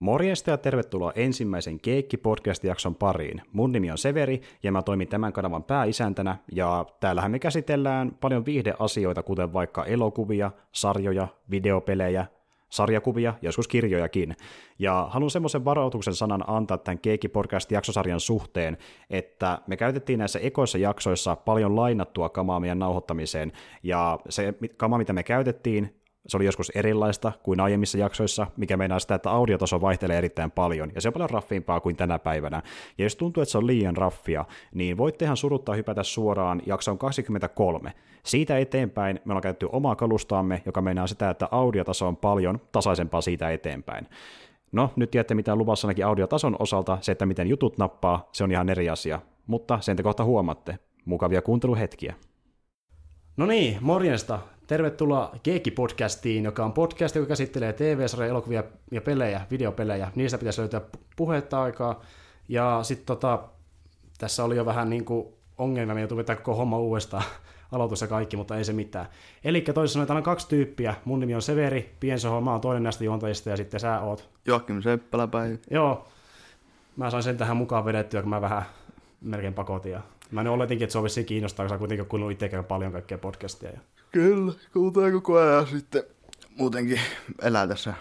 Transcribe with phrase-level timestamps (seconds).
[0.00, 3.42] Morjesta ja tervetuloa ensimmäisen Keekki-podcast-jakson pariin.
[3.52, 8.44] Mun nimi on Severi ja mä toimin tämän kanavan pääisäntänä ja täällähän me käsitellään paljon
[8.44, 12.26] viihdeasioita, kuten vaikka elokuvia, sarjoja, videopelejä,
[12.68, 14.36] sarjakuvia, joskus kirjojakin.
[14.78, 18.78] Ja haluan semmoisen varoituksen sanan antaa tämän Keekki Podcast-jaksosarjan suhteen,
[19.10, 23.52] että me käytettiin näissä ekoissa jaksoissa paljon lainattua kamaa meidän nauhoittamiseen,
[23.82, 25.97] ja se kama, mitä me käytettiin,
[26.28, 30.90] se oli joskus erilaista kuin aiemmissa jaksoissa, mikä meinaa sitä, että audiotaso vaihtelee erittäin paljon,
[30.94, 32.62] ja se on paljon raffiimpaa kuin tänä päivänä.
[32.98, 36.98] Ja jos tuntuu, että se on liian raffia, niin voitte ihan suruttaa hypätä suoraan jaksoon
[36.98, 37.92] 23.
[38.24, 43.20] Siitä eteenpäin me ollaan käytetty omaa kalustaamme, joka meinaa sitä, että audiotaso on paljon tasaisempaa
[43.20, 44.06] siitä eteenpäin.
[44.72, 48.50] No, nyt tiedätte mitä luvassa ainakin audiotason osalta, se, että miten jutut nappaa, se on
[48.50, 50.78] ihan eri asia, mutta sen te kohta huomatte.
[51.04, 52.14] Mukavia kuunteluhetkiä.
[53.36, 54.38] No niin, morjesta.
[54.68, 60.12] Tervetuloa Keekki-podcastiin, joka on podcast, joka käsittelee TV-sarjoja, elokuvia ja pelejä, videopelejä.
[60.14, 60.80] Niistä pitäisi löytää
[61.16, 62.02] puhetta aikaa.
[62.48, 63.42] Ja sitten tota,
[64.18, 65.28] tässä oli jo vähän niin kuin
[65.58, 67.22] ongelmia, me joutuu koko homma uudestaan
[67.72, 69.06] aloitus ja kaikki, mutta ei se mitään.
[69.44, 70.94] Eli toisin sanoen, täällä on kaksi tyyppiä.
[71.04, 74.28] Mun nimi on Severi, Piensoho, mä oon toinen näistä juontajista ja sitten sä oot.
[74.46, 75.58] Joakim Seppälä päivä.
[75.70, 76.08] Joo,
[76.96, 78.62] mä sain sen tähän mukaan vedettyä, kun mä vähän
[79.20, 79.92] melkein pakotin.
[79.92, 80.00] Ja
[80.30, 83.70] mä nyt oletinkin, että se on vissiin kiinnostaa, koska kuitenkin kuunnellut itsekään paljon kaikkea podcastia.
[83.70, 83.97] Ja...
[84.12, 86.02] Kyllä, kuuntelee koko ajan sitten
[86.58, 87.00] muutenkin
[87.42, 87.94] elää tässä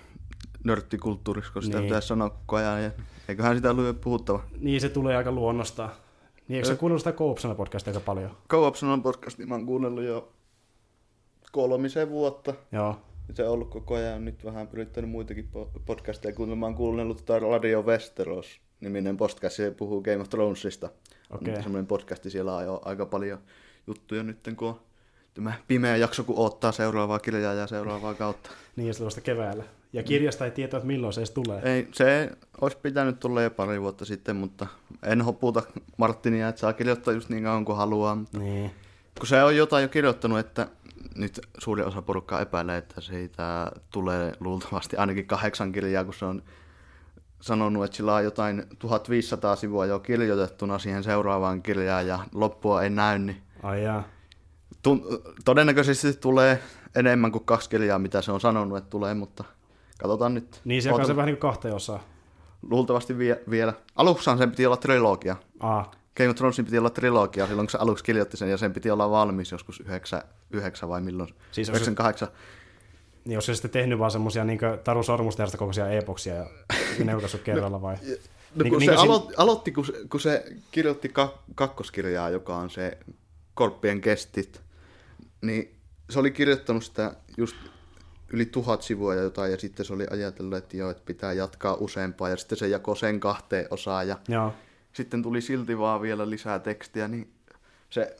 [0.64, 1.88] nörttikulttuurissa, kun sitä Niin.
[1.88, 2.84] pitäisi sanoa koko ajan.
[2.84, 2.92] Ja
[3.28, 4.44] eiköhän sitä ollut puhuttava.
[4.60, 5.90] Niin se tulee aika luonnosta.
[6.48, 8.38] Niin eikö sä kuunnellut sitä Koopsana podcastia aika paljon?
[8.50, 10.32] Co-optional podcastia mä oon kuunnellut jo
[11.52, 12.54] kolmisen vuotta.
[12.72, 13.00] Joo.
[13.34, 16.60] Se on ollut koko ajan nyt vähän yrittänyt muitakin po- podcasteja kuunnella.
[16.60, 20.90] Mä oon kuunnellut tota Radio Westeros niminen podcast, se puhuu Game of Thronesista.
[21.30, 21.56] Okei.
[21.56, 23.40] On semmoinen podcasti, siellä on jo aika paljon
[23.88, 24.80] juttuja nyt, kun on
[25.38, 28.50] tämä pimeä jakso, kun odottaa seuraavaa kirjaa ja seuraavaa kautta.
[28.76, 29.64] Niin, ja se vasta keväällä.
[29.94, 31.62] Ja kirjasta ei tiedä, että milloin se edes tulee.
[31.64, 34.68] Ei, se olisi pitänyt tulla jo pari vuotta sitten, mutta
[35.04, 35.64] en hoputa
[35.98, 38.16] Martinia, että saa kirjoittaa just niin kauan kuin haluaa.
[38.16, 38.72] Mutta Niin.
[39.20, 40.68] kun se on jotain jo kirjoittanut, että
[41.16, 46.44] nyt suuri osa porukkaa epäilee, että siitä tulee luultavasti ainakin kahdeksan kirjaa, kun se on
[47.42, 52.90] sanonut, että sillä on jotain 1500 sivua jo kirjoitettuna siihen seuraavaan kirjaan ja loppua ei
[52.90, 54.04] näy, niin Ai jaa.
[54.88, 56.60] Tun- todennäköisesti tulee
[56.96, 59.44] enemmän kuin kaksi kirjaa, mitä se on sanonut, että tulee, mutta
[60.00, 60.62] katsotaan nyt.
[60.66, 62.00] Niin se se vähän niin kuin osaan.
[62.70, 63.74] Luultavasti vie, vielä.
[63.96, 65.36] Aluksihan sen piti olla trilogia.
[65.60, 68.74] Ah, Game of Thronesin piti olla trilogia silloin, kun se aluksi kirjoitti sen, ja sen
[68.74, 71.30] piti olla valmis joskus 9, 9 vai milloin?
[71.30, 72.28] Siis Siis onko se- 98.
[73.26, 76.46] niin jos se sitten tehnyt vaan semmosia niin Taru Sormusterasta kokoisia epoksia ja
[77.04, 77.96] ne julkaissut kerralla vai?
[78.56, 82.56] No, Niin- kun niin se kuin aloitti, kun, se, kun se kirjoitti ka- kakkoskirjaa, joka
[82.58, 82.98] on se
[83.58, 84.62] Korppien kestit,
[85.42, 85.76] niin
[86.10, 87.56] se oli kirjoittanut sitä just
[88.34, 91.74] yli tuhat sivua ja jotain, ja sitten se oli ajatellut, että joo, että pitää jatkaa
[91.74, 94.54] useampaa, ja sitten se jakoi sen kahteen osaan, ja Joo.
[94.94, 97.32] sitten tuli silti vaan vielä lisää tekstiä, niin
[97.90, 98.18] se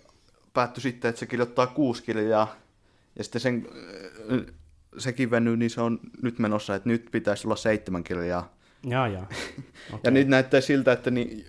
[0.54, 2.56] päättyi sitten, että se kirjoittaa kuusi kirjaa,
[3.16, 3.68] ja sitten sen,
[4.32, 4.54] äh,
[4.98, 8.58] sekin venyy, niin se on nyt menossa, että nyt pitäisi olla seitsemän kirjaa.
[8.84, 9.24] Jaa, jaa.
[9.24, 10.00] Okay.
[10.04, 11.46] Ja nyt näyttää siltä, että niin,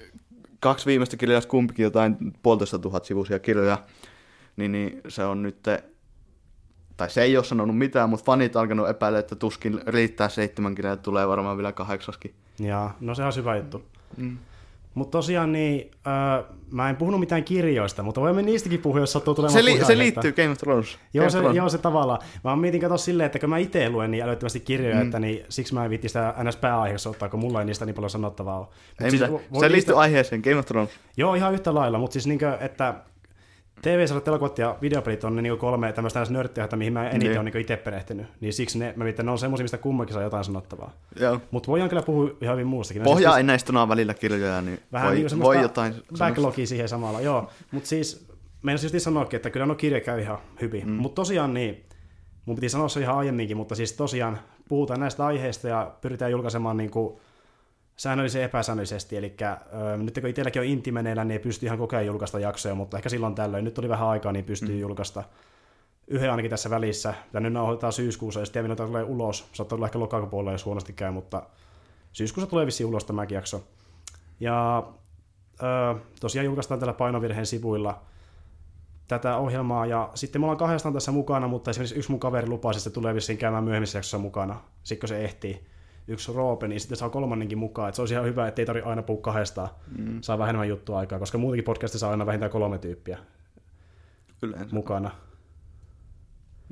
[0.60, 3.78] kaksi viimeistä kirjaa, kumpikin jotain puolitoista tuhat sivuisia kirjoja,
[4.56, 5.58] niin, niin se on nyt,
[6.96, 10.96] tai se ei ole sanonut mitään, mutta fanit alkanut epäillä, että tuskin riittää seitsemän kirjaa,
[10.96, 12.34] tulee varmaan vielä kahdeksaskin.
[12.58, 13.84] Jaa, no se on hyvä juttu.
[14.16, 14.38] Mm.
[14.98, 19.34] Mutta tosiaan niin, öö, mä en puhunut mitään kirjoista, mutta voimme niistäkin puhua, jos sattuu
[19.34, 20.86] tulemaan Se, li- se liittyy Game of Thrones.
[20.96, 21.56] Game Joo of se, Thrones.
[21.56, 22.18] joo, se tavallaan.
[22.44, 25.02] Mä mietin katsoa silleen, että kun mä itse luen niin älyttömästi kirjoja, Mm.
[25.02, 26.56] että niin, siksi mä en viitti sitä ns.
[26.56, 28.66] pääaiheessa ottaa, kun mulla ei niistä niin paljon sanottavaa ole.
[28.66, 29.40] Mut Ei siis mitään.
[29.40, 30.90] Se liittyy niistä- aiheeseen, Game of Thrones.
[31.16, 32.94] Joo, ihan yhtä lailla, mutta siis niinkö, että
[33.82, 37.38] TV-sarjat, elokuvat ja videopelit on ne niinku kolme tämmöistä nörttiä, mihin mä eniten Niin.
[37.38, 38.26] on niinku itse perehtynyt.
[38.40, 40.92] Niin siksi ne, mä mietin, ne on semmoisia, mistä kummakin saa jotain sanottavaa.
[41.50, 43.02] Mutta voidaan kyllä puhua ihan hyvin muustakin.
[43.02, 46.88] Mä Pohjaa siis- aineistona on välillä kirjoja, niin vähän voi, niinku voi jotain backlogia siihen
[46.88, 47.50] samalla, joo.
[47.70, 48.28] Mutta siis,
[48.62, 50.86] meidän just sanoakin, että kyllä no kirja käy ihan hyvin.
[50.86, 50.92] Mm.
[50.92, 51.84] Mutta tosiaan niin,
[52.46, 56.76] mun piti sanoa se ihan aiemminkin, mutta siis tosiaan puhutaan näistä aiheista ja pyritään julkaisemaan
[56.76, 56.90] niin
[57.98, 61.96] säännöllisesti epäsäännöllisesti, eli ö, nyt kun itselläkin on inti meneillään, niin ei pysty ihan koko
[61.96, 64.80] ajan julkaista jaksoja, mutta ehkä silloin tällöin, nyt oli vähän aikaa, niin pystyy mm.
[64.80, 65.24] julkaista
[66.06, 69.86] yhden ainakin tässä välissä, ja nyt nauhoitetaan syyskuussa, ja sitten tämä tulee ulos, saattaa tulla
[69.86, 71.42] ehkä lokakuun puolella, jos huonosti käy, mutta
[72.12, 73.64] syyskuussa tulee vissiin ulos tämäkin jakso.
[74.40, 74.86] Ja
[75.62, 78.02] ö, tosiaan julkaistaan tällä painovirheen sivuilla
[79.08, 82.78] tätä ohjelmaa, ja sitten me ollaan kahdestaan tässä mukana, mutta esimerkiksi yksi mun kaveri lupasi,
[82.78, 85.66] että se tulee vissiin käymään myöhemmissä jaksossa mukana, sitten kun se ehtii
[86.08, 88.88] yksi Roope, niin sitten saa kolmannenkin mukaan, että se olisi ihan hyvä, että ei tarvitse
[88.90, 89.68] aina puhua kahdestaan,
[89.98, 90.18] mm.
[90.20, 93.18] saa vähän enemmän juttua aikaa, koska muutenkin podcastissa saa aina vähintään kolme tyyppiä
[94.42, 94.74] Yleensä.
[94.74, 95.10] mukana.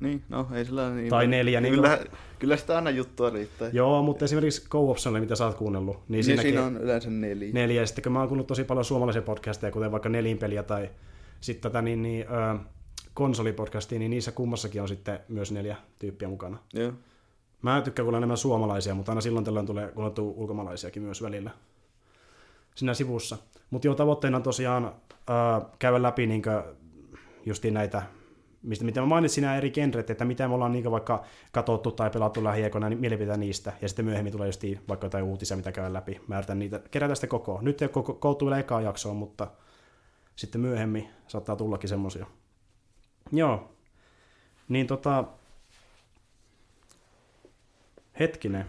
[0.00, 1.08] Niin, no ei sillä niin.
[1.10, 1.98] Tai neljä, niin Kyllä,
[2.38, 3.70] kyllä sitä aina juttua riittää.
[3.72, 7.10] Joo, mutta esimerkiksi Go Optionille, mitä sä oot kuunnellut, niin, Niin siinäkin siinä on yleensä
[7.10, 7.52] neljä.
[7.52, 7.80] neljä.
[7.82, 10.90] Ja sitten kun mä oon kuunnellut tosi paljon suomalaisia podcasteja, kuten vaikka Nelinpeliä tai
[11.40, 12.58] sitten tätä niin, niin, ö,
[13.14, 16.58] konsolipodcastia, niin niissä kummassakin on sitten myös neljä tyyppiä mukana.
[16.74, 16.92] Joo.
[17.66, 21.50] Mä tykkään kuulla enemmän suomalaisia, mutta aina silloin tällöin tulee kuunneltua ulkomaalaisiakin myös välillä
[22.74, 23.38] siinä sivussa.
[23.70, 24.92] Mutta joo, tavoitteena on tosiaan äh,
[25.78, 26.74] käydä läpi niinkö
[27.46, 28.02] justiin näitä,
[28.62, 32.10] mistä, mitä mä mainitsin nämä eri genret, että mitä me ollaan niinkö vaikka katsottu tai
[32.10, 33.72] pelattu lähiaikoina, niin mielipiteitä niistä.
[33.82, 36.20] Ja sitten myöhemmin tulee justiin vaikka jotain uutisia, mitä käydään läpi.
[36.26, 37.58] Mä yritän niitä kerätä sitä koko.
[37.62, 37.88] Nyt ei
[38.18, 39.46] koottu vielä ekaa jaksoa, mutta
[40.36, 42.26] sitten myöhemmin saattaa tullakin semmosia.
[43.32, 43.72] Joo.
[44.68, 45.24] Niin tota,
[48.20, 48.66] Hetkinen.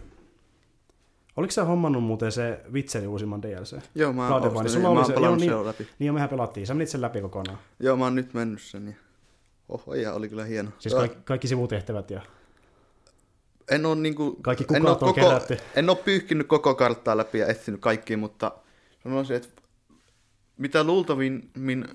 [1.36, 3.78] Oliko sä hommannut muuten se Witcherin uusimman DLC?
[3.96, 5.66] Joo, mä oon ostanut, Sulla oli mä se- joo, sen niin.
[5.66, 5.88] läpi.
[6.00, 6.68] Niin mehän pelattiin.
[6.68, 7.58] Sä menit sen läpi kokonaan.
[7.80, 8.88] Joo, mä oon nyt mennyt sen.
[8.88, 8.94] Ja...
[9.70, 10.70] Oho, ja oli kyllä hieno.
[10.80, 12.22] Siis kaikki, kaikki sivutehtävät ja...
[13.72, 14.38] en oo niinku...
[14.42, 15.58] Kaikki en oo on kerätty.
[15.76, 18.52] En oo pyyhkinyt koko karttaa läpi ja etsinyt kaikkia, mutta
[19.04, 19.62] sanoisin, että
[20.58, 21.86] mitä luultavimmin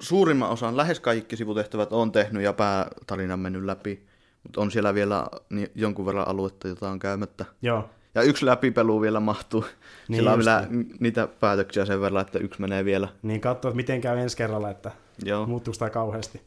[0.00, 4.06] suurimman osan, lähes kaikki sivutehtävät on tehnyt ja päätarina mennyt läpi,
[4.42, 5.26] mutta on siellä vielä
[5.74, 7.44] jonkun verran aluetta, jota on käymättä.
[7.62, 7.90] Joo.
[8.14, 9.60] Ja yksi läpipelu vielä mahtuu.
[9.60, 9.70] Niin
[10.08, 10.96] Niin Sillä on vielä justiin.
[11.00, 13.08] niitä päätöksiä sen verran, että yksi menee vielä.
[13.22, 14.90] Niin katsoa, että miten käy ensi kerralla, että
[15.24, 15.46] Joo.
[15.46, 16.42] muuttuuko tämä kauheasti.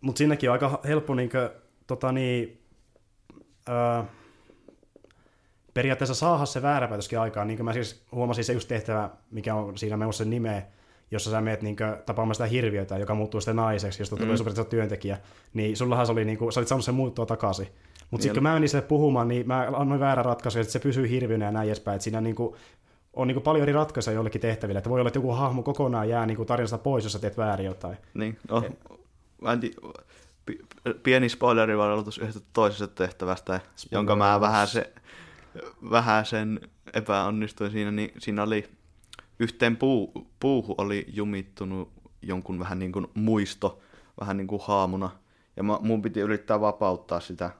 [0.00, 1.54] Mutta siinäkin on aika helppo niinkö,
[1.86, 2.60] tota niin,
[3.68, 4.02] öö,
[5.74, 7.48] periaatteessa saada se väärä päätöskin aikaan.
[7.48, 10.62] Niin kuin mä siis huomasin se just tehtävä, mikä on siinä menossa sen nimeä,
[11.10, 14.36] jossa sä meet niinkö tapaamaan sitä hirviötä, joka muuttuu sitten naiseksi, josta tulee mm.
[14.36, 15.18] super työntekijä,
[15.54, 17.68] niin sullahan se oli niinku, sä olit saanut sen muuttua takaisin.
[18.10, 21.10] Mutta sitten kun mä menin sille puhumaan, niin mä annoin väärän ratkaisun, että se pysyy
[21.10, 21.96] hirviönä ja näin edespäin.
[21.96, 22.56] Että siinä niinku,
[23.12, 24.78] on niinku paljon eri ratkaisuja jollekin tehtäville.
[24.78, 27.66] Että voi olla, että joku hahmo kokonaan jää niinku tarinasta pois, jos sä teet väärin
[27.66, 27.96] jotain.
[28.14, 28.64] Niin, no,
[29.42, 29.92] mä en tii-
[30.46, 30.60] pi-
[31.02, 33.60] pieni spoilerivaroitus yhdestä toisesta tehtävästä,
[33.90, 34.92] jonka mä vähän, se,
[35.90, 36.60] vähän sen
[36.92, 38.68] epäonnistuin siinä, niin siinä oli
[39.38, 41.92] yhteen puu, puuhun oli jumittunut
[42.22, 43.80] jonkun vähän niin kuin muisto,
[44.20, 45.10] vähän niin kuin haamuna,
[45.56, 47.50] ja mä, mun piti yrittää vapauttaa sitä.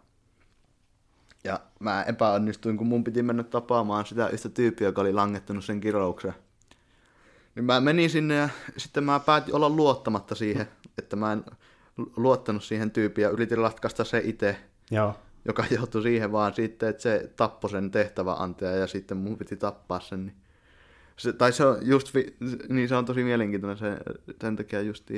[1.45, 5.81] Ja mä epäonnistuin, kun mun piti mennä tapaamaan sitä yhtä tyyppiä, joka oli langettanut sen
[5.81, 6.35] kirouksen.
[7.55, 10.69] Niin mä menin sinne ja sitten mä päätin olla luottamatta siihen,
[10.99, 11.45] että mä en
[12.17, 14.57] luottanut siihen tyyppiin ja yritin ratkaista se itse,
[14.91, 15.15] Joo.
[15.45, 20.01] joka joutui siihen vaan sitten, että se tappoi sen tehtäväantaja ja sitten mun piti tappaa
[20.01, 20.27] sen.
[20.27, 20.37] Niin
[21.17, 22.13] se, tai se on just,
[22.69, 23.97] niin se on tosi mielenkiintoinen se,
[24.41, 25.11] sen takia just,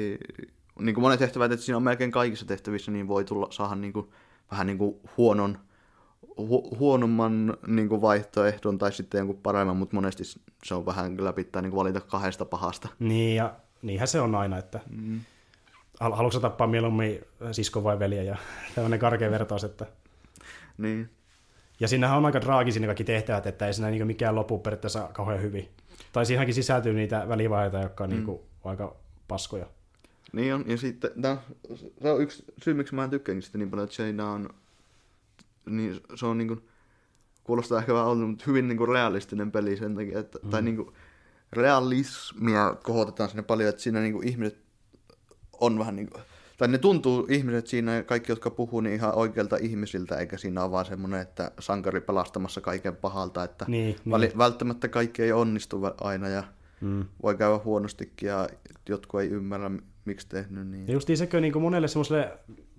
[0.79, 3.93] niin kuin monet tehtävät, että siinä on melkein kaikissa tehtävissä, niin voi tulla, saada niin
[3.93, 4.09] kuin,
[4.50, 5.59] vähän niin kuin huonon,
[6.41, 10.25] hu- huonomman niin kuin vaihtoehdon tai sitten jonkun paremman, mutta monesti
[10.65, 12.89] se on vähän kyllä pitää niin kuin valita kahdesta pahasta.
[12.99, 15.21] Niin, ja niinhän se on aina, että mm.
[16.00, 17.21] haluatko tappaa mieluummin
[17.53, 18.37] sisko vai veljen ja
[18.75, 19.87] tämmöinen karkea vertaus, että
[20.79, 21.11] Niin,
[21.81, 25.11] Ja siinähän on aika draagisia ne kaikki tehtävät, että ei siinä niinku mikään lopu periaatteessa
[25.12, 25.69] kauhean hyvin.
[26.13, 28.17] Tai siihenkin sisältyy niitä välivaiheita, jotka on mm.
[28.17, 28.97] niinku aika
[29.29, 29.67] paskoja.
[30.33, 31.39] Niin on, ja sitten no,
[32.03, 34.49] se on yksi syy, miksi mä en tykkäänkin sitä niin paljon, että siinä on,
[35.67, 36.69] niin se on niin kuin,
[37.45, 40.51] kuulostaa ehkä vähän mutta hyvin niin kuin realistinen peli sen takia, että, mm.
[40.51, 40.93] tai niin kuin,
[41.53, 44.59] realismia kohotetaan sinne paljon, että siinä niin kuin ihmiset
[45.61, 46.23] on vähän niin kuin,
[46.59, 50.71] tai ne tuntuu ihmiset siinä, kaikki jotka puhuu, niin ihan oikeilta ihmisiltä, eikä siinä ole
[50.71, 54.39] vaan semmoinen, että sankari pelastamassa kaiken pahalta, että Niin, väli, niin.
[54.39, 56.45] välttämättä kaikki ei onnistu aina ja
[56.81, 57.05] Mm.
[57.23, 58.49] voi käydä huonostikin ja
[58.88, 59.71] jotkut ei ymmärrä,
[60.05, 60.87] miksi tehnyt niin.
[60.87, 62.38] Ja justiin sekö niin monelle semmoiselle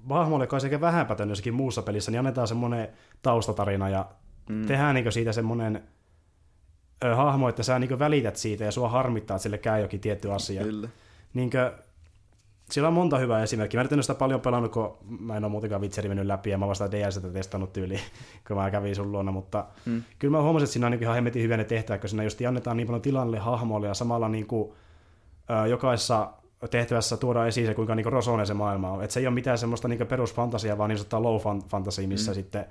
[0.09, 2.89] hahmolle, joka on sekä vähäpätön jossakin muussa pelissä, niin annetaan semmoinen
[3.21, 4.05] taustatarina ja
[4.49, 4.65] mm.
[4.65, 5.83] tehdään niin siitä semmoinen
[7.03, 10.31] ö, hahmo, että sä niin välität siitä ja sua harmittaa, että sille käy jokin tietty
[10.31, 10.63] asia.
[10.63, 10.89] Kyllä.
[11.33, 11.73] Niinkö,
[12.71, 13.79] siellä on monta hyvää esimerkkiä.
[13.79, 16.57] Mä en nyt sitä paljon pelannut, kun mä en ole muutenkaan Witcherin mennyt läpi ja
[16.57, 17.99] mä vasta DLCtä testannut tyyliin,
[18.47, 20.03] kun mä kävin sun luona, mutta mm.
[20.19, 22.41] kyllä mä huomasin, että siinä on niin ihan hemmetin hyviä ne tehtävät, kun siinä just
[22.47, 24.71] annetaan niin paljon tilanne hahmoille ja samalla niin kuin,
[25.49, 26.29] ö, jokaisessa
[26.71, 29.03] tehtävässä tuodaan esiin se, kuinka niin rosoinen se maailma on.
[29.03, 32.31] Et se ei ole mitään semmoista niin perusfantasiaa, vaan niin sanottua low fan- fantasy, missä
[32.31, 32.35] mm.
[32.35, 32.65] sitten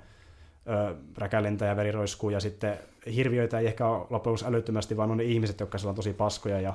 [0.69, 2.77] ö, räkä lentää ja veri roiskuu ja sitten
[3.15, 6.61] hirviöitä ei ehkä ole loppujen älyttömästi, vaan on ne ihmiset, jotka siellä on tosi paskoja
[6.61, 6.73] ja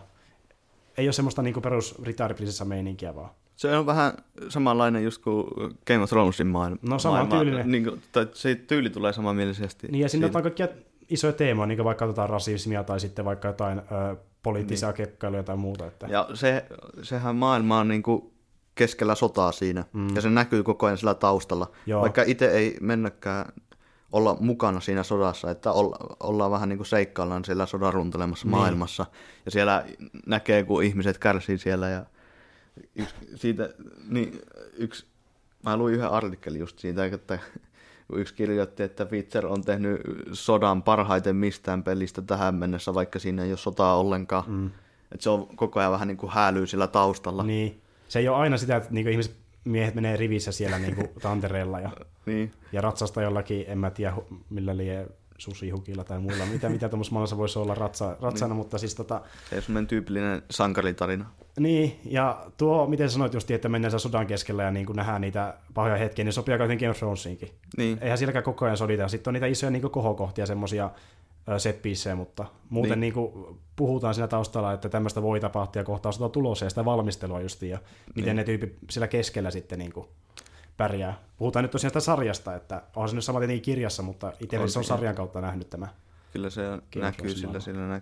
[0.96, 3.30] ei ole semmoista niinku perus ritaariprinsessa meininkiä vaan.
[3.56, 4.12] Se on vähän
[4.48, 5.46] samanlainen just kuin
[5.86, 6.76] Game of Thronesin maailma.
[6.82, 7.70] No, saman tyylinen.
[7.70, 9.86] Niin kuin, tai se tyyli tulee samanmielisesti.
[9.86, 10.38] Niin ja sinne siinä.
[10.38, 10.68] on kaikkia
[11.10, 14.96] isoja teemoja, niin kuin vaikka jotain rasismia tai sitten vaikka jotain ö, poliittisia niin.
[14.96, 15.86] kekkailuja tai muuta.
[15.86, 16.06] Että...
[16.06, 16.64] Ja se,
[17.02, 18.34] sehän maailma on niin kuin
[18.74, 19.84] keskellä sotaa siinä.
[19.92, 20.14] Mm.
[20.14, 21.70] Ja se näkyy koko ajan sillä taustalla.
[21.86, 22.00] Joo.
[22.00, 23.52] Vaikka itse ei mennäkään
[24.14, 28.50] olla mukana siinä sodassa, että olla, ollaan vähän niin kuin seikkaillaan siellä sodan runtelemassa Niin.
[28.50, 29.06] maailmassa.
[29.44, 29.84] Ja siellä
[30.26, 31.88] näkee, kun ihmiset kärsii siellä.
[31.88, 32.06] Ja
[32.94, 33.68] yksi, siitä,
[34.08, 34.40] niin,
[34.76, 35.06] yksi
[35.62, 37.38] mä luin yhden artikkelin just siitä, että
[38.08, 40.00] kun yksi kirjoitti, että Witcher on tehnyt
[40.32, 44.44] sodan parhaiten mistään pelistä tähän mennessä, vaikka siinä ei ole sotaa ollenkaan.
[44.46, 44.66] Mm.
[45.12, 47.42] Että se on koko ajan vähän niin kuin häälyy sillä taustalla.
[47.42, 47.80] Niin.
[48.08, 51.80] Se ei ole aina sitä, että niin ihmiset miehet menee rivissä siellä niin kuin tantereella
[51.80, 51.90] ja,
[52.26, 52.52] Niin.
[52.72, 54.14] ja ratsasta jollakin, en mä tiedä
[54.50, 55.06] millä lie
[55.38, 59.56] susihukilla tai muilla, mitä, mitä tuommoisessa maailmassa voisi olla ratsa, ratsana, mutta siis tota, Se
[59.56, 61.26] on semmoinen tyypillinen sankaritarina.
[61.58, 65.54] Niin, ja tuo, miten sanoit just, että mennään sodan keskellä ja niin kuin nähdään niitä
[65.74, 67.50] pahoja hetkiä, niin sopii aika hyvin Game of Thronesiinkin.
[67.76, 67.98] Niin.
[68.00, 69.08] Eihän silläkään koko ajan sodita.
[69.08, 70.90] Sitten on niitä isoja niin kohokohtia, semmoisia
[71.58, 71.82] set
[72.16, 73.14] mutta muuten niin.
[73.14, 73.34] Niin.
[73.34, 77.40] Niin puhutaan siinä taustalla, että tämmöistä voi tapahtua ja kohtaa sota tulossa ja sitä valmistelua
[77.40, 77.78] justiin, ja
[78.14, 78.36] miten Niin.
[78.36, 80.08] ne tyypit siellä keskellä sitten niin kuin
[80.76, 81.18] pärjää.
[81.38, 84.62] Puhutaan nyt tosiaan sitä sarjasta, että onhan se nyt sama tietenkin kirjassa, mutta itse On
[84.76, 85.88] on, sarjan kautta nähnyt tämä.
[86.32, 86.62] Kyllä se
[86.96, 88.00] näkyy sillä, sillä nä,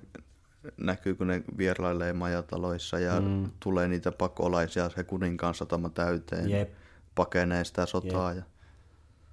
[0.77, 3.51] näkyy, kun ne vierailee majataloissa ja mm.
[3.61, 6.51] tulee niitä pakolaisia se kuninkaan satama täyteen.
[6.51, 6.71] Jep.
[7.15, 8.33] Pakenee sitä sotaa.
[8.33, 8.43] Ja...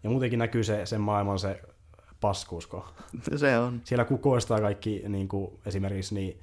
[0.04, 1.62] Ja muutenkin näkyy se, sen maailman se
[2.21, 2.85] paskuusko.
[3.35, 3.81] Se on.
[3.83, 6.39] siellä kukoistaa kaikki niin kuin esimerkiksi niin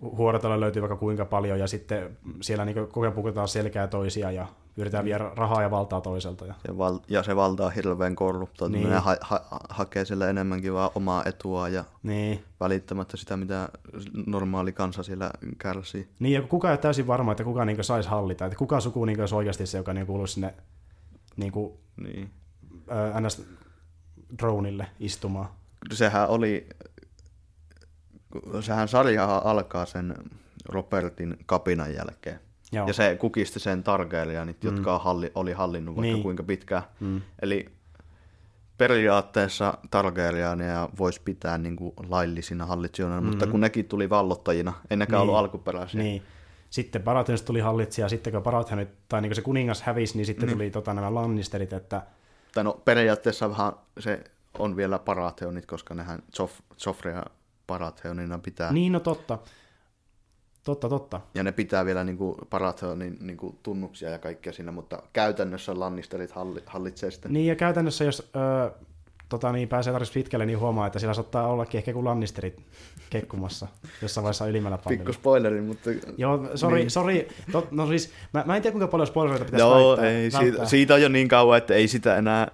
[0.00, 5.04] huorotella löytyy vaikka kuinka paljon ja sitten siellä niin koko pukutaan selkää toisia ja yritetään
[5.04, 6.46] viedä rahaa ja valtaa toiselta.
[6.46, 6.54] Ja...
[6.66, 8.82] Se val- ja se valta on hirveän korruptoitunut.
[8.82, 8.90] Niin.
[8.90, 9.02] Niin.
[9.02, 12.44] Ha- ha- hakee sillä enemmänkin vaan omaa etua ja Niin.
[12.60, 13.68] välittämättä sitä, mitä
[14.26, 16.08] normaali kansa siellä kärsii.
[16.18, 19.04] niin, ja kukaan ei ole täysin varma, että kuka niin saisi hallita, että kuka suku
[19.04, 20.54] niin olisi oikeasti se, joka niin kuuluisi sinne
[21.36, 22.30] niin kuin, Niin.
[22.88, 23.42] ää, ns.
[24.38, 25.48] Dronille istumaan.
[25.92, 26.66] Sehän oli,
[28.60, 30.14] sehän sarja alkaa sen
[30.68, 32.40] Robertin kapinan jälkeen.
[32.72, 32.86] Joo.
[32.86, 34.70] Ja se kukisti sen Targaryenit, Mm.
[34.70, 36.12] jotka halli, oli hallinnut vaikka Niin.
[36.14, 36.22] niin.
[36.22, 36.82] kuinka pitkään.
[37.00, 37.20] Mm.
[37.42, 37.68] Eli
[38.78, 43.26] periaatteessa Targaryeneja voisi pitää niin kuin laillisina hallitsijoina, mm.
[43.26, 45.22] mutta kun nekin tuli vallottajina, ei nekään Niin.
[45.22, 46.02] ollut alkuperäisiä.
[46.02, 46.22] Niin.
[46.70, 50.48] Sitten Baratheonista tuli hallitsija, ja sitten kun Baratheonit, tai niin se kuningas hävisi, niin sitten
[50.48, 52.02] tuli tota, nämä Lannisterit, että
[52.54, 54.24] Tai no periaatteessa vähän se
[54.58, 57.24] on vielä Paratheonit, koska nehän Joff, Joffrey ja
[57.66, 58.72] Paratheonina pitää.
[58.72, 59.38] niin no totta,
[60.64, 61.20] totta, totta.
[61.34, 65.80] Ja ne pitää vielä niin kuin Paratheonin niin kuin tunnuksia ja kaikkea siinä, mutta käytännössä
[65.80, 67.28] Lannisterit halli, hallitsee sitä.
[67.28, 68.70] Niin ja käytännössä jos ö,
[69.28, 72.60] tota, niin pääsee tarvitsisi pitkälle, niin huomaa, että siellä saattaa ollakin ehkä kuin Lannisterit
[73.10, 73.66] kekkumassa
[74.02, 74.98] jossain vaiheessa ylimmällä pallilla.
[75.00, 75.90] Pikku spoileri, mutta...
[76.16, 76.90] Joo, sori, niin.
[76.90, 77.28] sori.
[77.52, 80.40] Tot, no siis, mä, mä en tiedä kuinka paljon spoilereita pitäisi Joo, väittää, ei, välttää.
[80.40, 82.48] siitä, siitä, on jo niin kauan, että ei sitä enää,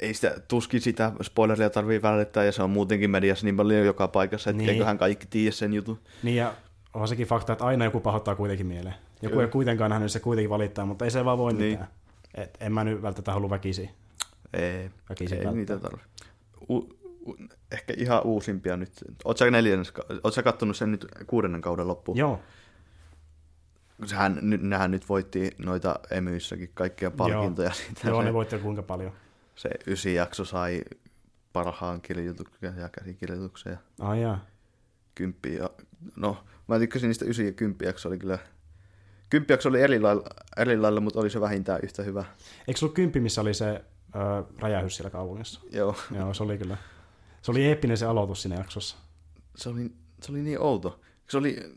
[0.00, 4.08] ei sitä, tuskin sitä spoileria tarvii välittää, ja se on muutenkin mediassa niin paljon joka
[4.08, 4.70] paikassa, että Niin.
[4.70, 5.98] eiköhän kaikki tiedä sen jutun.
[6.22, 6.54] Niin ja
[6.94, 8.94] onhan sekin fakta, että aina joku pahoittaa kuitenkin mieleen.
[9.22, 9.44] Joku Kyllä.
[9.46, 11.70] ei kuitenkaan nähnyt, se kuitenkin valittaa, mutta ei se vaan voi Niin.
[11.70, 11.88] mitään.
[12.34, 13.90] Et en mä nyt välttämättä halua väkisi.
[14.52, 15.52] Ei, Väkisin ei välttää.
[15.52, 16.00] niitä tarvi.
[16.68, 16.88] U, u,
[17.72, 18.92] ehkä ihan uusimpia nyt.
[19.24, 19.92] Oletko sä, neljännes,
[20.34, 22.18] sä kattonut sen nyt kuudennen kauden loppuun?
[22.18, 22.40] Joo,
[24.06, 27.70] Sehän, nyt, nehän nyt voitti noita emyissäkin kaikkia palkintoja.
[27.72, 29.12] Siitä joo se, ne voitte kuinka paljon.
[29.54, 30.82] se ysi jakso sai
[31.52, 34.44] parhaan kirjoituksen ja käsikirjoituksen ja Ai jaa.
[35.14, 35.54] kymppi.
[35.54, 35.70] Ja,
[36.16, 38.38] no, mä tykkäsin niistä ysi ja kymppi jakso oli kyllä...
[39.30, 40.22] Kymppi jakso oli eri lailla,
[40.56, 42.24] eri lailla, mutta oli se vähintään yhtä hyvä.
[42.68, 45.60] Eikö se ollut kymppi, missä oli se ö, räjähys siellä kaupungissa?
[45.72, 46.76] Joo, Joo, se oli kyllä.
[47.46, 48.96] Se oli eeppinen se aloitus siinä jaksossa.
[49.56, 51.00] se oli, se oli niin outo.
[51.30, 51.76] Se oli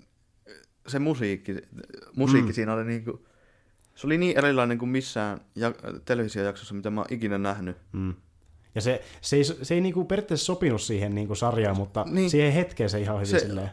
[0.88, 1.56] se musiikki,
[2.16, 2.54] musiikki mm.
[2.54, 3.26] siinä oli niin kuin,
[3.96, 5.74] se oli niin erilainen kuin missään ja,
[6.06, 7.78] televisiojaksossa, mitä mä oon ikinä nähnyt.
[7.92, 8.14] Mm.
[8.76, 12.16] Ja se, se ei, se ei niinku periaatteessa sopinut siihen niinku sarjaan, mutta niin.
[12.16, 12.30] Niin.
[12.30, 13.70] siihen hetkeen se ihan hyvin Se, silleen.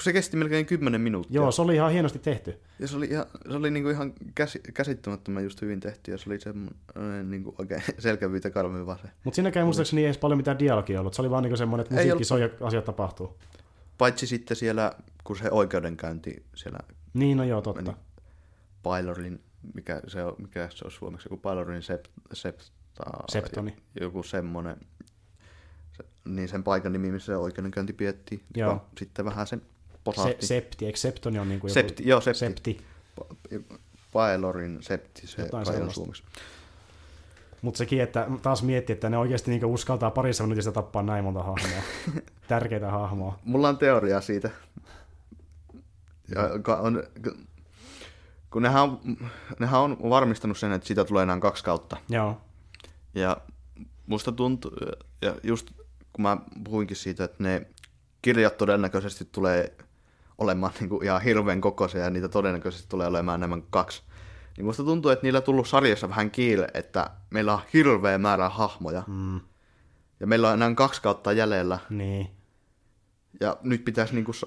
[0.00, 1.34] Kun se kesti melkein 10 minuuttia.
[1.34, 2.60] Joo, se oli ihan hienosti tehty.
[2.78, 6.30] Ja se oli, ihan, se oli niinku ihan käsi, käsittämättömän just hyvin tehty ja se
[6.30, 9.08] oli semmoinen niinku oikein selkävyyttä karmiva se.
[9.24, 11.14] Mutta siinäkään muistaakseni ei edes paljon mitään dialogia ollut.
[11.14, 13.38] Se oli vaan niinku semmoinen, että Ei musiikki soi ja asiat tapahtuu.
[13.98, 14.92] Paitsi sitten siellä,
[15.24, 16.78] kun se oikeudenkäynti siellä
[17.14, 17.82] Niin, no joo, totta.
[17.82, 17.96] Meni.
[18.82, 19.40] Pylorin,
[19.74, 22.64] mikä se on, mikä se on suomeksi, joku Pylorin sept, septa,
[23.28, 23.76] Septoni.
[24.00, 24.76] joku semmonen,
[25.92, 28.86] se, niin sen paikan nimi, missä se oikeudenkäynti piettiin, Joo.
[28.98, 29.62] sitten vähän sen
[30.22, 31.74] Se, septi, eikö septoni on niinku joku...
[31.74, 32.38] Septi, joo, septi.
[32.38, 32.80] septi.
[34.12, 36.22] Pylorin septi, se Jotain kai on suomeksi.
[37.62, 41.42] Mutta sekin, että taas miettii, että ne oikeasti niinku uskaltaa parissa minuutissa tappaa näin monta
[41.42, 41.82] hahmoa.
[42.48, 43.38] Tärkeitä hahmoa.
[43.44, 44.50] Mulla on teoria siitä.
[46.34, 46.42] Ja,
[46.78, 47.02] on,
[48.50, 49.00] kun nehän on,
[49.58, 51.96] nehän on varmistanut sen, että siitä tulee enää kaksi kautta.
[52.08, 52.40] Joo.
[53.14, 53.36] Ja
[54.06, 54.72] musta tuntuu,
[55.22, 55.70] ja just
[56.12, 57.66] kun mä puhuinkin siitä, että ne
[58.22, 59.74] kirjat todennäköisesti tulee
[60.40, 64.02] olemaan niin kuin ihan hirveän kokoisia ja niitä todennäköisesti tulee olemaan enemmän kuin kaksi.
[64.56, 68.48] Niin musta tuntuu, että niillä on tullut sarjassa vähän kiire, että meillä on hirveä määrä
[68.48, 69.02] hahmoja.
[69.06, 69.40] Mm,
[70.20, 71.78] Ja meillä on enää kaksi kautta jäljellä.
[71.90, 72.30] niin.
[73.40, 74.46] Ja nyt pitäisi niinku sa-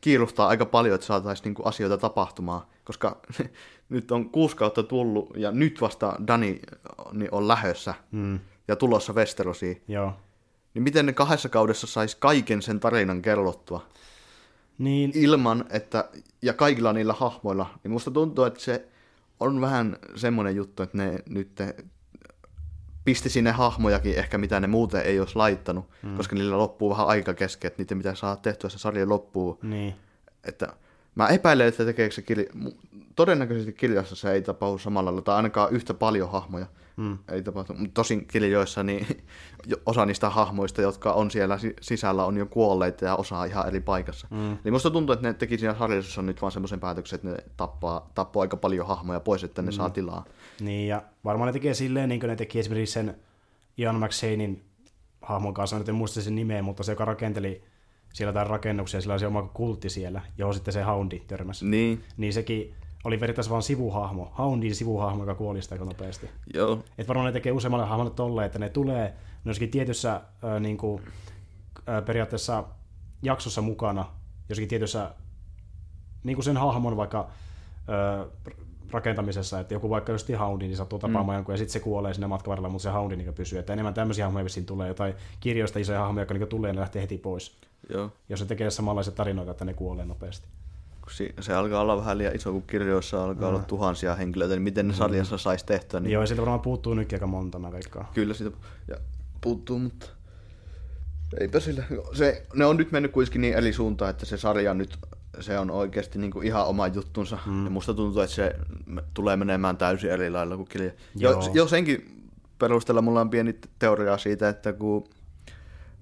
[0.00, 3.20] kiirustaa aika paljon, että saataisiin niinku asioita tapahtumaan, koska
[3.88, 6.60] nyt on kuusi kautta tullut ja nyt vasta Dani
[7.12, 8.40] niin on lähössä Mm.
[8.68, 9.82] ja tulossa Westerosiin.
[9.88, 10.12] Joo.
[10.74, 13.86] Niin miten ne kahdessa kaudessa sais kaiken sen tarinan kerrottua
[14.78, 16.08] Niin, ilman, että,
[16.42, 18.88] ja kaikilla niillä hahmoilla, niin musta tuntuu, että se
[19.40, 21.60] on vähän semmoinen juttu, että ne nyt
[23.04, 26.16] pisti sinne hahmojakin ehkä, mitä ne muuten ei olisi laittanut, mm.
[26.16, 29.58] koska niillä loppuu vähän aika kesken, että niitä pitää saada tehtyä se sarja loppuun.
[29.62, 29.94] niin.
[30.44, 30.72] Että
[31.14, 32.44] mä epäilen, että tekeekö se kirja,
[33.18, 37.18] todennäköisesti kirjassa se ei tapahdu samalla lailla, tai ainakaan yhtä paljon hahmoja Mm.
[37.28, 37.72] ei tapahdu.
[37.74, 39.06] Mutta tosin kirjoissa niin
[39.86, 43.80] osa niistä hahmoista, jotka on siellä si- sisällä, on jo kuolleita ja osa ihan eri
[43.80, 44.26] paikassa.
[44.30, 44.58] Mm.
[44.64, 48.10] Niin musta tuntuu, että ne teki siinä sarjassa nyt vaan semmoisen päätöksen, että ne tappaa,
[48.14, 49.72] tappaa aika paljon hahmoja pois, että ne mm.
[49.72, 50.24] saa tilaa.
[50.60, 53.16] Niin, ja varmaan ne tekee silleen, niin kuin ne teki esimerkiksi sen
[53.78, 54.64] Ian McShanein
[55.22, 57.62] hahmon kanssa, nyt en muista sen nimeä, mutta se, joka rakenteli
[58.12, 61.66] siellä jotain rakennuksia, sillä oli se oma kultti siellä, johon sitten se Houndi törmäsi.
[61.66, 66.30] Niin, Niin sekin oli periaatteessa vain sivuhahmo, Houndin sivuhahmo, joka kuoli sitä aika nopeasti.
[66.54, 66.78] joo.
[66.98, 69.14] Et varmaan ne tekee useammalle hahmolle tolleen, että ne tulee
[69.44, 71.02] jossakin tietyssä ö, niin kuin,
[71.88, 72.64] ö, periaatteessa
[73.22, 74.04] jaksossa mukana,
[74.48, 75.14] jossakin tietyssä
[76.24, 77.28] niin kuin sen hahmon vaikka
[77.88, 78.28] ö,
[78.90, 81.38] rakentamisessa, että joku vaikka just Houndi, niin sattuu tapaamaan mm.
[81.38, 83.58] jonkun, ja sitten se kuolee sinne matkan varrella, mutta se Houndi niin pysyy.
[83.58, 86.80] Että enemmän tämmöisiä hahmoja vissiin tulee, jotain kirjoista isoja hahmoja, jotka niin tulee ja ne
[86.80, 87.56] lähtee heti pois.
[87.90, 88.12] joo.
[88.28, 90.48] Jos se tekee samanlaisia tarinoita, että ne kuolee nopeasti.
[91.34, 93.54] Kun se alkaa olla vähän liian iso, kun kirjoissa alkaa mm.
[93.54, 96.94] olla tuhansia henkilöitä, niin miten ne sarjassa saisi tehtyä, niin Joo, ja sieltä varmaan puuttuu
[96.94, 98.06] nytkin aika monta, mä veikkaan.
[98.14, 98.56] Kyllä siitä
[98.88, 98.96] ja
[99.40, 100.06] puuttuu, mutta
[101.40, 101.84] eipä sillä.
[102.12, 104.98] Se, ne on nyt mennyt kuitenkin niin eri suuntaan, että se sarja nyt
[105.40, 107.38] se on oikeasti niin kuin ihan oma juttunsa.
[107.46, 107.64] Mm.
[107.64, 108.56] Ja musta tuntuu, että se
[109.14, 110.90] tulee menemään täysin eri lailla kuin kirja.
[111.16, 111.50] Jo, Joo.
[111.54, 115.08] jo senkin perusteella mulla on pieni teoria siitä, että kun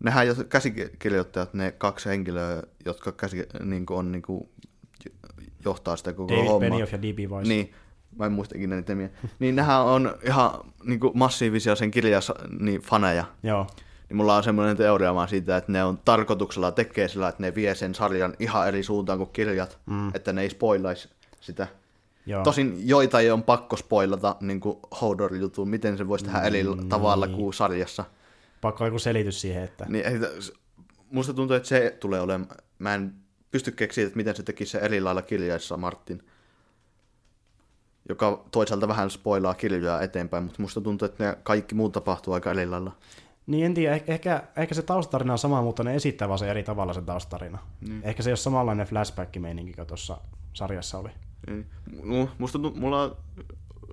[0.00, 4.48] nehän jo käsikirjoittajat, ne kaksi henkilöä, jotka käsi, niin kuin on niin kuin,
[5.64, 6.70] johtaa sitä koko David hommaa.
[6.70, 7.18] Benioff ja D.B.
[7.18, 7.48] Weiss.
[7.48, 7.72] Niin,
[8.18, 9.10] mä en muista ikinä niitä nimiä.
[9.38, 10.50] niin nehän on ihan
[10.84, 12.22] niin kuin massiivisia sen kirjan
[12.60, 13.24] niin faneja.
[13.42, 13.66] Joo.
[14.08, 17.54] Niin mulla on semmoinen teoria vaan siitä, että ne on tarkoituksella tekee sillä, että ne
[17.54, 20.08] vie sen sarjan ihan eri suuntaan kuin kirjat, mm.
[20.14, 21.08] että ne ei spoilaisi
[21.40, 21.66] sitä.
[22.26, 22.42] Joo.
[22.42, 26.88] Tosin joita ei on pakko spoilata, niin kuin Hodor-jutun, miten se voisi tehdä eri Mm,
[26.88, 27.36] tavalla niin.
[27.36, 28.04] kuin sarjassa.
[28.60, 29.86] Pakko joku selitys siihen, että...
[29.88, 30.18] Niin, ei,
[31.10, 33.14] musta tuntuu, että se tulee olemaan, mä en
[33.56, 36.22] pysty keksiä, että miten se teki se eri lailla kirjaissa Martin,
[38.08, 42.50] joka toisaalta vähän spoilaa kirjaa eteenpäin, mutta musta tuntuu, että ne kaikki muut tapahtuu aika
[42.50, 42.92] eri lailla.
[43.46, 46.62] Niin en tiedä, ehkä- ehkä, se taustatarina on sama, mutta ne esittää vaan se eri
[46.62, 47.58] tavalla se taustatarina.
[47.88, 48.00] Mm.
[48.04, 50.18] Ehkä se ei ole samanlainen flashback-meininki kuin tuossa
[50.52, 51.10] sarjassa oli.
[51.46, 51.66] Niin.
[51.90, 53.16] Mu- Musta, mulla,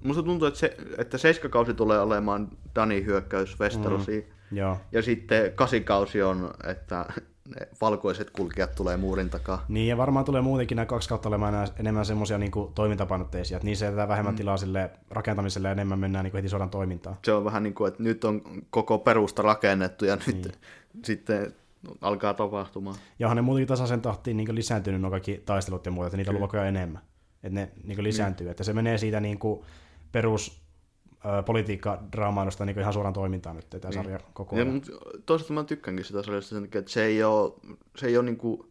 [0.03, 4.57] musta tuntuu, että, se, että seiskakausi tulee olemaan Dani hyökkäys Westerosiin, mm.
[4.57, 4.77] Joo.
[4.91, 7.05] ja sitten kasikausi on, että
[7.49, 9.65] ne valkoiset kulkijat tulee muurin takaa.
[9.67, 13.85] Niin, ja varmaan tulee muutenkin nämä kaksi kautta olemaan enemmän semmoisia niin toimintapainotteisia, että niissä
[13.85, 14.37] jätetään vähemmän mm.
[14.37, 17.17] tilaa sille rakentamiselle ja enemmän mennään niin kuin heti sodan toimintaan.
[17.25, 20.51] Se on vähän niin kuin, että nyt on koko perusta rakennettu ja nyt niin.
[21.05, 21.53] sitten
[22.01, 22.95] alkaa tapahtumaan.
[23.19, 26.31] Ja onhan ne muutenkin tasaisen tahtiin niin lisääntynyt nuo kaikki taistelut ja muuta, että niitä
[26.31, 27.01] on enemmän.
[27.43, 29.61] Että ne niin lisääntyy, että se menee siitä niin kuin
[30.11, 30.62] perus
[31.25, 34.73] ö, politiikkadraamainosta niin ihan suoraan toimintaan nyt tämä sarja koko Ja, ajan.
[34.73, 34.91] mutta
[35.25, 37.53] toisaalta mä tykkäänkin sitä sarjasta sen takia, että se ei ole,
[37.97, 38.61] se ei ole niin kuin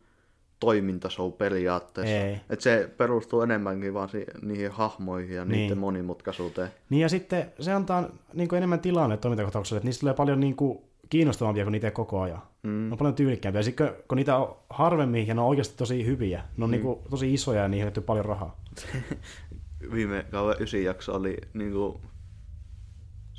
[0.61, 2.15] toimintashow periaatteessa.
[2.15, 2.35] Ei.
[2.51, 5.53] Että se perustuu enemmänkin vaan si- niihin hahmoihin ja Niin.
[5.53, 6.69] niiden monimutkaisuuteen.
[6.91, 10.41] Niin ja sitten se antaa niin kuin enemmän tilaa ne toimintakohtauksille, että niistä tulee paljon
[10.41, 10.79] niin kuin
[11.11, 12.43] kiinnostavampia kuin niitä koko ajan.
[12.63, 12.71] Mm.
[12.71, 13.59] Ne on paljon tyylikkäämpiä.
[13.59, 16.73] Ja sitten kun niitä on harvemmin ja ne on oikeasti tosi hyviä, ne on mm.
[16.73, 18.61] niin kuin tosi isoja ja niihin on paljon rahaa.
[19.95, 22.01] Viime kauden ysi jakso oli niin kuin,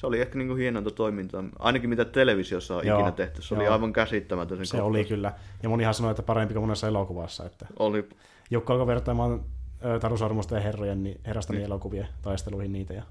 [0.04, 1.44] se oli ehkä niin kuin hienointa toimintaa.
[1.60, 3.42] Ainakin mitä televisiossa on Joo, ikinä tehty.
[3.42, 3.74] Se oli joo.
[3.74, 4.66] aivan käsittämätön.
[4.66, 5.34] Se oli kyllä.
[5.64, 7.46] Ja monihan sanoi, että parempi kuin monessa elokuvassa.
[7.46, 8.10] Että Oli,
[8.52, 9.44] Jukka alkoi vertaamaan
[9.86, 12.94] ö, Taru Sormusta ja herrojen, niin herrasta niin elokuvien taisteluihin niitä.
[12.94, 13.04] Ja...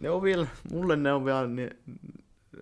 [0.00, 1.70] ne on vielä, mulle ne on vielä ne,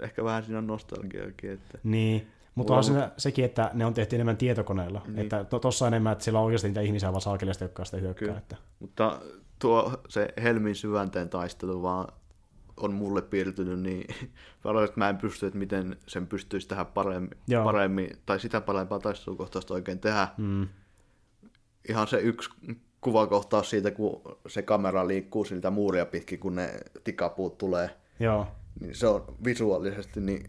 [0.01, 1.51] ehkä vähän siinä nostalgiakin.
[1.51, 1.79] Että...
[1.83, 5.03] Niin, mutta on siinä sekin, että ne on tehty enemmän tietokoneella.
[5.07, 5.19] Niin.
[5.19, 8.27] Että to, tossa enemmän, että siellä on oikeasti niitä ihmisiä vaan salkeleista, jotka sitä hyökkää.
[8.27, 8.39] Kyllä.
[8.39, 8.57] Että...
[8.81, 9.21] Mutta
[9.59, 12.09] tuo se Helmin syvänteen taistelu vaan
[12.81, 14.07] on mulle piirtynyt niin
[14.85, 17.65] että mä en pysty, että miten sen pystyisi tehdä paremmin, Joo.
[17.65, 20.29] paremmin tai sitä parempaa taistelukohtausta oikein tehdä.
[20.37, 20.69] Mm.
[21.89, 22.51] Ihan se yksi
[23.01, 28.47] kuvakohtaus siitä, kun se kamera liikkuu siltä muuria pitkin, kun ne tikapuut tulee, Joo,
[28.81, 30.49] niin se on visuaalisesti niin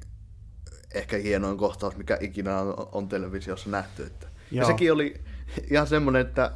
[0.93, 4.03] ehkä hienoin kohtaus, mikä ikinä on, on televisiossa nähty.
[4.03, 4.27] Että.
[4.51, 5.21] Ja sekin oli
[5.71, 6.51] ihan semmoinen, että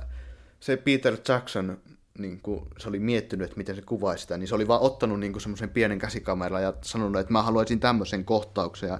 [0.59, 1.77] se Peter Jackson,
[2.19, 5.19] niin kuin, se oli miettinyt, että miten se kuvaisi sitä, niin se oli vaan ottanut
[5.19, 8.99] niin semmoisen pienen käsikameran ja sanonut, että mä haluaisin tämmöisen kohtauksen ja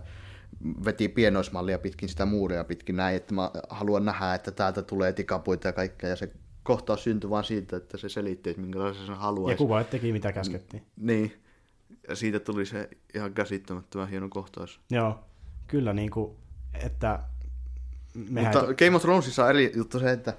[0.86, 5.68] veti pienoismallia pitkin sitä muuria pitkin näin, että mä haluan nähdä, että täältä tulee tikapuita
[5.68, 6.32] ja kaikkea, ja se
[6.64, 9.54] kohtaus syntyi vaan siitä, että se selitti, että minkälaisen se haluaisi.
[9.54, 10.84] Ja kuva teki mitä käskettiin.
[10.96, 11.44] Niin,
[12.10, 14.82] ja siitä tuli se ihan käsittämättömän hieno kohtaus.
[14.90, 15.20] Joo,
[15.68, 16.32] kyllä niin kuin,
[16.74, 17.20] että
[18.30, 18.54] mehän...
[18.56, 20.34] Mutta Game of Thronesissa on eri juttu se, että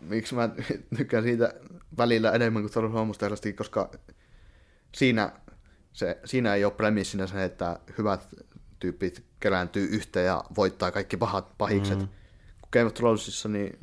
[0.00, 0.50] miksi mä
[0.96, 1.54] tykkään siitä
[1.98, 3.90] välillä enemmän kuin Thor Hommusterrastakin, koska
[4.94, 5.32] siinä,
[5.92, 8.28] se, siinä ei ole premissinä se, että hyvät
[8.78, 11.98] tyypit kerääntyy yhteen ja voittaa kaikki pahat pahikset.
[11.98, 12.08] Mm.
[12.60, 13.78] Kun Game of Thronesissa niin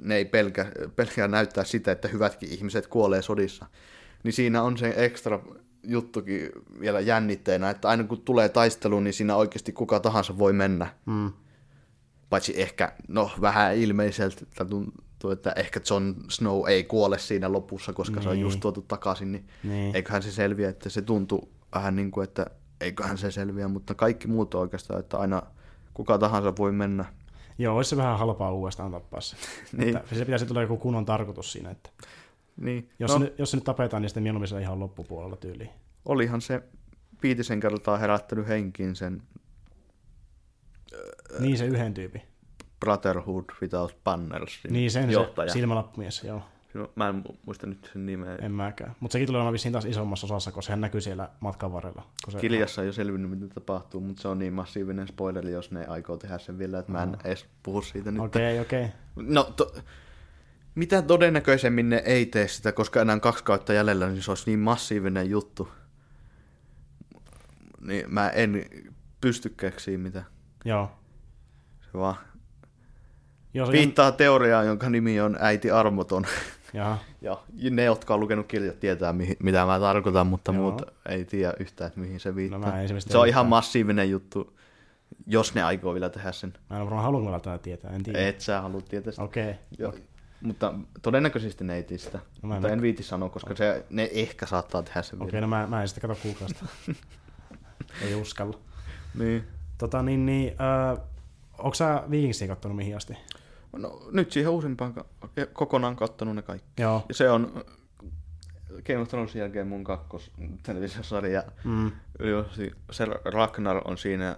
[0.00, 3.66] ne ei pelkä, pelkää näyttää sitä, että hyvätkin ihmiset kuolee sodissa.
[4.22, 5.40] Niin siinä on se ekstra
[5.82, 10.94] juttukin vielä jännitteenä, että aina kun tulee taistelu, niin siinä oikeasti kuka tahansa voi mennä.
[11.06, 11.32] Mm.
[12.30, 14.46] Paitsi ehkä, no vähän ilmeiseltä
[15.22, 18.22] tuntuu, että ehkä Jon Snow ei kuole siinä lopussa, koska niin.
[18.22, 18.60] se on just niin.
[18.60, 22.46] tuotu takaisin, niin, niin eiköhän se selviä, että se tuntuu vähän niin kuin, että
[22.80, 25.42] eiköhän se selviä, mutta kaikki muut oikeastaan, että aina
[25.94, 27.04] kuka tahansa voi mennä.
[27.58, 29.36] Joo, olisi se vähän halpaa uudestaan tappaa se.
[29.76, 29.96] niin.
[29.96, 31.90] Että se pitäisi tulla joku kunnon tarkoitus siinä, että
[32.56, 32.90] niin.
[32.98, 33.18] jos, no.
[33.18, 35.70] se, jos se nyt tapetaan, niin sitten mieluummin se ihan loppupuolella tyyliin.
[36.04, 36.62] Olihan se
[37.22, 39.22] viitisen kertaa herättänyt henkiin sen...
[41.38, 42.31] Niin se yhden tyypin.
[42.82, 44.60] Brotherhood Without Banners.
[44.70, 45.48] Niin sen johtaja.
[45.48, 46.42] se silmälappumies, joo.
[46.96, 48.36] Mä en muista nyt sen nimeä.
[48.36, 48.96] En mäkään.
[49.00, 52.06] Mutta sekin tulee olemaan vissiin taas isommassa osassa, koska sehän näkyy siellä matkan varrella.
[52.28, 52.38] Se...
[52.38, 56.16] Kiljassa ei ole selvinnyt, mitä tapahtuu, mutta se on niin massiivinen spoileri, jos ne aikoo
[56.16, 58.22] tehdä sen vielä, että mä en edes puhu siitä nyt.
[58.22, 58.84] Okei, okay, okei.
[58.84, 59.32] Okay.
[59.34, 59.74] No, to...
[60.74, 64.58] mitä todennäköisemmin ne ei tee sitä, koska enää kaksi kautta jäljellä, niin se olisi niin
[64.58, 65.68] massiivinen juttu.
[67.80, 68.64] Niin mä en
[69.20, 70.24] pysty keksiä mitä.
[70.64, 70.90] Joo.
[71.80, 72.16] Se vaan
[73.54, 74.14] jos Viittaa on...
[74.14, 76.26] teoriaan, jonka nimi on Äiti Armoton.
[76.72, 76.98] Jaha.
[77.22, 77.38] ja
[77.70, 80.62] ne, jotka on lukenut kirjat, tietää, mihin, mitä mä tarkoitan, mutta Joo.
[80.62, 82.58] muut ei tiedä yhtään, että mihin se viittaa.
[82.58, 82.66] No,
[82.98, 84.56] se on ihan massiivinen juttu,
[85.26, 86.52] jos ne aikoo vielä tehdä sen.
[86.70, 88.28] Mä en varmaan halunnut tätä tietää, en tiedä.
[88.28, 89.22] Et sä halua tietää sitä.
[89.22, 89.54] Okei.
[89.84, 90.00] Okay.
[90.40, 92.18] Mutta todennäköisesti ne ei tee sitä.
[92.42, 95.40] No, mutta en, en viiti sanoa, koska se, ne ehkä saattaa tehdä sen Okei, okay,
[95.40, 96.66] no mä, mä en sitä kato kuukausta.
[98.06, 98.58] ei uskalla.
[99.18, 99.44] Niin.
[99.78, 100.54] Tota niin, niin
[100.92, 100.98] äh,
[101.58, 103.16] onko sä Vikingsia kattonut mihin asti?
[103.76, 104.94] No nyt siihen uusimpaan
[105.52, 106.82] kokonaan kattonut ne kaikki.
[106.82, 107.04] Joo.
[107.08, 107.64] Ja se on
[108.86, 110.30] Game of Thronesin jälkeen mun kakkos
[110.62, 111.42] televisiosarja.
[111.64, 111.92] Mm.
[112.90, 114.36] Se Ragnar on siinä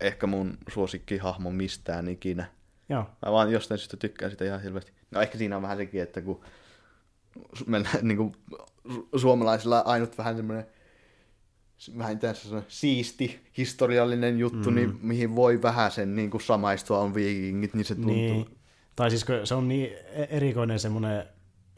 [0.00, 2.46] ehkä mun suosikkihahmo mistään ikinä.
[2.88, 3.06] Joo.
[3.26, 4.92] Mä vaan jostain syystä tykkään sitä ihan hirveästi.
[5.10, 6.40] No ehkä siinä on vähän sekin, että kun
[7.66, 8.32] meillä niin kuin,
[9.16, 10.66] suomalaisilla ainut vähän semmoinen
[11.98, 14.94] vähintään se siisti historiallinen juttu, niin mm.
[14.94, 18.14] niin mihin voi vähän sen niin kuin samaistua on viikingit, niin se tuntuu.
[18.14, 18.55] Niin.
[18.96, 21.24] Tai siis se on niin e- erikoinen semmoinen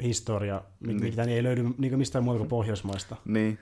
[0.03, 1.03] historia, niin.
[1.03, 3.17] mitä niin ei löydy niin mistään muuta kuin Pohjoismaista.
[3.25, 3.59] Niin.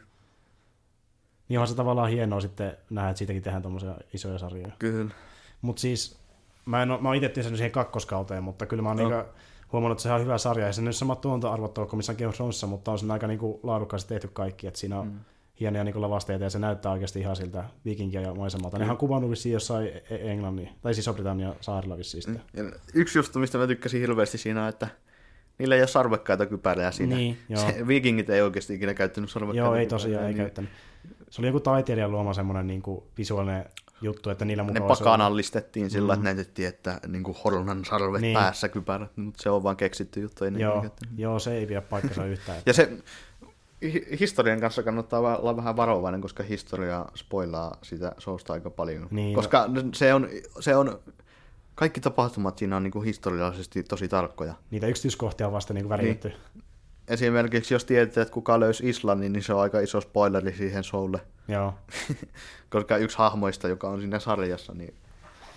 [1.48, 4.72] Niin onhan se tavallaan hienoa sitten nähdä, että siitäkin tehdään tuommoisia isoja sarjoja.
[4.78, 5.14] Kyllä.
[5.62, 6.18] Mutta siis,
[6.64, 9.08] mä, en, mä oon itse sen siihen kakkoskauteen, mutta kyllä mä oon no.
[9.08, 9.30] niinku
[9.72, 10.66] huomannut, että se on hyvä sarja.
[10.66, 13.10] Ja se ei ole sama tuonto-arvot ole kuin missään Game of Thronesissa, mutta on sen
[13.10, 14.66] aika niinku laadukkaasti tehty kaikki.
[14.66, 15.20] Että siinä on mm.
[15.60, 18.76] Hienoja niinku lavasteita ja se näyttää oikeasti ihan siltä vikinkiä ja maisemalta.
[18.76, 18.80] Mm.
[18.80, 22.40] Nehän on kuvannut vissiin jossain e- e- Englannin, tai siis Britannia saarilla vissiin.
[22.56, 22.70] Mm.
[22.94, 24.88] Yksi juttu, mistä mä tykkäsin hirveästi siinä, että
[25.58, 27.16] niillä ei ole sarvekkaita kypäriä siinä.
[27.16, 27.60] Niin, joo.
[27.60, 30.36] Se, vikingit ei oikeasti ikinä käyttänyt sarvekkaita Joo, ei tosiaan, ei niin.
[30.36, 30.70] käyttänyt.
[31.30, 33.64] Se oli joku taiteilijan luoma semmoinen niin kuin visuaalinen
[34.02, 34.82] juttu, että niillä mukaan...
[34.82, 36.14] Ne pakanallistettiin sillä, mm.
[36.14, 38.34] että näytettiin, että niin kuin Hornan sarvet niin.
[38.34, 40.44] päässä kypärät, mutta se on vaan keksitty juttu.
[40.44, 42.62] Ei joo, joo, se ei pidä paikkansa yhtään.
[42.66, 42.98] ja se
[44.20, 49.08] historian kanssa kannattaa olla vähän varovainen, koska historia spoilaa sitä sousta aika paljon.
[49.10, 49.82] Niin, koska no.
[49.92, 50.28] se, on,
[50.60, 51.00] se on
[51.74, 54.54] kaikki tapahtumat siinä on niin kuin historiallisesti tosi tarkkoja.
[54.70, 56.28] Niitä yksityiskohtia on vasta niin välitetty.
[56.28, 56.62] Niin.
[57.08, 61.20] Esimerkiksi jos tiedät, että kuka löysi Islannin, niin se on aika iso spoileri siihen showlle.
[61.48, 61.74] Joo.
[62.70, 64.94] Koska yksi hahmoista, joka on siinä sarjassa, niin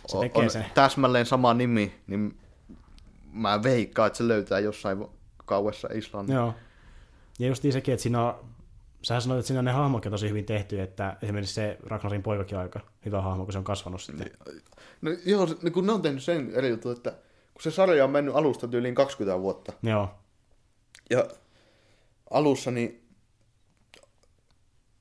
[0.08, 0.66] se on, on se.
[0.74, 2.38] täsmälleen sama nimi, niin
[3.32, 5.06] mä veikkaan, että se löytää jossain
[5.46, 6.36] kauessa Islannin.
[6.36, 6.54] Joo.
[7.40, 8.46] Ja just niin sekin, että siinä on,
[9.02, 12.24] sähän sanoit, että siinä on ne hahmot on tosi hyvin tehty, että esimerkiksi se Ragnarin
[12.24, 14.28] poikakin on aika hyvä hahmo, kun se on kasvanut sitten.
[14.28, 14.62] Niin,
[15.02, 17.12] no joo, kun ne on tehnyt sen eri juttu, että
[17.54, 19.74] kun se sarja on mennyt alusta tyyliin 20 vuotta.
[19.84, 20.10] Joo.
[21.10, 21.28] Ja
[22.32, 23.09] alussa niin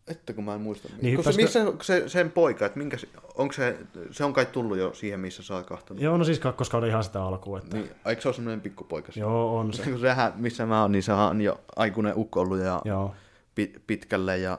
[0.09, 0.89] että kun mä en muista.
[1.03, 1.63] Niin Koska hyppäskö...
[1.65, 2.97] missä se, sen poika, että minkä,
[3.35, 3.79] onko se,
[4.11, 6.03] se on kai tullut jo siihen, missä sä oot kahtonut?
[6.03, 7.59] Joo, no siis kakkoskauden ihan sitä alkuun.
[7.59, 7.77] Että...
[7.77, 9.13] Niin, eikö se ole semmoinen pikkupoika?
[9.17, 9.85] Joo, on se.
[10.01, 13.15] Sehän, missä mä oon, niin se on jo aikuinen ukko ollut ja Joo.
[13.55, 14.59] Pit, pitkälle ja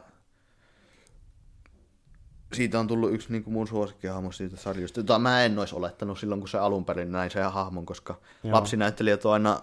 [2.54, 6.20] siitä on tullut yksi niin kuin mun suosikkihahmo siitä sarjasta, jota mä en olisi olettanut
[6.20, 8.54] silloin, kun se alun perin näin se hahmon, koska Joo.
[8.54, 9.60] lapsinäyttelijät on aina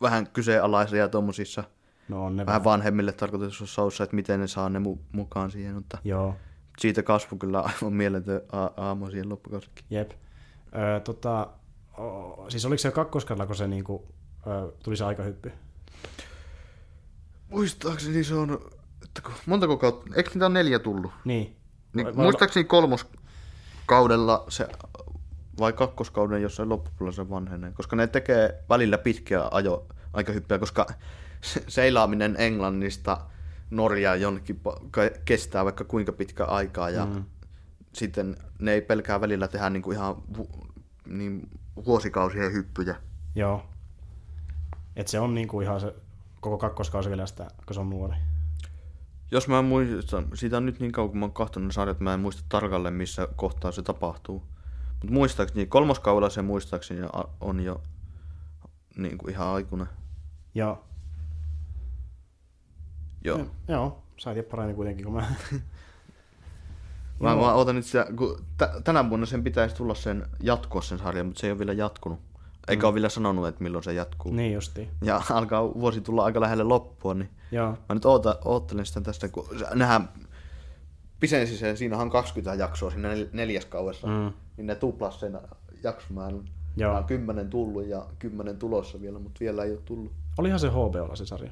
[0.00, 1.64] vähän kyseenalaisia tuommoisissa–
[2.08, 5.74] No on ne vähän vanhemmille tarkoitetussa showssa, että miten ne saa ne mu- mukaan siihen,
[5.74, 6.34] mutta Joo.
[6.78, 9.84] siitä kasvu kyllä aivan mieletön a- aamu siihen loppukausikin.
[9.90, 10.10] Jep.
[10.96, 11.48] Ö, tota,
[11.98, 14.08] o, siis oliko se kakkoskalla, kun se niinku,
[14.46, 15.52] ö, tuli se aikahyppy?
[17.50, 18.60] Muistaakseni se on,
[19.04, 21.12] että kun, montako kautta, eikö niitä ole neljä tullut?
[21.24, 21.56] Niin.
[21.94, 24.68] Niin, Vai- vai- muistaakseni kolmoskaudella se,
[25.58, 30.86] vai kakkoskauden jossain loppupuolella se vanhenee, koska ne tekee välillä pitkiä ajo, aikahyppyjä, koska
[31.68, 33.18] seilaaminen Englannista
[33.70, 34.60] Norjaan jonnekin
[35.24, 37.24] kestää vaikka kuinka pitkä aikaa ja mm.
[37.92, 40.48] sitten ne ei pelkää välillä tehdä niinku ihan vu,
[41.06, 41.50] niin
[41.84, 42.96] vuosikausien hyppyjä.
[43.34, 43.66] Joo.
[44.96, 45.94] Et se on niinku ihan se
[46.40, 48.16] koko kakkoskausi vielä sitä, kun se on nuori.
[49.30, 52.20] Jos mä muistan, siitä on nyt niin kauan kun mä oon kahtonut sarjat, mä en
[52.20, 54.42] muista tarkalleen missä kohtaa se tapahtuu.
[54.90, 57.00] Mutta muistaakseni, kolmoskaudella se muistaakseni
[57.40, 57.82] on jo
[58.96, 59.88] niin kuin ihan aikuinen.
[60.54, 60.85] Joo.
[63.24, 63.38] Joo.
[63.38, 65.26] Joo, joo sä paremmin kuitenkin kuin mä.
[67.20, 67.40] Mä, Joo.
[67.40, 71.26] mä ootan nyt sitä, kun t- tänä vuonna sen pitäisi tulla sen jatkoa sen sarjan,
[71.26, 72.18] mutta se ei ole vielä jatkunut.
[72.68, 72.86] Eikä mm.
[72.86, 74.32] ole vielä sanonut, että milloin se jatkuu.
[74.32, 74.88] niin justiin.
[75.02, 77.70] Ja alkaa vuosi tulla aika lähelle loppua, niin Joo.
[77.88, 80.08] mä nyt oota, oottelen sitä tästä, kun nehän
[81.20, 84.32] pisensi sen, siinähän on 20 jaksoa siinä nel- neljäs kauessa, Mm.
[84.56, 85.38] niin ne tuplas sen
[85.82, 86.44] jaksomäärän.
[86.76, 87.02] Joo.
[87.02, 90.12] Kymmenen tullut ja kymmenen tulossa vielä, mutta vielä ei ole tullut.
[90.38, 91.50] Olihan se HBOlla se sarja.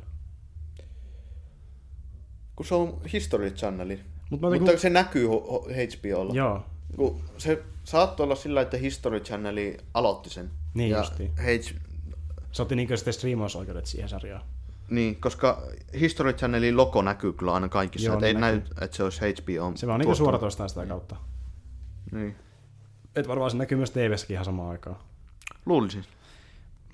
[2.56, 4.00] Kun se on History Channeli.
[4.30, 6.34] Mut mä Mutta jotenkin- se näkyy HBOlla.
[6.34, 6.64] Joo.
[6.96, 10.50] Kun se saattoi olla sillä, että History Channeli aloitti sen.
[10.74, 11.32] Niin ja justiin.
[11.36, 11.74] H...
[12.52, 14.42] Se otti niinkö sitten striimausoikeudet siihen sarjaan.
[14.90, 15.62] Niin, koska
[16.00, 18.06] History Channelin logo näkyy kyllä aina kaikissa.
[18.06, 19.72] Joo, Joo, ei niin näy, että se olisi HBO.
[19.74, 20.14] Se vaan niinku tuotanto.
[20.14, 21.16] suoratoistaa sitä kautta.
[22.12, 22.36] Niin.
[23.16, 24.96] Et varmaan se näkyy myös TVssäkin ihan samaan aikaan.
[25.66, 26.04] Luulisin.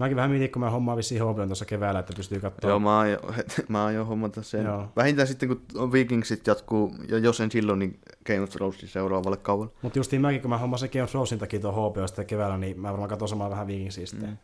[0.00, 2.70] Mäkin vähän mietin, kun mä hommaan vissiin HBOn tuossa keväällä, että pystyy katsoa.
[2.70, 3.20] Joo, mä aion,
[3.68, 4.64] mä aion hommata sen.
[4.64, 4.88] Joo.
[4.96, 9.72] Vähintään sitten, kun Vikingsit jatkuu, ja jos en silloin, niin Game of Thronesin seuraavalle kaualle.
[9.82, 12.80] Mutta justiin mäkin, kun mä hommasin Game of Thronesin takia tuon HBO sitten keväällä, niin
[12.80, 14.28] mä varmaan katson samaa vähän Vikingsia sitten.
[14.28, 14.36] Mm.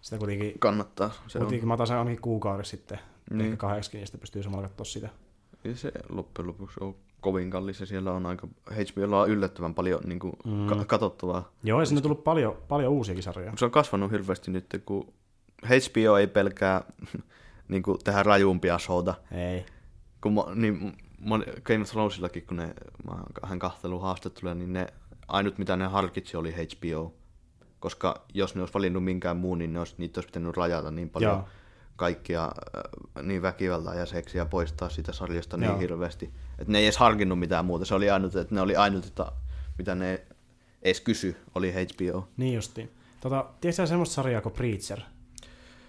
[0.00, 1.10] Sitä kuitenkin, Kannattaa.
[1.26, 1.44] Se on.
[1.44, 2.98] kuitenkin mä otan sen ainakin kuukauden sitten.
[3.30, 3.40] Niin.
[3.40, 5.08] Ehkä kahdeksankin, niin sitten pystyy samalla katsoa sitä.
[5.64, 10.00] Ei se loppujen lopuksi ole kovin kallis, ja siellä on aika, HBOlla on yllättävän paljon
[10.04, 10.66] niin kuin, mm.
[10.66, 11.52] ka- katsottavaa.
[11.62, 13.52] Joo, ja sinne on tullut paljon, paljon uusiakin sarjoja.
[13.56, 15.12] Se on kasvanut hirveästi nyt, kun
[15.62, 16.84] HBO ei pelkää
[17.68, 19.14] niin kuin, tehdä rajumpia showta.
[19.32, 19.66] Ei.
[20.20, 22.74] Kun niin, mon, Game of Thronesillakin, kun ne,
[23.42, 24.86] hän kahtelu haastatteluja, niin ne,
[25.28, 27.14] ainut mitä ne harkitsi oli HBO.
[27.80, 31.10] Koska jos ne olisi valinnut minkään muun, niin ne olisi, niitä olisi pitänyt rajata niin
[31.10, 31.48] paljon Joo.
[31.96, 35.78] Kaikkia äh, niin väkivaltaa ja seksiä poistaa siitä sarjasta niin Joo.
[35.78, 36.30] hirveästi.
[36.58, 37.84] Että ne ei edes harkinnut mitään muuta.
[37.84, 39.32] Se oli ainut, että ne oli ainut, että,
[39.78, 40.22] mitä ne
[40.82, 42.28] edes kysy, oli HBO.
[42.36, 42.90] Niin justiin.
[43.20, 45.00] Tota, tiedätkö semmoista sarjaa kuin Preacher?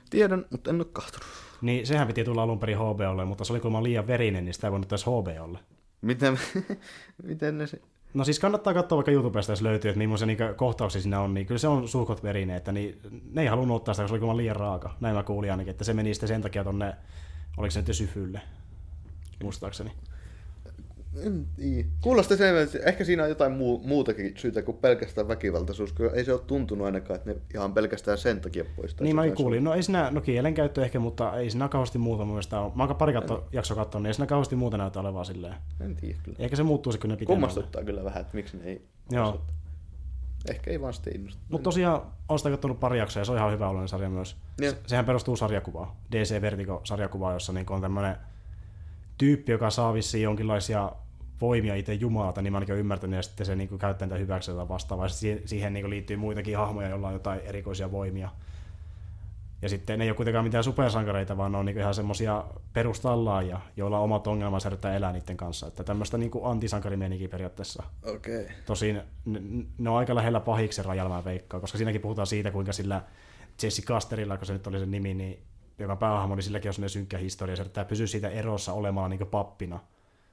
[0.10, 1.28] Tiedän, mutta en ole kahtunut.
[1.62, 4.68] Niin sehän piti tulla alun perin HBOlle, mutta se oli kuulemma liian verinen, niin sitä
[4.68, 5.60] ei voinut edes HBOlle.
[6.02, 6.40] Miten,
[7.24, 7.82] miten ne se...
[8.16, 11.46] No siis kannattaa katsoa vaikka YouTubesta, jos löytyy, että millaisia niinku kohtauksia siinä on, niin
[11.46, 13.00] kyllä se on suhkot verinen, että niin,
[13.32, 14.96] ne ei halunnut ottaa sitä, koska se oli liian raaka.
[15.00, 16.96] Näin mä kuulin ainakin, että se meni sitten sen takia tonne,
[17.58, 18.42] oliko se nyt syfylle,
[19.44, 19.92] muistaakseni.
[21.24, 21.88] En tiedä.
[22.02, 26.26] Kuulostaa se, että ehkä siinä on jotain muu, muutakin syytä kuin pelkästään väkivaltaisuus, kun ei
[26.26, 29.04] se ole tuntunut ainakaan, että ne ihan pelkästään sen takia poistaa.
[29.04, 32.34] Niin mä kuulin, no ei siinä, no kielenkäyttö ehkä, mutta ei siinä kauheasti muuta mun
[32.34, 32.72] mielestä ole.
[32.76, 35.56] Mä oon pari katto, jakso katsonut, niin ei siinä kauheasti muuta näytä olevaa silleen.
[35.82, 36.38] En tiedä kyllä.
[36.40, 37.34] Eikä se muuttuisi, kun ne pitää.
[37.34, 38.88] Kummastuttaa kyllä vähän, että miksi ne ei...
[39.12, 39.42] Joo.
[40.50, 41.42] Ehkä ei vaan sitten innosta.
[41.50, 44.38] Mutta tosiaan, on sitä katsonut pari jaksoa ja se on ihan hyvä oloinen sarja myös.
[44.60, 48.16] Se, sehän perustuu sarjakuvaan, DC Vertigo-sarjakuvaan, jossa niin on tämmöinen
[49.18, 50.92] tyyppi, joka saa vissiin jonkinlaisia
[51.42, 54.52] voimia itse Jumalalta, niin mä ainakin olen ymmärtänyt, ja sitten se niin käyttää niitä hyväksi
[54.52, 55.08] jotain vastaavaa.
[55.08, 58.30] Siihen, siihen niin liittyy muitakin hahmoja, joilla on jotain erikoisia voimia.
[59.62, 62.44] Ja sitten ne ei ole kuitenkaan mitään supersankareita, vaan ne on niin ihan semmoisia
[62.74, 65.68] perustallaajia, joilla on omat ongelmansa yrittää elää niiden kanssa.
[65.68, 67.84] Että tämmöistä niin antisankarimieninkiä periaatteessa.
[68.04, 68.42] Okei.
[68.42, 68.56] Okay.
[68.66, 69.42] Tosin ne,
[69.78, 73.02] ne on aika lähellä pahiksen rajalla, mä veikkaan, koska siinäkin puhutaan siitä, kuinka sillä
[73.64, 75.40] Jesse Casterilla, kun se nyt oli se nimi, niin
[75.80, 79.28] joka päähahmo, niin silläkin on sellainen synkkä historia, se yrittää pysyä siitä erossa olemalla niin
[79.28, 79.80] pappina.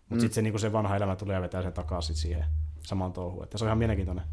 [0.09, 0.21] Mutta mm.
[0.21, 2.45] sitten se, niin se vanha elämä tulee ja vetää sen takaisin siihen
[2.83, 3.45] samaan touhuun.
[3.45, 4.25] Että se on ihan mielenkiintoinen.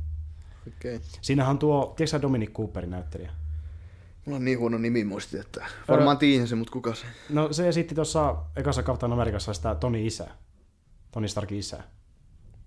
[0.67, 0.99] Okay.
[1.21, 3.31] Siinähän on tuo, tiedätkö Dominic Cooperin näyttelijä?
[4.25, 7.05] Mulla on niin huono nimi muisti, että varmaan tiedän se, mutta kuka se?
[7.29, 10.27] No se esitti tuossa ekassa Captain Amerikassa sitä Tony isä,
[11.11, 11.83] Tony Starkin isä,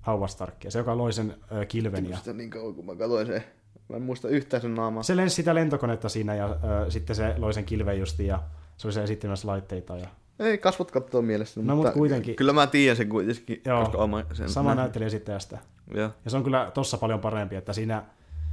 [0.06, 2.10] Howard Starkia, se joka loi sen ö, kilven.
[2.10, 2.18] Ja...
[2.18, 3.48] Sitä niin kauan, kun mä katsoin se.
[3.88, 5.02] Mä en muista yhtään sen naamaa.
[5.02, 6.46] Se lensi sitä lentokonetta siinä ja
[6.86, 8.42] ö, sitten se loi sen kilven justiin ja
[8.76, 9.96] se oli se esittämässä laitteita.
[9.96, 10.08] Ja...
[10.38, 11.60] Ei kasvot kattoo mielessä.
[11.62, 12.36] No, mut kuitenkin.
[12.36, 13.80] Kyllä mä tiedän sen kuitenkin, Joo.
[13.84, 14.82] koska oma sen Sama nähnyt.
[14.82, 15.58] näyttelijä esittäjästä.
[15.94, 16.10] Joo.
[16.24, 18.04] Ja se on kyllä tossa paljon parempi, että siinä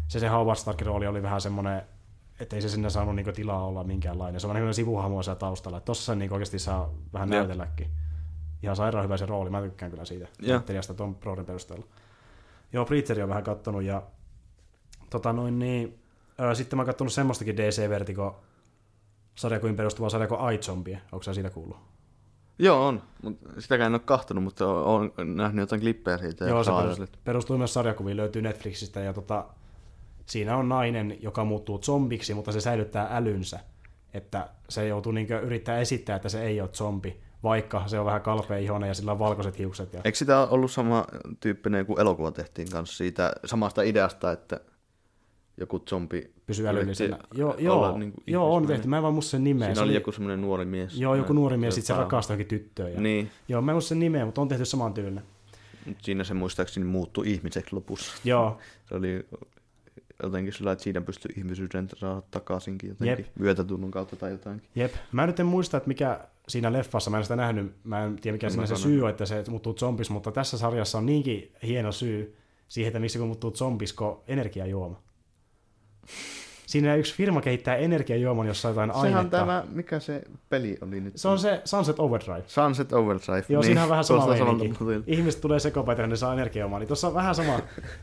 [0.07, 1.81] se, se Howard Starkin rooli oli vähän semmoinen,
[2.39, 4.41] että ei se sinne saanut niinku tilaa olla minkäänlainen.
[4.41, 5.77] Se on vähän niin sivuhahmoa siellä taustalla.
[5.77, 7.39] Että tossa se niinku oikeasti saa vähän Joo.
[7.39, 7.87] näytelläkin.
[8.63, 10.51] ihan sairaan hyvä se rooli, mä tykkään kyllä siitä Joo.
[10.51, 11.85] näyttelijästä Tom Broden perusteella.
[12.73, 14.03] Joo, Preacheri on vähän kattonut ja
[15.09, 15.99] tota noin niin,
[16.39, 18.39] ö, sitten mä oon kattonut semmoistakin DC Vertigo
[19.39, 21.01] sarjakuin perustuvaa sarja kuin iZombie.
[21.11, 21.77] Onko sä siitä kuullut?
[22.59, 23.01] Joo, on.
[23.23, 26.45] Mut sitäkään en ole kahtonut, mutta olen nähnyt jotain klippejä siitä.
[26.45, 29.45] Joo, se perustuu, perustuu myös sarjakuviin, löytyy Netflixistä ja tota,
[30.25, 33.59] siinä on nainen, joka muuttuu zombiksi, mutta se säilyttää älynsä.
[34.13, 38.21] Että se joutuu niin yrittää esittää, että se ei ole zombi, vaikka se on vähän
[38.21, 39.93] kalpea ihonen ja sillä on valkoiset hiukset.
[39.93, 40.01] Ja...
[40.03, 41.05] Eikö sitä ollut sama
[41.39, 44.59] tyyppinen kuin elokuva tehtiin kanssa siitä samasta ideasta, että
[45.59, 47.17] joku zombi Pysyy yritti älyllisenä.
[47.33, 48.87] Joo, joo, niin kuin joo on tehty.
[48.87, 49.67] Mä en vaan muista sen nimeä.
[49.67, 50.99] Siinä Se oli joku semmoinen nuori mies.
[50.99, 52.93] Joo, joku nuori mies, Se sit se pää- rakastaa johonkin tyttöön.
[52.93, 53.01] Ja...
[53.01, 55.23] Niin, Joo, mä en muista sen nimeä, mutta on tehty saman tyylinen.
[56.01, 58.11] siinä se muistaakseni muuttui ihmiseksi lopussa.
[58.23, 59.25] Joo, Se oli
[60.23, 63.35] jotenkin sillä, että siinä pystyi ihmisyyden saada takaisinkin jotenkin Jep.
[63.39, 64.69] myötätunnon kautta tai jotainkin.
[64.75, 64.93] jep.
[65.11, 68.35] Mä nyt en muista, että mikä siinä leffassa, mä en sitä nähnyt, mä en tiedä
[68.35, 71.51] mikä En siinä se syy on, että se muuttuu zombis, mutta tässä sarjassa on niinkin
[71.63, 72.35] hieno syy
[72.67, 75.01] siihen, että miksi kun muuttuu zombis, kun energiajuoma.
[76.65, 79.37] Siinä yksi firma kehittää energiajuoman, jossa on jotain Sehän ainetta.
[79.37, 81.13] tämä, mikä se peli oli nyt?
[81.17, 82.43] Se on se Sunset Overdrive.
[82.47, 83.43] Sunset Overdrive.
[83.49, 84.73] Joo, niin, siinä on vähän sama meininki.
[85.07, 86.79] Ihmiset tulee sekopäitä, ne saa energiajuomaa.
[86.79, 87.59] Niin tuossa on vähän sama.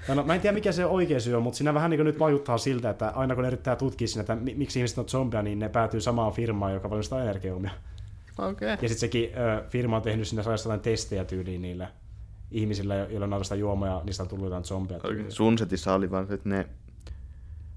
[0.06, 2.18] Tai No, mä en tiedä, mikä se oikea syy on, mutta siinä vähän niin nyt
[2.18, 5.42] vaikuttaa siltä, että aina kun ne yrittää tutkia siinä, että mi- miksi ihmiset on zombia,
[5.42, 7.70] niin ne päätyy samaan firmaan, joka valmistaa energiajuomia.
[8.38, 8.68] Okei.
[8.68, 11.88] Ja sitten sekin ö, firma on tehnyt sarjassa jotain testejä tyyliin niillä
[12.50, 14.96] ihmisillä, jo- joilla on nautista juomaa ja niistä on tullut jotain zombia.
[14.96, 15.24] Okay.
[15.28, 16.66] Sunsetissa oli vaan se, että ne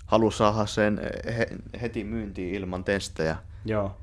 [0.09, 1.01] halusi saada sen
[1.37, 1.47] he,
[1.81, 3.37] heti myyntiin ilman testejä.
[3.65, 3.97] Joo.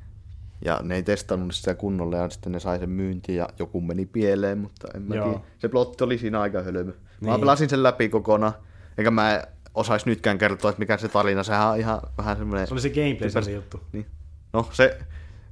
[0.64, 4.06] Ja ne ei testannut sitä kunnolla ja sitten ne sai sen myyntiin ja joku meni
[4.06, 5.24] pieleen, mutta en mä Joo.
[5.28, 5.40] tiedä.
[5.58, 6.92] Se plotti oli siinä aika hölmö.
[7.20, 7.40] Mä Niin.
[7.40, 8.52] pelasin sen läpi kokonaan,
[8.98, 9.42] eikä mä
[9.74, 11.42] osais nytkään kertoa, että mikä se tarina.
[11.42, 12.66] Sehän on ihan vähän semmoinen...
[12.66, 13.80] Se oli se gameplay se juttu.
[13.92, 14.06] Niin.
[14.52, 14.98] No se,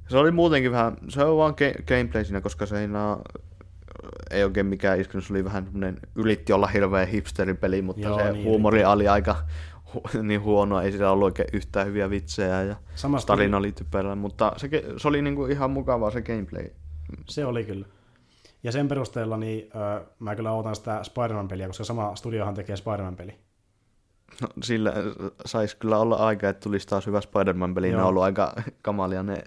[0.09, 3.21] se oli muutenkin vähän, se on vaan ge- gameplay siinä, koska se ei, naa,
[4.31, 8.23] ei oikein mikään iskenyt, se oli vähän semmoinen, yritti olla hirveä hipsteripeli, mutta Joo, se
[8.23, 9.35] niin niin huumori oli aika
[10.23, 14.51] niin huono, ei sillä ollut oikein yhtään hyviä vitsejä ja Samasta tarina oli typerä, mutta
[14.57, 16.69] se, se oli niinku ihan mukavaa se gameplay.
[17.25, 17.85] Se oli kyllä.
[18.63, 23.35] Ja sen perusteella niin, ö, mä kyllä odotan sitä Spider-Man-peliä, koska sama studiohan tekee Spider-Man-peli.
[24.41, 24.93] No, sillä
[25.45, 28.01] saisi kyllä olla aika, että tulisi taas hyvä Spider-Man-peli, ne Joo.
[28.01, 29.43] on ollut aika kamalia ne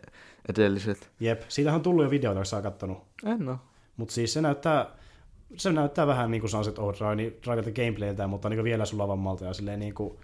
[0.49, 1.11] edelliset.
[1.21, 2.99] Jep, siitähän on tullut jo videoita, jos sä kattonut.
[3.25, 3.59] En oo.
[3.97, 4.87] Mutta siis se näyttää,
[5.57, 9.55] se näyttää vähän niin kuin Sunset Overdrive, niin Drivelta gameplayltä, mutta niin vielä sulavammalta ja
[9.55, 10.19] silleen niin kuin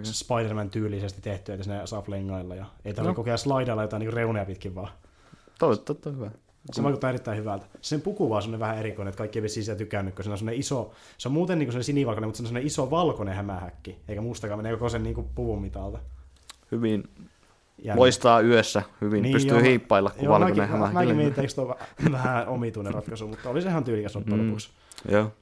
[0.00, 0.12] Okei.
[0.12, 3.14] Spider-Man tyylisesti tehty, että sinne saa flengailla ja ei tarvitse No.
[3.14, 4.88] kokea slaidailla jotain niin reuneja pitkin vaan.
[5.58, 6.30] Toivottavasti on hyvä.
[6.72, 7.66] Se vaikuttaa erittäin hyvältä.
[7.80, 10.38] Sen puku vaan on vähän erikoinen, että kaikki ei vissiin sitä tykännyt, kun se on
[10.38, 13.98] sellainen iso, se on muuten niin kuin sinivalkoinen, mutta se on sellainen iso valkoinen hämähäkki,
[14.08, 15.98] eikä mustakaan mene koko sen niin kuin puvun mitalta.
[16.72, 17.04] Hyvin
[17.82, 18.00] Jännä.
[18.00, 20.92] loistaa yössä, hyvin niin, pystyy joo, hiippailla, kun joo, valkoinen mäkin, hämä.
[20.92, 21.76] Mäkin mietin, että eikö tuo
[22.06, 24.46] vä- vähän omituinen ratkaisu, mutta oli se ihan tyylikäs loppujen Mm.
[24.46, 24.70] lopuksi.
[25.08, 25.32] Joo.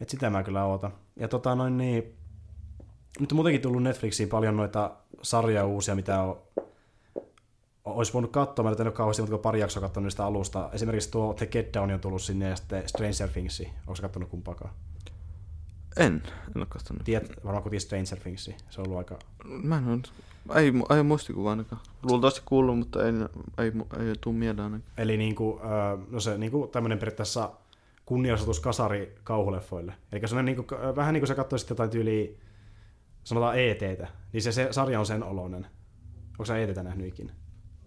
[0.00, 0.92] Et sitä mä kyllä ootan.
[1.16, 2.12] Ja tota noin niin,
[3.20, 4.90] nyt on muutenkin tullut Netflixiin paljon noita
[5.22, 6.38] sarja uusia, mitä on,
[7.84, 8.62] olisi voinut katsoa.
[8.62, 10.70] Mä en ole kauheasti, mutta pari jaksoa katsonut niistä alusta.
[10.72, 13.62] Esimerkiksi tuo The Get Down on tullut sinne ja sitten Stranger Things.
[13.80, 14.70] Onko sä kattonut kumpaakaan?
[15.96, 17.04] En, en ole katsonut.
[17.04, 18.44] Tiedät varmaan kuitenkin Stranger Things.
[18.44, 19.18] Se on ollut aika...
[19.44, 21.82] Mä en ole, ei, ei muistikuva ainakaan.
[22.02, 23.12] Luultavasti kuullut, mutta ei,
[23.58, 24.92] ei, ei, ei tuu mieleen ainakaan.
[24.96, 25.60] Eli niinku,
[26.10, 27.50] no se niinku tämmöinen periaatteessa
[28.06, 29.92] kunnianosoitus kasari kauhuleffoille.
[30.12, 30.64] Eli se on niinku,
[30.96, 32.28] vähän niin kuin sä katsoisit jotain tyyliä,
[33.24, 35.66] sanotaan ETtä, niin se, se sarja on sen oloinen.
[36.30, 37.32] Onko sä ETtä nähnyt ikinä?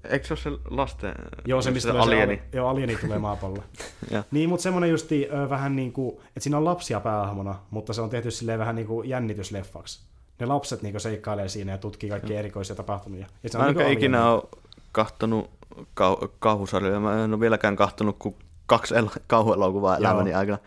[0.09, 1.15] Eikö se ole se lasten...
[1.45, 2.35] Joo, se mistä se tulee alieni?
[2.35, 3.63] Se, ali- joo, alieni tulee maapallolle.
[4.31, 8.01] Niin, mutta semmoinen justi ö, vähän niin kuin, että siinä on lapsia päähahmona, mutta se
[8.01, 10.05] on tehty silleen vähän niin kuin jännitysleffaksi.
[10.39, 13.27] Ne lapset niin seikkailee siinä ja tutkii kaikkia erikoisia tapahtumia.
[13.43, 14.43] Ja se Mä niinku oikein ikinä ole
[14.91, 16.99] kahtonut kau- kauhusarjoja.
[16.99, 20.57] Mä en ole vieläkään kahtonut kuin kaksi el- kauhuelokuvaa elämäni aikana.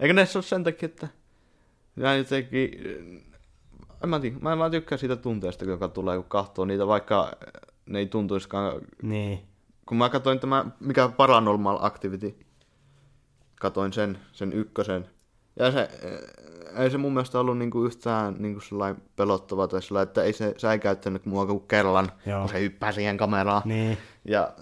[0.00, 1.08] Eikö ne ole sen takia, että
[1.96, 2.70] mä jotenkin...
[4.02, 7.32] En mä, tiedä, mä en vaan tykkää siitä tunteesta, joka tulee, kun kahtoo niitä, vaikka
[7.86, 9.40] ne ei tuntuisikaan Niin.
[9.86, 12.34] kun mä katsoin tämä, mikä Paranormal Activity,
[13.60, 15.06] katoin sen, sen ykkösen.
[15.56, 20.08] Ja se, eh, ei se mun mielestä ollut niinku yhtään niinku sellainen pelottava tai sellainen,
[20.08, 22.40] että ei se, se ei käyttänyt mua kuin kerran, Joo.
[22.40, 23.62] kun se hyppää siihen kameraan.
[23.64, 23.98] Niin.
[24.24, 24.52] Ja,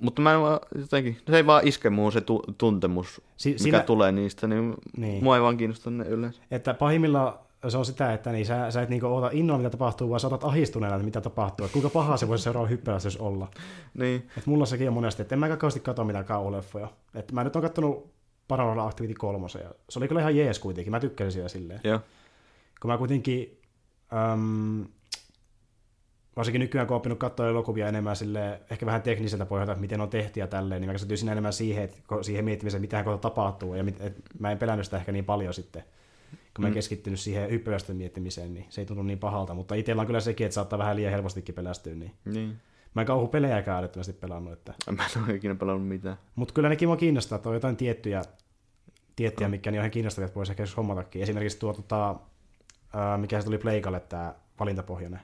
[0.00, 3.62] mutta mä en vaan jotenkin, se ei vaan iske muuhun se tu, tuntemus, Si- mikä
[3.62, 4.74] siinä- tulee niistä, Niin.
[4.96, 6.42] niin, mua ei vaan kiinnosta ne yleensä.
[6.50, 7.34] Että pahimmillaan
[7.68, 10.26] se on sitä, että niin sä, sä et niinku oota innolla, mitä tapahtuu, vaan sä
[10.26, 11.66] otat ahistuneena, että mitä tapahtuu.
[11.66, 13.48] Että kuinka pahaa se voisi seuraava hyppäys olla.
[13.94, 16.88] Niin, Et mulla sekin on monesti, että en mä kauheasti katso mitään kauhuleffoja.
[17.14, 18.12] Et mä nyt on kattonut
[18.48, 19.46] Paranormal Activity 3.
[19.62, 20.90] Ja se oli kyllä ihan jees kuitenkin.
[20.90, 21.80] Mä tykkäsin siitä silleen.
[21.84, 22.00] joo.
[22.80, 23.60] Kun mä kuitenkin...
[24.32, 24.84] Äm,
[26.36, 30.00] varsinkin nykyään kun on oppinut katsoa elokuvia enemmän sille ehkä vähän tekniseltä pohjalta, että miten
[30.00, 33.74] on tehty ja tälleen, niin mä keskityin enemmän siihen, että siihen miettimiseen, mitä kohta tapahtuu,
[33.74, 35.84] ja mit, et mä en pelännyt sitä ehkä niin paljon sitten,
[36.56, 40.00] kun mä en keskittynyt siihen hyppyvästön miettimiseen, niin se ei tunnu niin pahalta, mutta itsellä
[40.00, 42.56] on kyllä sekin, että saattaa vähän liian helpostikin pelästyä, niin Niin.
[42.94, 46.16] mä en kauhupelejäkään älyttömästi pelannut, että Mä en ole ikinä pelannut mitään.
[46.34, 48.22] mutta kyllä nekin mua kiinnostaa, että on jotain tiettyjä,
[49.16, 51.22] tiettyjä mikä niin on ihan kiinnostavia, että voisi ehkä joskus hommatakin.
[51.22, 52.16] Esimerkiksi tuo, tota,
[52.94, 55.20] ää, mikä se tuli Pleikalle, tämä valintapohjainen.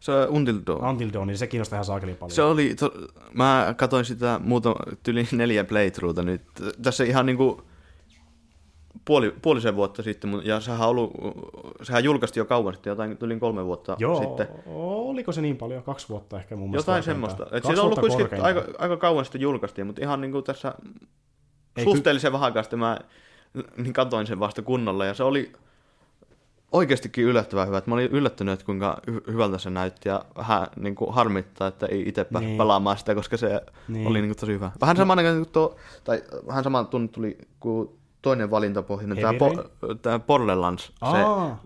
[0.00, 0.84] Se on Until Dawn.
[0.84, 2.34] Until Dawn, niin se kiinnostaa ihan saakeli paljon.
[2.34, 2.92] Se oli, to,
[3.32, 6.42] mä katsoin sitä muuta, tyli neljä playthroughta nyt.
[6.82, 7.62] Tässä ihan niinku
[9.04, 11.12] puoli, puolisen vuotta sitten, ja sehän, on ollut,
[11.82, 14.48] sehän julkaistiin jo kauan sitten, jotain tuli kolme vuotta Joo, sitten.
[14.66, 15.82] oliko se niin paljon?
[15.82, 16.90] Kaksi vuotta ehkä mun mielestä.
[16.90, 17.42] Jotain semmoista.
[17.44, 20.74] Et Kaksi se on ollut kuitenkin aika, aika kauan sitten julkaistiin, mutta ihan niinku tässä
[21.76, 22.98] Ei, suhteellisen vähän aikaa sitten mä
[23.76, 25.52] niin katsoin sen vasta kunnolla, ja se oli
[26.72, 27.82] oikeastikin yllättävän hyvä.
[27.86, 31.86] Mä olin yllättynyt, että kuinka hy- hyvältä se näytti, ja vähän niin kuin harmittaa, että
[31.86, 32.58] ei itse päässyt Niin.
[32.58, 33.60] pelaamaan sitä, koska se Niin.
[33.88, 34.06] niin.
[34.06, 34.70] oli niin kuin tosi hyvä.
[34.80, 37.88] Vähän sama kuin tuo, tai vähän sama tunne tuli kuin
[38.24, 39.64] toinen valintapohjainen, tämä, po,
[40.02, 41.62] tämä Borderlands, se Aa,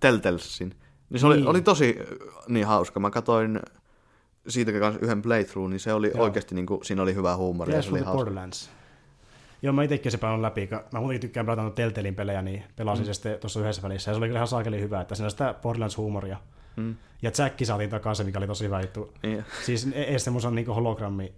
[0.00, 0.74] Telltalesin.
[1.10, 1.48] Niin se oli, Niin.
[1.48, 1.96] oli tosi
[2.48, 3.00] niin hauska.
[3.00, 3.60] Mä katsoin
[4.48, 6.22] siitä kanssa yhden playthrough, niin se oli Joo.
[6.22, 8.16] oikeasti, niin kuin, siinä oli ja Tales Se oli hauska.
[8.16, 8.70] Borderlands.
[9.62, 10.68] Joo, mä itsekin se pelannut läpi.
[10.92, 13.06] Mä muutenkin tykkään pelata Telltalein pelejä, niin pelasin mm.
[13.06, 14.10] se sitten tuossa yhdessä välissä.
[14.10, 16.36] Ja se oli kyllä ihan saakeli hyvä, että siinä on sitä Borderlands-huumoria.
[16.76, 16.94] Mm.
[17.22, 19.12] Ja Jackki saatiin takaisin, mikä oli tosi hyvä juttu.
[19.22, 19.44] Niin.
[19.64, 21.32] Siis ei ei semmoisen niin hologrammi,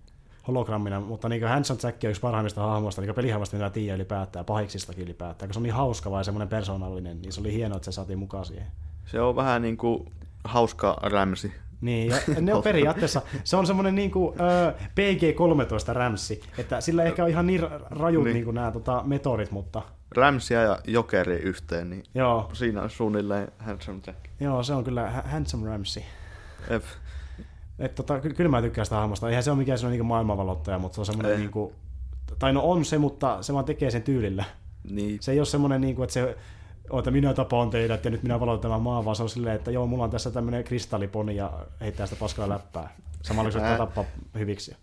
[0.48, 5.04] hologrammina, mutta niin Hanson Jack on yksi parhaimmista hahmoista, niin pelihahmoista, mitä tiedä ylipäätään, pahiksistakin
[5.04, 5.48] ylipäätään.
[5.48, 8.18] Kun se on niin hauska vai semmoinen persoonallinen, niin se oli hienoa, että se saatiin
[8.18, 8.66] mukaan siihen.
[9.06, 10.12] Se on vähän niin kuin
[10.44, 11.52] hauska rämsi.
[11.80, 17.02] Niin, ja ne on periaatteessa, se on semmoinen niin kuin, ö, PG-13 rämsi, että sillä
[17.02, 18.34] ei ehkä ole ihan niin ra- rajut niin.
[18.34, 18.44] Niin.
[18.46, 19.82] niin nämä tota, metorit, mutta
[20.16, 24.18] Rämsiä ja jokeri yhteen, niin joo, siinä on suunnilleen handsome Jack.
[24.40, 26.02] joo se on kyllä ha- handsome Ramsey.
[27.78, 29.28] Et tota, ky- kyllä mä tykkään sitä hahmosta.
[29.28, 31.38] Eihän se ole mikään semmoinen niin maailmanvalottaja, mutta se on semmoinen, Ei.
[31.38, 31.72] niin kuin,
[32.38, 34.44] tai no on se, mutta se vaan tekee sen tyylillä.
[34.90, 35.18] Niin.
[35.22, 36.36] Se ei ole semmoinen, niin kuin, että se
[36.98, 39.70] että minä tapaan teidät ja nyt minä valotan tämän maan, vaan se on silleen, että
[39.70, 42.94] joo, mulla on tässä tämmöinen kristalliponi ja heittää sitä paskalla läppää.
[43.22, 43.76] Samalla kun se Ää.
[43.76, 44.04] tappaa
[44.38, 44.76] hyviksi.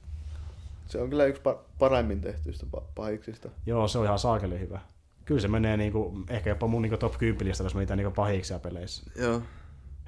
[0.88, 3.50] Se on kyllä yksi pa- paremmin tehtyistä pa- pahiksista.
[3.66, 4.80] Joo, se on ihan saakeli hyvä.
[5.26, 7.80] Kyllä se menee niin kuin, ehkä jopa mun niin kuin top 10 lista, jos mä
[7.80, 9.42] niitä niin pahiksia peleissä Joo.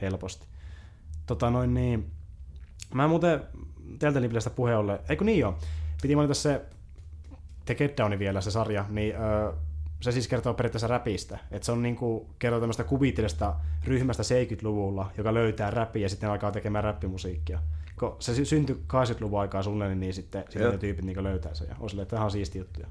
[0.02, 0.46] helposti.
[1.26, 2.12] Tota noin niin,
[2.94, 3.42] mä muuten
[4.00, 5.58] Telltale Peleistä puheen ollen, eikö niin joo,
[6.02, 6.62] piti mainita se
[7.66, 9.52] The Get Downi vielä, se sarja, niin öö,
[10.02, 11.40] se siis kertoo periaatteessa räpistä.
[11.52, 16.52] Että se on niinku, kertoo tämmöistä kuvitteellista ryhmästä 70-luvulla, joka löytää räpiä ja sitten alkaa
[16.52, 17.60] tekemään räppimusiikkia.
[18.00, 20.72] Kun se sy- syntyi 80-luvun aikaa suunnilleen, niin sitten, sitten Joo.
[20.72, 21.68] ne tyypit niinku löytää sen.
[21.70, 22.88] Ja on silleen, että tämä on siisti juttuja.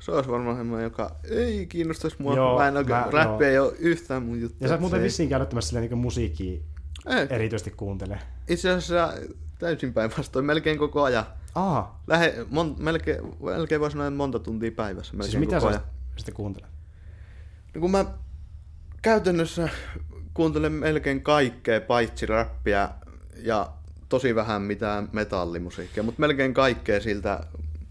[0.00, 2.36] Se olisi varmaan semmoinen, joka ei kiinnostaisi mua.
[2.36, 4.56] Joo, mä en oikein, räppi ei ole yhtään mun juttu.
[4.60, 6.60] Ja sä et muuten vissiin älyttömästi silleen niinku musiikkia
[7.06, 8.18] Ei, erityisesti kuuntele.
[8.48, 9.12] Itse asiassa
[9.58, 11.24] täysin päinvastoin, melkein koko ajan.
[11.54, 15.14] Aha, Lähe, mon, melkein, melkein voi sanoa, että monta tuntia päivässä.
[15.20, 15.80] Siis mitä koko sä
[16.16, 16.70] sitten kuuntelet?
[17.74, 18.04] No kun mä
[19.02, 19.68] käytännössä
[20.34, 22.88] kuuntelen melkein kaikkea, paitsi räppiä
[23.36, 23.72] ja
[24.08, 27.40] tosi vähän mitään metallimusiikkia, mutta melkein kaikkea siltä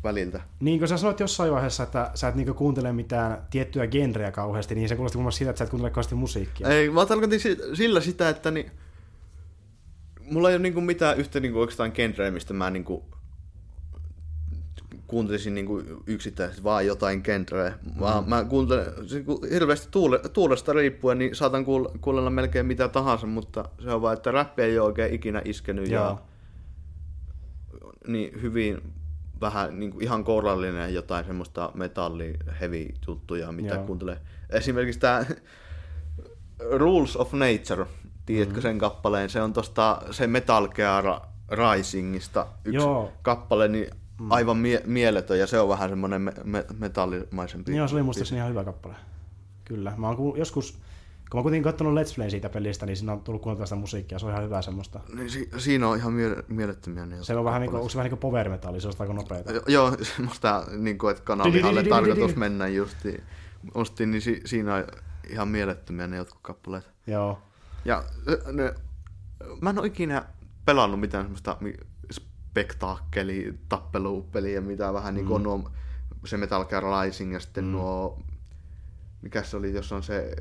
[0.03, 0.41] väliltä.
[0.59, 4.75] Niin kuin sä sanoit jossain vaiheessa, että sä et niinku kuuntele mitään tiettyä genreä kauheasti,
[4.75, 6.67] niin se kuulosti muun muassa siitä, että sä et kuuntele kauheasti musiikkia.
[6.67, 8.71] Ei, mä tarkoitin si- sillä sitä, että niin,
[10.31, 13.05] mulla ei ole niinku mitään yhtä niinku oikeastaan genreä, mistä mä niinku
[15.07, 17.73] kuuntelisin niinku yksittäisesti vaan jotain genreä,
[18.25, 23.27] mä kuuntelen siis kun hirveästi tuule, tuulesta riippuen, niin saatan kuul- kuunnella melkein mitä tahansa,
[23.27, 26.03] mutta se on vaan, että räppi ei ole oikein ikinä iskenyt Joo.
[26.03, 26.17] ja
[28.07, 28.81] niin hyvin
[29.41, 33.83] vähän niin kuin ihan kourallinen jotain semmoista metalli heavy juttuja, mitä Joo.
[33.83, 34.17] kuuntelee.
[34.49, 35.25] Esimerkiksi tämä
[36.79, 37.85] Rules of Nature,
[38.33, 38.61] tiedätkö Mm.
[38.61, 39.29] sen kappaleen?
[39.29, 41.05] Se on tosta se Metal Gear
[41.51, 43.11] Risingista yksi Joo.
[43.21, 43.87] kappale, niin
[44.29, 47.71] aivan mie- mieletön ja se on vähän semmoinen me- me- metallimaisempi.
[47.71, 48.95] Niin joo, se oli muistaakseni ihan hyvä kappale.
[49.65, 49.93] Kyllä.
[49.97, 50.71] Mä oon joskus,
[51.31, 54.19] kun mä kuitenkin katsonut Let's Play siitä pelistä, niin siinä on tullut kuunnella sitä musiikkia.
[54.19, 54.99] Se on ihan hyvä semmoista.
[55.15, 58.05] Niin, si- siinä on ihan mie- mielettömiä ne Se on vähän niin kuin, se vähän
[58.11, 59.51] niin kuin power metalli, se on aika nopeeta.
[59.51, 63.23] Jo- Joo, semmoista, niin kuin, että kanavihalle tarkoitus mennä justiin.
[63.73, 64.83] Ostin, niin si- siinä on
[65.29, 66.89] ihan mielettömiä ne jotkut kappaleet.
[67.07, 67.39] Joo.
[67.85, 68.03] Ja
[68.51, 68.73] ne,
[69.61, 70.25] mä en ole ikinä
[70.65, 71.57] pelannut mitään semmoista
[72.11, 75.43] spektaakkeli, tappelupeliä, mitä vähän niin kuin mm.
[75.43, 75.71] nuo,
[76.25, 77.71] se Metal Gear Rising ja sitten mm.
[77.71, 78.19] nuo,
[79.21, 80.35] mikä se oli, jos on se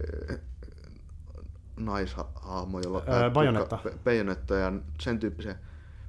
[1.76, 3.76] naishahmo, jolla Öö, Bayonetta.
[3.76, 5.53] Pe- Bayonetta ja sen tyyppisiä.
[5.53, 5.59] Mä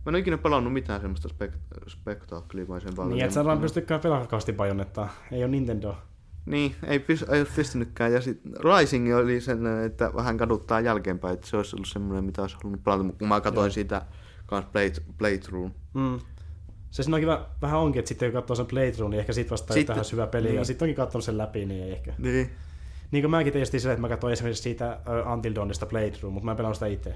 [0.10, 3.48] en ole ikinä pelannut mitään semmoista spek- spektaakkelimaisen Niin, että sä Mm.
[3.48, 5.10] vaan pystykään pelaamaan kauheasti bajonettaa.
[5.32, 5.98] Ei ole Nintendo.
[6.46, 8.14] Niin, ei, pys, ei pystynytkään.
[8.14, 12.42] Ja sitten Rising oli sellainen, että vähän kaduttaa jälkeenpäin, että se olisi ollut semmoinen, mitä
[12.42, 13.04] olisi halunnut pelata.
[13.04, 13.72] Mutta kun mä katsoin Joo.
[13.72, 14.02] siitä
[14.46, 15.72] kans play, playthrough.
[15.94, 16.20] Mm.
[16.92, 19.96] Se kiva, vähän onkin, että sitten kun katsoo sen playthrough, niin ehkä sit vasta Sitten-
[19.96, 20.56] tähän hyvä peli, niin.
[20.56, 20.66] ja niin.
[20.66, 22.14] sitten onkin katsonut sen läpi, niin ei ehkä.
[22.18, 22.50] Niin.
[23.12, 26.46] Niin kuin mäkin testin sille, että mä katsoin esimerkiksi siitä uh, Until Dawnista playthrough, mutta
[26.46, 27.14] mä en pelannut sitä itse.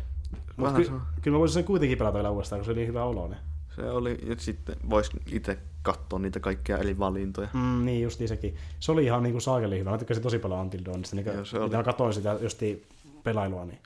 [0.58, 3.04] Mutta ky- kyllä mä voisin sen kuitenkin pelata vielä uudestaan, kun se oli niin hyvä
[3.04, 3.40] oloinen.
[3.76, 7.48] Se oli, ja sitten voisi itse katsoa niitä kaikkia eri valintoja.
[7.54, 8.56] Mm, niin, just sekin.
[8.80, 9.92] Se oli ihan niinku saakeli hyvä.
[9.92, 11.16] Mä tykkäsin tosi paljon Until Dawnista.
[11.16, 11.76] Niin Joo, se oli.
[11.76, 12.86] Mä katsoin sitä justiin
[13.24, 13.80] pelailua, niin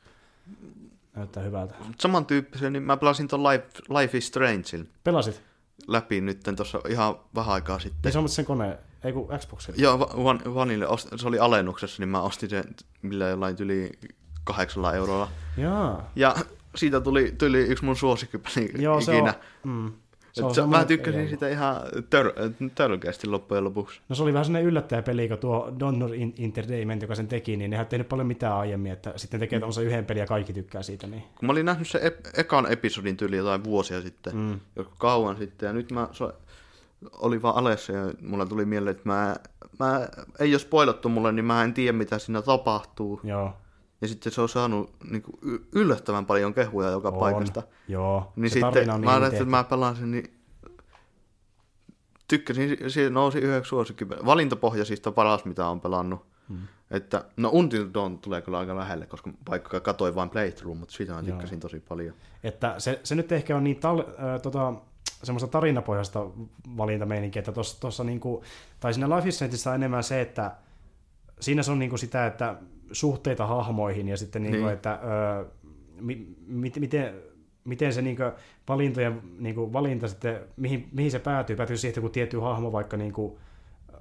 [1.15, 1.75] näyttää hyvältä.
[1.99, 3.65] Samantyyppisen, niin mä pelasin ton Life,
[3.99, 5.41] Life is Strangein Pelasit?
[5.87, 7.99] läpi nyt tuossa ihan vähän aikaa sitten.
[8.03, 9.81] Niin se on sen kone, ei kun Xboxilla.
[9.81, 10.85] Joo, Va- Van, Vanille,
[11.15, 12.63] se oli alennuksessa, niin mä ostin sen
[13.01, 13.91] millä jollain yli
[14.43, 15.29] kahdeksalla eurolla.
[15.57, 16.11] Jaa.
[16.15, 16.35] Ja
[16.75, 19.33] siitä tuli, tuli yksi mun suosikkipeli Joo, se ikinä.
[19.65, 19.91] on, mm,
[20.31, 21.75] Se on, semmoinen- mä tykkäsin sitä ihan
[22.09, 22.31] tör,
[22.75, 24.01] törkeästi loppujen lopuksi.
[24.09, 27.71] No se oli vähän sellainen yllättäjäpeli, kun tuo Donner In- Entertainment, joka sen teki, niin
[27.71, 30.83] ne ei tehnyt paljon mitään aiemmin, että sitten tekee tämmöisen yhden pelin ja kaikki tykkää
[30.83, 31.07] siitä.
[31.07, 31.21] Niin.
[31.21, 34.41] Kun mä olin nähnyt sen ep- ekan episodin tyyli jotain vuosia sitten, mm.
[34.41, 34.59] Mm.
[34.75, 36.33] joku kauan sitten, ja nyt mä so,
[37.13, 39.35] oli vaan alessa ja mulla tuli mieleen, että mä,
[39.79, 40.07] mä
[40.39, 43.19] ei ole spoilattu mulle, niin mä en tiedä mitä siinä tapahtuu.
[43.23, 43.53] Joo.
[44.01, 47.19] Ja sitten se on saanut niin kuin, yllättävän paljon kehuja joka On.
[47.19, 47.63] paikasta.
[47.87, 48.33] Joo.
[48.35, 50.39] Niin se sitten on mä niin ajattelin, että mä pelaan sen, niin
[52.27, 54.09] tykkäsin, siitä nousi yhdeksi suosikki.
[54.09, 56.25] Valintapohjaisista paras, mitä on pelannut.
[56.49, 56.57] Hmm.
[56.91, 61.13] Että, no Until Dawn tulee kyllä aika lähelle, koska vaikka katsoin vain playthrough, mutta sitä
[61.13, 61.25] mä Joo.
[61.25, 62.15] tykkäsin tosi paljon.
[62.43, 64.73] Että se, se nyt ehkä on niin tal, äh, tota,
[65.23, 66.25] semmoista tarinapohjaista
[66.77, 68.43] valintameininkiä, että tuossa niinku,
[68.79, 70.51] tai siinä Life is on enemmän se, että
[71.39, 72.55] siinä se on niinku sitä, että
[72.91, 74.65] suhteita hahmoihin ja sitten niinku, Niin.
[74.65, 74.73] niin.
[74.73, 74.99] että
[75.41, 75.45] ö,
[76.01, 77.13] mi, mi, miten,
[77.63, 78.23] miten se niinku
[78.67, 82.97] valintojen niinku valinta sitten, mihin, mihin se päätyy, päätyy siihen, että kun tietty hahmo vaikka
[82.97, 83.39] niinku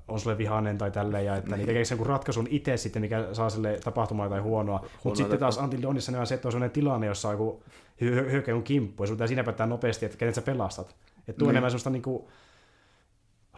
[0.08, 1.66] on sulle vihainen tai tälleen, ja että niin.
[1.66, 4.84] tekeekö sen ratkaisun itse sitten, mikä saa sille tapahtumaan tai huonoa.
[5.04, 7.62] Mutta sitten taas Until Dawnissa on se, että on sellainen tilanne, jossa on joku
[8.02, 10.86] hy- hyökkäy sun kimppu, ja sun pitää siinä päättää nopeasti, että kenet sä pelastat.
[10.88, 10.92] Että
[11.24, 11.38] tuo Niin.
[11.38, 11.50] niin.
[11.50, 12.28] enemmän sellaista niinku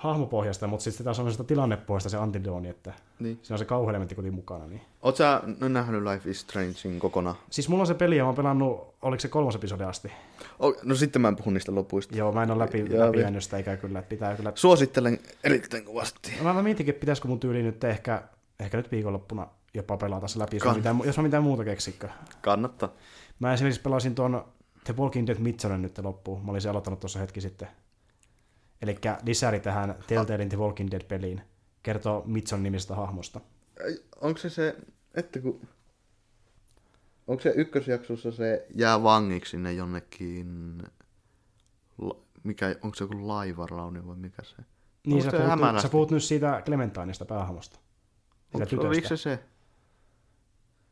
[0.01, 3.39] hahmopohjasta, mutta sitten taas on sellaista tilannepohjasta se Dawn, että Niin.
[3.43, 4.67] siinä on se kauhuelementti kuitenkin mukana.
[4.67, 4.81] Niin.
[5.03, 7.37] Oot sä nähnyt Life is Strangein kokonaan?
[7.51, 10.13] Siis mulla on se peli, ja mä oon pelannut, oliko se kolmas episodi asti?
[10.59, 12.17] O, no sitten mä en puhu niistä lopuista.
[12.17, 15.85] Joo, mä en ole läpi, läpi jäänyt sitä eikä kyllä, että pitää kyllä Suosittelen erittäin
[15.85, 16.33] kovasti.
[16.39, 18.23] No Mä, mä mietinkin, että pitäisikö mun tyyli nyt ehkä,
[18.61, 21.65] ehkä nyt viikonloppuna jopa pelata se läpi, jos mä, Kann- mitään, jos mä mitään muuta
[21.65, 22.09] keksikö.
[22.43, 22.93] Kannattaa.
[23.39, 24.45] Mä esimerkiksi pelasin tuon
[24.85, 26.45] The Walking Dead Midsonen nyt loppuun.
[26.45, 27.69] Mä olisin aloittanut tuossa hetki sitten.
[28.83, 31.41] Eli lisäri tähän Telltalein The Walking Dead-peliin.
[31.83, 33.41] Kertoo Mitson nimisestä hahmosta.
[34.21, 34.77] Onko se se,
[35.15, 35.61] että kun...
[37.27, 40.83] Onko se ykkösjaksossa se jää vangiksi sinne jonnekin...
[42.45, 44.57] Mikä, onko se joku laivarauni vai mikä se?
[45.07, 47.77] Niin Onko sä se puhut, sä puhut nyt siitä Clementineista päähahmosta.
[47.77, 49.17] Siitä Onko, oliko tytöstä.
[49.17, 49.39] se se?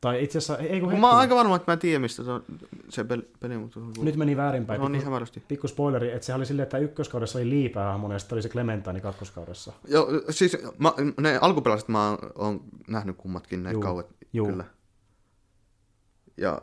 [0.01, 2.31] Tai itse asiassa, ei kun mä oon aika varma, että mä en tiedä mistä se,
[2.31, 2.45] on,
[2.89, 3.81] se peli, peli mutta...
[4.03, 4.81] Nyt meni väärinpäin.
[4.81, 5.43] on niin hämärästi.
[5.49, 8.49] pikku spoileri, että se oli silleen, että ykköskaudessa oli Lee päähahmona ja sitten oli se
[8.49, 9.73] Clementine kakkoskaudessa.
[9.89, 14.47] Joo, siis mä, ne alkuperäiset mä oon nähnyt kummatkin ne Juu, kauet, juu.
[14.47, 14.65] kyllä.
[16.37, 16.63] Ja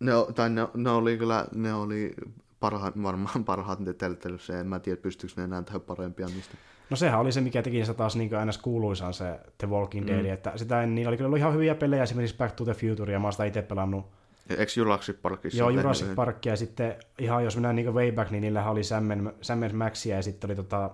[0.00, 2.14] ne, o- tai ne, ne, oli kyllä, ne oli
[2.60, 6.54] parhaat, varmaan parhaat ne telttelyssä, en mä tiedä pystyykö ne enää tehdä parempia niistä.
[6.94, 10.22] No sehän oli se, mikä teki sitä taas niin aina kuuluisaan se The Walking Dead,
[10.22, 10.32] mm.
[10.32, 13.12] että sitä en, niin oli kyllä ollut ihan hyviä pelejä, esimerkiksi Back to the Future,
[13.12, 14.06] ja mä oon sitä itse pelannut.
[14.50, 15.58] Eikö Jurassic Parkissa?
[15.58, 16.14] Joo, Jurassic?
[16.14, 19.04] Park, ja sitten ihan jos mennään niin way back, niin niillä oli Sam,
[19.40, 20.90] Sam Maxia, ja sitten oli tota,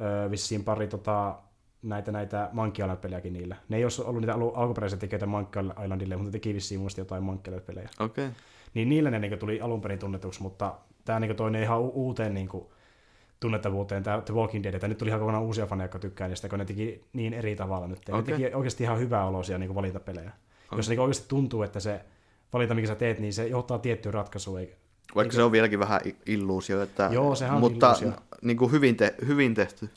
[0.00, 1.34] ö, vissiin pari tota,
[1.82, 3.56] näitä, näitä Monkey Island-pelejäkin niillä.
[3.68, 7.00] Ne ei olisi ollut niitä alu, alkuperäisiä tekijöitä Monkey Islandille, mutta ne teki vissiin muista
[7.00, 7.88] jotain Monkey Island-pelejä.
[8.00, 8.26] Okei.
[8.26, 8.36] Okay.
[8.74, 12.34] Niin niillä ne niin tuli alun perin tunnetuksi, mutta tämä niin toinen ihan u- uuteen
[12.34, 12.66] niin kuin,
[13.40, 16.48] tunnettavuuteen, tämä The Walking Dead, että nyt tuli ihan kokonaan uusia faneja, jotka tykkää niistä,
[16.48, 17.98] kun ne teki niin eri tavalla nyt.
[18.08, 18.20] Okay.
[18.20, 20.30] Ne teki oikeasti ihan hyvää olosia niin valintapelejä.
[20.66, 20.78] Okay.
[20.78, 22.00] Jos niin oikeasti tuntuu, että se
[22.52, 24.60] valinta, mikä sä teet, niin se johtaa tiettyyn ratkaisuun.
[24.60, 24.74] Eikä...
[25.14, 28.12] Vaikka se on vieläkin vähän illuusio, että, Joo, sehän on mutta illuusio.
[28.42, 29.88] niin kuin hyvin, te, hyvin tehty.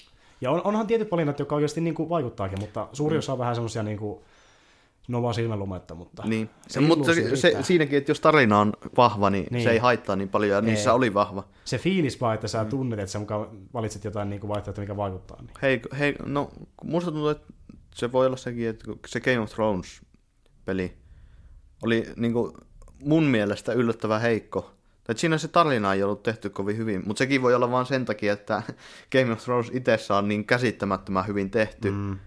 [0.41, 3.55] Ja on, onhan tietyt valinnat, jotka oikeasti niin kuin vaikuttaakin, mutta suuri osa on vähän
[3.55, 4.19] semmoisia niin kuin
[5.07, 6.49] novaa silmänlumetta, mutta Niin.
[6.67, 9.63] se mutta se, se, siinäkin, että jos tarina on vahva, niin, niin.
[9.63, 10.95] Se ei haittaa niin paljon, ja niissä Ei.
[10.95, 11.43] oli vahva.
[11.65, 15.37] se fiilis vaan, että sä tunnet, että sä mukaan valitset jotain niin vaihtoehtoa, mikä vaikuttaa.
[15.41, 15.49] Niin.
[15.61, 16.49] Hei, hei, no
[16.83, 17.53] musta tuntuu, että
[17.95, 20.93] se voi olla sekin, että se Game of Thrones-peli
[21.83, 22.53] oli niin kuin,
[23.03, 24.71] mun mielestä yllättävän heikko.
[25.03, 28.05] Tai siinä se tarina ei ollut tehty kovin hyvin, mutta sekin voi olla vain sen
[28.05, 28.63] takia, että
[29.11, 31.91] Game of Thrones itsessä on niin käsittämättömän hyvin tehty.
[31.91, 32.19] Mm.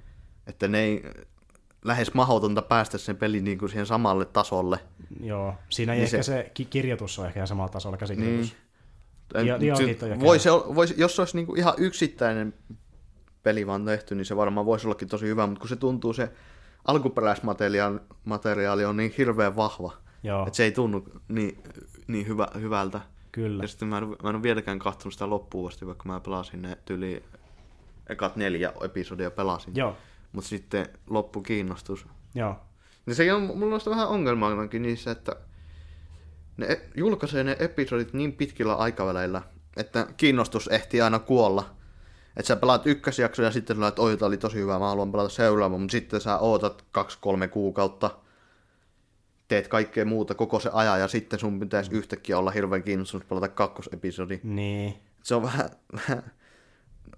[0.47, 1.03] että ne ei
[1.87, 4.79] lähes mahdotonta päästä sen pelin niin kuin siihen samalle tasolle.
[5.21, 8.57] Joo, siinä ei Niin ehkä se- se, ki- kirjoitus on ehkä ihan samalla tasolla käsikirjoitus.
[9.35, 9.47] Niin.
[9.47, 12.55] Dia- jo voi se, voi, jos se olisi niin kuin ihan yksittäinen
[13.43, 16.31] peli vaan tehty, niin se varmaan voisi ollakin tosi hyvä, mutta kun se tuntuu se
[16.85, 21.63] alkuperäismateriaali materiaali on niin hirveän vahva, Joo, että se ei tunnu niin,
[22.07, 23.01] niin hyvä, hyvältä.
[23.33, 23.65] kyllä.
[23.65, 26.63] Ja sitten mä en, mä en ole vieläkään katsonut sitä loppuun asti, vaikka mä pelasin
[26.63, 27.23] ne tyli
[28.09, 29.77] ekat neljä episodia pelasin.
[29.77, 29.97] Joo,
[30.33, 32.07] Mutta sitten loppu kiinnostus.
[32.35, 32.57] joo,
[33.07, 35.37] Ja se on, mulla on sitä vähän ongelmaakin niissä, että
[36.57, 39.43] ne e- julkaisee ne episodit niin pitkillä aikaväleillä,
[39.77, 41.77] että kiinnostus ehtii aina kuolla.
[42.37, 45.29] Että sä pelaat ykkösjakso ja sitten sä että oi, oli tosi hyvä, mä haluan pelata
[45.29, 48.11] seuraava, mutta sitten sä ootat kaksi-kolme kuukautta,
[49.49, 53.49] teet kaikkea muuta koko se ajan ja sitten sun pitäisi yhtäkkiä olla hirveän kiinnostunut pelata
[53.49, 54.41] kakkosepisodi.
[54.43, 56.23] niin, Se on vähän, vähän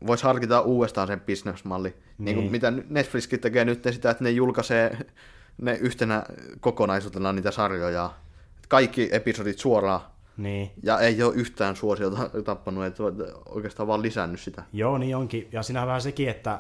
[0.07, 1.89] voisi harkita uudestaan sen bisnesmalli.
[1.89, 2.24] Niin.
[2.24, 2.53] niin kuin Niin.
[2.53, 4.99] mitä Netflixkin tekee nyt sitä, että ne julkaisee
[5.62, 6.22] ne yhtenä
[6.61, 8.11] kokonaisuutena niitä sarjoja.
[8.68, 10.01] Kaikki episodit suoraan.
[10.36, 10.70] niin.
[10.82, 13.03] Ja ei ole yhtään suosiota tappanut, että
[13.47, 14.62] oikeastaan vaan lisännyt sitä.
[14.72, 15.49] Joo, niin onkin.
[15.53, 16.59] Ja siinä on vähän sekin, että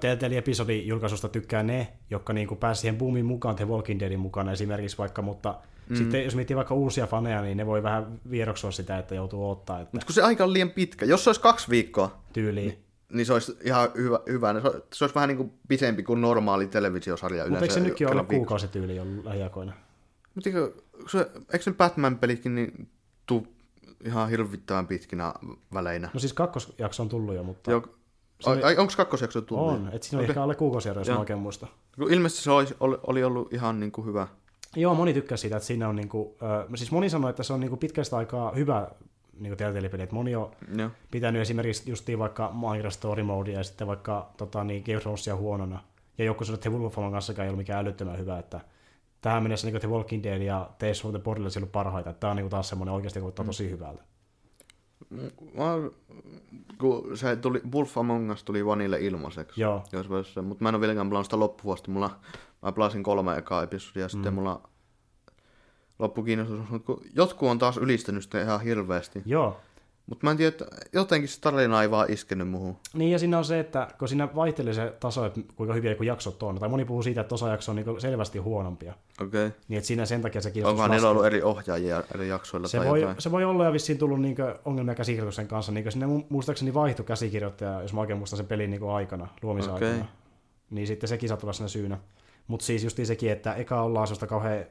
[0.00, 4.98] Telltale-episodin julkaisusta tykkää ne, jotka niinku pääsivät siihen boomin mukaan, The Walking Deadin mukana esimerkiksi
[4.98, 5.54] vaikka, mutta
[5.90, 5.96] mm.
[5.96, 9.80] sitten jos miettii vaikka uusia faneja, niin ne voi vähän vieroksua sitä, että joutuu ottaa,
[9.80, 12.78] että Mutta kun se aika on liian pitkä, jos se olisi kaksi viikkoa, tyyliin.
[13.12, 14.20] niin se olisi ihan hyvä.
[14.28, 14.52] hyvä.
[14.60, 17.50] Se olisi- Se olisi vähän niin kuin pitempi kuin normaali televisiosarja yleensä.
[17.50, 19.72] Mutta eikö se nytkin ole kuukausityyli jo lähiaikoina?
[20.34, 20.72] Mutta eikö,
[21.08, 21.18] se,
[21.52, 22.88] eikö se Batman-pelikin niin
[23.26, 23.46] tuu
[24.04, 25.34] ihan hirvittävän pitkinä
[25.74, 26.10] väleinä?
[26.14, 27.82] No siis kakkosjakso on tullut jo, mutta Jo,
[28.62, 29.66] ai, onko kakkosjakso tullut?
[29.72, 29.90] on.
[29.92, 30.30] Että siinä oli Okei.
[30.32, 31.66] ehkä alle kuukausijärjestö, jos mä oikein muista.
[32.10, 34.28] Ilmeisesti se oli, oli, oli ollut ihan niin kuin hyvä.
[34.76, 37.60] Joo, moni tykkää siitä, että siinä on niinku, äh, siis moni sanoi, että se on
[37.60, 38.88] niinku pitkästä aikaa hyvä
[39.40, 40.90] niinku Telltale-peli, että moni on Joo.
[41.10, 45.36] pitänyt esimerkiksi justiin vaikka Minecraft Story Modea ja sitten vaikka tota, niin Game of Thronesia
[45.36, 45.82] huonona.
[46.18, 48.60] Ja joku sanoi, että The Wolf Among Us ei ollut mikään älyttömän hyvä, että
[49.20, 52.10] tähän mennessä niin The Walking Dead ja Tales from the Borderlands on ollut parhaita.
[52.10, 54.02] Että tämä on niin taas semmoinen oikeasti vaikuttaa tosi hyvältä.
[55.10, 55.90] Mä,
[56.78, 59.60] kun se tuli, Wolf Among Us tuli Vanille ilmaiseksi.
[59.60, 61.90] Joo, Jos mutta mä en ole vieläkään pelannut sitä loppuvuosta.
[61.90, 62.20] Mulla,
[62.62, 64.62] mä pelasin kolme ekaa episodia ja sitten mulla
[65.98, 66.60] loppukiinnostus.
[66.70, 69.22] Mutta jotkut on taas ylistänyt sitä ihan hirveästi.
[69.26, 69.60] joo.
[70.06, 72.76] Mutta mä en tiedä, että jotenkin se tarina ei vaan iskenyt muuhun.
[72.94, 76.02] Niin ja siinä on se, että kun siinä vaihtelee se taso, että kuinka hyviä joku
[76.02, 78.94] jaksot on, tai moni puhuu siitä, että osa jakso on niin selvästi huonompia.
[79.20, 79.46] Okei.
[79.46, 79.58] Okay.
[79.68, 82.78] Niin että siinä sen takia se kiinnostus Onkohan niillä ollut eri ohjaajia eri jaksoilla Se
[82.78, 83.20] tai voi, jotain?
[83.20, 85.72] se voi olla ja vissiin tullut niin ongelmia käsikirjoituksen kanssa.
[85.72, 89.90] Niin sinne mu- muistaakseni vaihtui käsikirjoittaja, jos mä oikein muistan sen pelin niin aikana, luomisaikana.
[89.90, 90.04] Okei.
[90.70, 91.98] Niin sitten sekin saattaa olla siinä syynä.
[92.46, 94.64] Mutta siis justiin sekin, että eka ollaan sellaista kauhean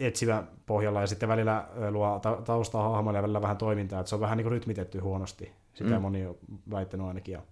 [0.00, 4.14] etsivä pohjalla ja sitten välillä luo ta- taustaa hahmoille ja välillä vähän toimintaa, että se
[4.14, 5.52] on vähän niin kuin rytmitetty huonosti.
[5.74, 5.96] Sitä Mm.
[5.96, 6.02] mm.
[6.02, 6.36] moni on
[6.70, 7.32] väittänyt ainakin.
[7.32, 7.42] Ja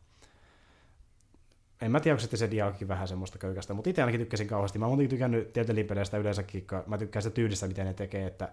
[1.82, 4.78] en mä tiedä, onko se dialogikin vähän semmoista köykästä, mutta itse ainakin tykkäsin kauheasti.
[4.78, 8.48] Mä oon muutenkin tykännyt Telltale-peleistä yleensäkin, mä tykkään sitä tyylistä, miten ne tekee, että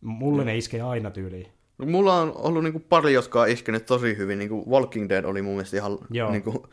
[0.00, 1.46] mulle ne iskee aina tyyliin.
[1.78, 4.38] No, mulla on ollut niinku pari, jotka on iskenyt tosi hyvin.
[4.38, 6.30] Niinku Walking Dead oli mun mielestä ihan Joo.
[6.30, 6.66] niinku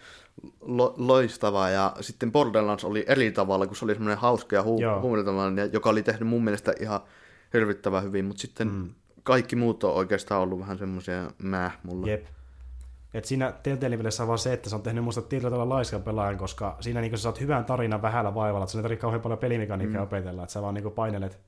[0.61, 1.69] lo- loistava.
[1.69, 6.03] Ja sitten Borderlands oli eri tavalla, kun se oli semmoinen hauska ja hu- joka oli
[6.03, 6.99] tehnyt mun mielestä ihan
[7.53, 8.25] hirvittävän hyvin.
[8.25, 8.89] Mutta sitten mm.
[9.23, 12.07] kaikki muut on oikeastaan ollut vähän semmoisia mäh mulla.
[12.07, 12.25] Jep.
[13.13, 16.37] Et siinä Telltale-pelissä on vaan se, että se on tehnyt musta tietyllä tavalla laiskan pelaajan,
[16.37, 19.39] koska siinä niin sä saat hyvän tarinan vähällä vaivalla, että sun ei tarvitse kauhean paljon
[19.39, 20.07] pelimekaniikkaa mm.
[20.07, 21.39] opetella, että sä vaan niin painelet,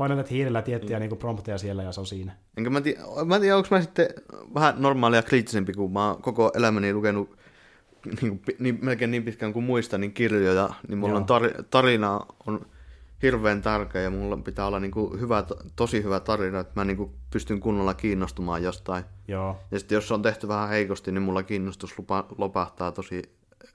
[0.00, 1.00] painelet hiirellä tiettyjä mm.
[1.00, 2.32] niin prompteja siellä ja se on siinä.
[2.56, 4.08] Enkä mä tiedä, mä tiedä onko mä sitten
[4.54, 7.36] vähän normaalia kriittisempi, kun mä oon koko elämäni lukenut
[8.06, 11.26] niin, kuin, niin, melkein niin pitkään kuin muistan, niin kirjoja, niin mulla Joo.
[11.30, 12.66] on tar- tarina on
[13.22, 15.44] hirveän tärkeä ja mulla pitää olla niin kuin hyvä,
[15.76, 19.04] tosi hyvä tarina, että mä niin kuin pystyn kunnolla kiinnostumaan jostain.
[19.28, 23.22] Joo, Ja sitten jos se on tehty vähän heikosti, niin mulla kiinnostus lupa, lopahtaa tosi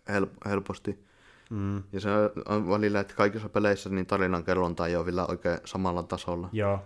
[0.09, 1.05] help- helposti.
[1.49, 1.83] Mm.
[1.91, 2.09] Ja se
[2.45, 6.79] on välillä, että kaikissa peleissä niin tarinan kerronta ei ole vielä oikein samalla tasolla joo,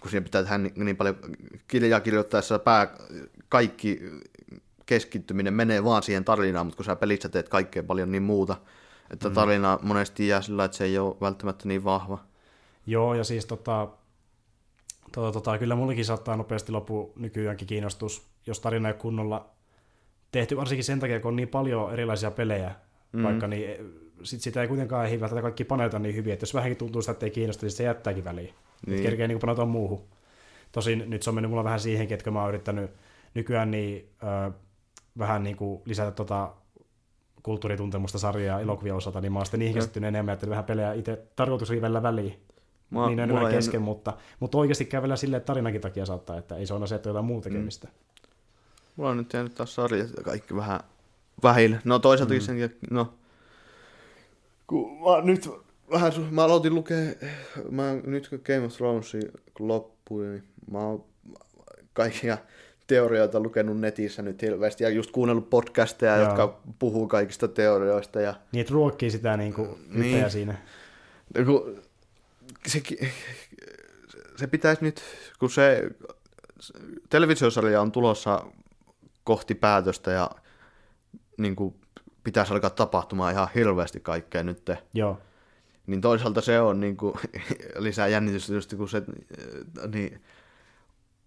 [0.00, 1.16] kun siinä pitää tehdä niin, niin paljon
[1.68, 2.96] kirjaa kirjoittaessa pää,
[3.48, 4.00] kaikki
[4.86, 8.56] keskittyminen menee vaan siihen tarinaan, mutta kun sä pelissä teet kaikkea paljon niin muuta,
[9.10, 12.18] että tarina monesti jää sillä, että se ei ole välttämättä niin vahva.
[12.86, 13.88] joo, ja siis tota,
[15.12, 19.50] tota, tota, kyllä mullekin saattaa nopeasti loppu nykyäänkin kiinnostus, jos tarina ei kunnolla
[20.32, 22.74] tehty, varsinkin sen takia, kun on niin paljon erilaisia pelejä,
[23.12, 23.22] mm.
[23.22, 26.76] vaikka niin sit sitä ei kuitenkaan ehdi välttämättä kaikki paneuta niin hyvin, että jos vähänkin
[26.76, 28.54] tuntuu sitä, että ei kiinnosta, niin se jättääkin väliin.
[28.86, 29.02] Niin.
[29.02, 30.00] Kerkee niin paneutua muuhun.
[30.72, 32.90] Tosin nyt se on mennyt mulla vähän siihenkin, että kun mä oon yrittänyt
[33.34, 34.52] nykyään niin, ö,
[35.18, 36.52] vähän niin kuin lisätä tota
[37.42, 41.22] kulttuurituntemusta sarjaa elokuvien osalta, niin mä oon sitten niihin keskittynyt enemmän, että vähän pelejä itse
[41.36, 42.40] tarkoitus välillä väliin.
[42.90, 46.38] Mä- niin on ei- kesken, mutta, mutta oikeasti käy välillä silleen, että tarinakin takia saattaa,
[46.38, 47.88] että ei se ole se, että jotain muuta tekemistä.
[48.96, 50.80] Mulla on nyt jäänyt taas sarjat ja kaikki vähän
[51.42, 51.80] vähillä.
[51.84, 52.40] No toisaalta mm.
[52.40, 53.14] senkin, no
[54.66, 55.50] kun mä nyt
[55.90, 56.98] vähän, su- mä aloitin lukea,
[57.70, 59.12] mä nyt kun Game of Thrones
[59.58, 61.04] loppui, niin mä oon
[61.92, 62.38] kaikkia
[62.86, 66.24] teorioita lukenut netissä nyt hirveästi ja just kuunnellut podcasteja, Joo.
[66.24, 70.30] jotka puhuu kaikista teorioista ja Niin, että ruokkii sitä niin kuin Niin.
[70.30, 70.54] siinä.
[71.46, 71.82] kun
[72.66, 72.82] se,
[74.36, 75.02] se pitäisi nyt,
[75.38, 75.90] kun se
[77.10, 78.44] televisiosarja on tulossa
[79.24, 80.30] kohti päätöstä ja
[81.38, 81.74] niin kuin
[82.24, 85.18] pitäisi alkaa tapahtumaan ihan hirveästi kaikkea nyt, Joo.
[85.86, 87.14] niin toisaalta se on niin kuin,
[87.78, 90.22] lisää jännitystä just kun se äh, niin,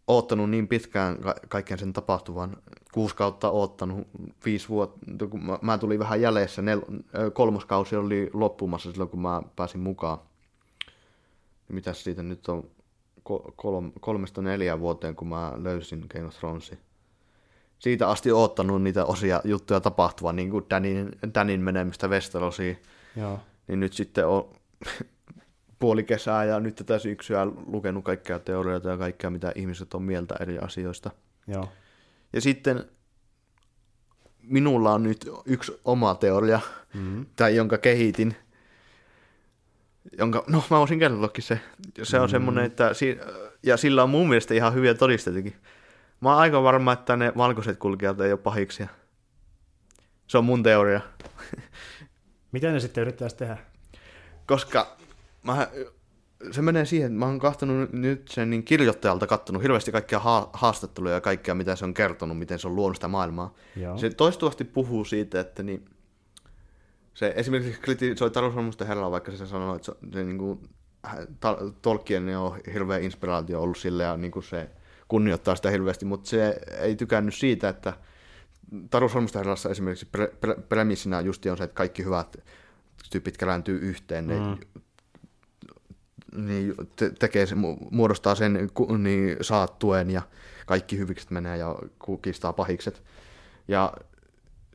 [0.07, 2.57] oottanut niin pitkään ka- kaiken sen tapahtuvan,
[2.93, 4.07] kuusi kautta oottanut,
[4.45, 6.81] viisi vuotta, kun mä, mä tulin vähän jäljessä, nel,
[7.17, 10.17] ö, kolmoskausi oli loppumassa silloin, kun mä pääsin mukaan.
[11.67, 12.63] Mitäs siitä nyt on
[13.29, 16.77] ko- kolm, kolmesta neljään vuoteen, kun mä löysin Game of Thronesin.
[17.79, 22.77] Siitä asti oottanut niitä osia juttuja tapahtuvan, niin kuin Danin, Danin menemistä Westerosiin
[23.15, 23.39] Joo.
[23.67, 24.49] niin nyt sitten on
[25.79, 30.35] puoli kesää ja nyt tätä syksyä lukenut kaikkia teorioita ja kaikkea, mitä ihmiset on mieltä
[30.39, 31.11] eri asioista.
[31.47, 31.69] Joo.
[32.33, 32.83] Ja sitten
[34.43, 36.59] minulla on nyt yksi oma teoria,
[36.93, 37.25] Mm-hmm.
[37.35, 38.35] tai jonka kehitin,
[40.17, 41.59] jonka, no mä voisin kertoakin se.
[42.03, 42.31] Se on mm.
[42.31, 43.17] semmoinen, että, si-
[43.63, 45.55] ja sillä on mun mielestä ihan hyviä todisteitakin.
[46.21, 48.87] Mä oon aika varma, että ne valkoiset kulkijat ei ole pahiksia.
[50.27, 51.01] Se on mun teoria.
[52.51, 53.57] Miten ne sitten yrittäisi tehdä?
[54.47, 54.97] koska
[55.43, 55.67] mä,
[56.51, 60.49] se menee siihen, että mä oon kahtanut nyt sen niin kirjoittajalta kattonut hirveästi kaikkia ha-
[60.53, 63.53] haastatteluja ja kaikkea, mitä se on kertonut, miten se on luonut sitä maailmaa.
[63.75, 63.97] Joo.
[63.97, 65.85] Se toistuvasti puhuu siitä, että niin,
[67.13, 70.69] se esimerkiksi kritisoi Taru Solmusten herraa, vaikka se sanoo, että se, se niin kuin,
[71.39, 74.69] ta- Tolkien on hirveä inspiraatio ollut sille ja niin kuin se
[75.07, 77.93] kunnioittaa sitä hirveästi, mutta se ei tykännyt siitä, että
[78.89, 82.37] Taru Solmusten herrassa esimerkiksi pre- pre- premissinä justi on se, että kaikki hyvät
[83.11, 84.57] tyypit kerääntyy yhteen, ne Mm.
[86.45, 87.45] niin te- tekee
[87.91, 90.21] muodostaa sen, ku- niin saat tuen ja
[90.65, 93.03] kaikki hyvikset menee ja kukistaa pahikset.
[93.67, 93.93] Ja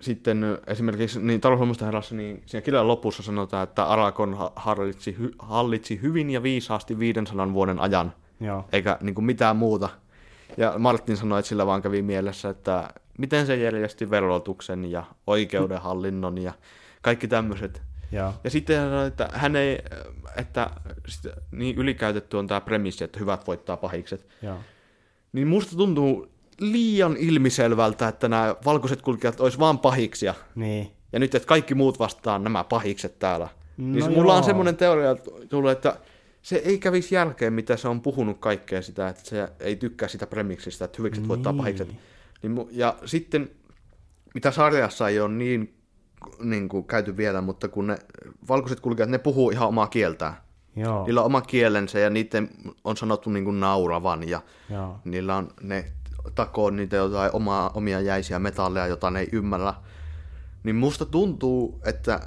[0.01, 5.35] sitten esimerkiksi niin talousvoimasta herrassa, niin siinä kirjan lopussa sanotaan, että Arakon ha- hallitsi, hy-
[5.39, 8.64] hallitsi hyvin ja viisaasti 500 vuoden ajan, Joo.
[8.72, 9.89] eikä niin kuin mitään muuta.
[10.57, 12.89] Ja Martin sanoi, että sillä vaan kävi mielessä, että
[13.19, 16.53] miten se järjesti verotuksen ja oikeudenhallinnon ja
[17.03, 17.83] kaikki tämmöiset.
[18.13, 18.35] Joo.
[18.45, 19.79] Ja sitten hän sanoi, että hän ei,
[20.37, 20.71] että
[21.51, 24.27] niin ylikäytetty on tämä premissi, että hyvät voittaa pahikset.
[24.43, 24.57] Joo.
[25.33, 26.29] Niin musta tuntuu
[26.61, 30.35] liian ilmiselvältä, että nämä valkoiset kulkijat olisi vaan pahiksia.
[30.55, 30.93] Niin.
[31.13, 33.49] Ja nyt, että kaikki muut vastaan nämä pahikset täällä.
[33.77, 35.17] No niin No se, mulla on semmoinen teoria
[35.49, 35.97] tullut, että
[36.43, 40.26] se ei kävisi jälkeen, mitä se on puhunut kaikkea sitä, että se ei tykkää sitä
[40.26, 41.59] premiksistä, että hyvikset voittaa Niin.
[41.59, 41.88] pahikset.
[42.43, 43.51] Niin, ja sitten,
[44.34, 45.74] mitä sarjassa ei ole niin,
[46.40, 47.97] niin kuin käyty vielä, mutta kun ne
[48.49, 50.34] valkoiset kulkijat, ne puhuu ihan omaa kieltään.
[50.76, 51.05] Joo.
[51.05, 52.51] Niillä on oma kielensä ja niiden
[52.84, 54.40] on sanottu niin kuin nauravan ja
[54.70, 55.01] Joo.
[55.05, 55.93] niillä on ne
[56.34, 59.74] takoo niitä jotain omaa, omia jäisiä metalleja, jota ne ei ymmärrä.
[60.62, 62.20] Niin musta tuntuu, että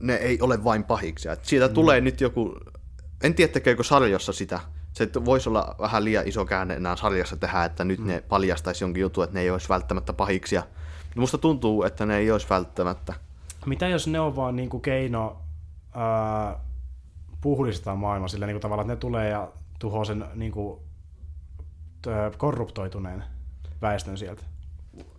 [0.00, 1.32] ne ei ole vain pahiksia.
[1.32, 1.74] Et siitä mm.
[1.74, 2.54] tulee nyt joku,
[3.22, 4.60] en tiedä tekeekö sarjassa sitä.
[4.92, 8.06] Se voisi olla vähän liian iso käänne enää sarjassa tehdä, että nyt mm.
[8.06, 10.62] ne paljastaisi jonkin jutun, että ne ei olisi välttämättä pahiksia.
[11.04, 13.14] Mutta musta tuntuu, että ne ei olisi välttämättä.
[13.66, 15.36] Mitä jos ne on vaan niinku keino
[15.94, 16.58] ää,
[17.40, 19.48] puhdistaa maailma sillä niinku tavalla, että ne tulee ja
[19.78, 20.82] tuhoaa sen niinku,
[22.36, 23.24] korruptoituneen
[23.82, 24.42] väestön sieltä?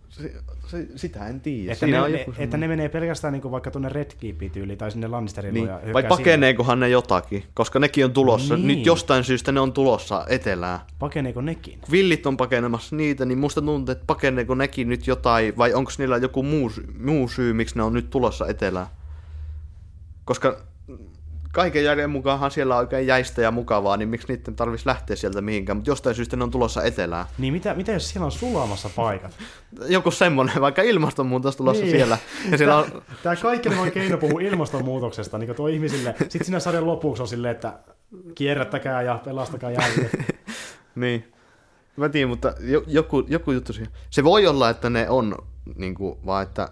[0.08, 0.32] Se,
[0.66, 1.72] se, sitä en tiedä.
[1.72, 5.08] Että ne, ne, että ne menee pelkästään niinku vaikka tuonne Red Keepiin tyyliin tai sinne
[5.08, 5.68] Lannisterille Niin.
[5.68, 8.56] ja Vai pakeneekohan ne jotakin, koska nekin on tulossa.
[8.56, 8.66] Niin.
[8.66, 10.80] Nyt jostain syystä ne on tulossa etelään.
[10.98, 11.78] Pakeneeko nekin?
[11.90, 16.16] Villit on pakenemassa niitä, niin musta tuntuu, että pakeneeko nekin nyt jotain, vai onko niillä
[16.16, 18.86] joku muu, muu syy, miksi ne on nyt tulossa etelään?
[20.24, 20.62] Koska
[21.52, 25.40] kaiken järjen mukaanhan siellä on oikein jäistä ja mukavaa, niin miksi niiden tarvitsisi lähteä sieltä
[25.40, 27.26] mihinkään, mutta jostain syystä ne on tulossa etelään.
[27.38, 29.32] Niin mitä, mitä jos siellä on sulamassa paikat?
[29.88, 31.96] Joku semmonen, vaikka ilmastonmuutos tulossa Niin.
[31.96, 32.18] siellä.
[32.50, 36.14] Ja siellä on, Tämä kaikki on keino puhua ilmastonmuutoksesta, niin tuo ihmisille.
[36.18, 37.78] Sitten siinä sarjan lopuksi on silleen, että
[38.34, 40.10] kierrättäkää ja pelastakaa jälkeen.
[40.94, 41.32] Niin.
[41.96, 43.92] Mä tiedän, mutta jo, joku, joku juttu siihen.
[44.10, 45.34] Se voi olla, että ne on
[45.76, 46.68] niin kuin, vaan että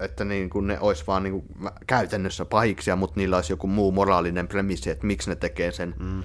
[0.00, 3.92] että niin kuin ne olisi vaan niin kuin, käytännössä pahiksia, mutta niillä olisi joku muu
[3.92, 5.94] moraalinen premissi, että miksi ne tekee sen.
[5.98, 6.22] Mm.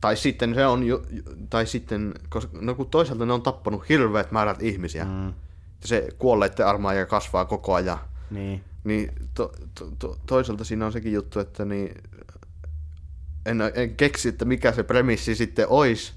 [0.00, 1.02] Tai sitten se on, jo,
[1.50, 5.04] tai sitten, koska, no kun toisaalta ne on tappanut hirveät määrät ihmisiä.
[5.04, 5.26] Mm.
[5.26, 7.98] Ja se kuolleiden armaaja kasvaa koko ajan.
[8.30, 8.64] Niin.
[8.84, 11.94] Niin to, to, to, toisaalta siinä on sekin juttu, että niin,
[13.46, 16.12] en, en keksi, että mikä se premissi sitten olisi.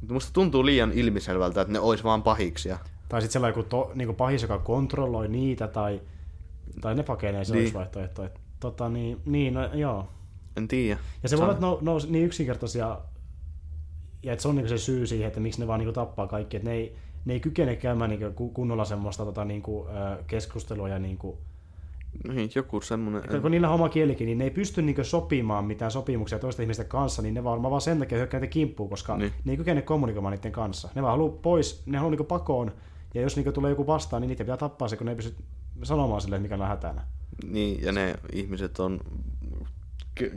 [0.00, 2.78] Mutta musta tuntuu liian ilmiselvältä, että ne olisi vaan pahiksia.
[3.08, 6.00] Tai sitten sellainen joku to, niin pahis, joka kontrolloi niitä, tai,
[6.80, 7.62] tai ne pakenee, se Niin.
[7.62, 8.24] olisi vaihtoehto.
[8.24, 10.08] Et, tota, niin, niin, no, joo.
[10.56, 11.00] En tiedä.
[11.22, 12.98] Ja se voi olla, että ne on niin yksinkertaisia
[14.22, 16.56] ja että se on niin se syy siihen, että miksi ne vaan niin tappaa kaikki,
[16.56, 19.88] että ne ei, ne ei kykene käymään niin kunnolla semmoista tota, niin kuin,
[20.26, 21.38] keskustelua ja niin kuin,
[22.28, 23.24] niin, joku semmoinen...
[23.24, 26.64] Että kun niillä on oma kielikin, niin ne ei pysty niin sopimaan mitään sopimuksia toisten
[26.64, 29.32] ihmisten kanssa, niin ne varmaan vaan sen takia hyökkää kimppuun, koska niin.
[29.44, 30.88] ne ei kykene kommunikoimaan niiden kanssa.
[30.94, 32.72] Ne vaan haluaa pois, ne haluaa niin pakoon,
[33.16, 35.34] ja jos niin tulee joku vastaan, niin niitä pitää tappaa se, kun ne ei pysty
[35.82, 37.02] sanomaan sille, mikä on hätänä.
[37.50, 39.00] Niin, ja ne ihmiset on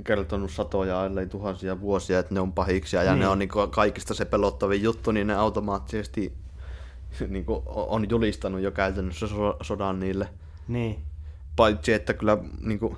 [0.04, 3.20] kertonut satoja, ellei tuhansia vuosia, että ne on pahiksia, ja niin.
[3.20, 6.34] ne on niin kaikista se pelottavin juttu, niin ne automaattisesti
[7.28, 9.28] niin on julistanut jo käytännössä
[9.62, 10.30] sodan niille.
[10.68, 11.00] Niin.
[11.56, 12.98] Paitsi, että kyllä niin kuin,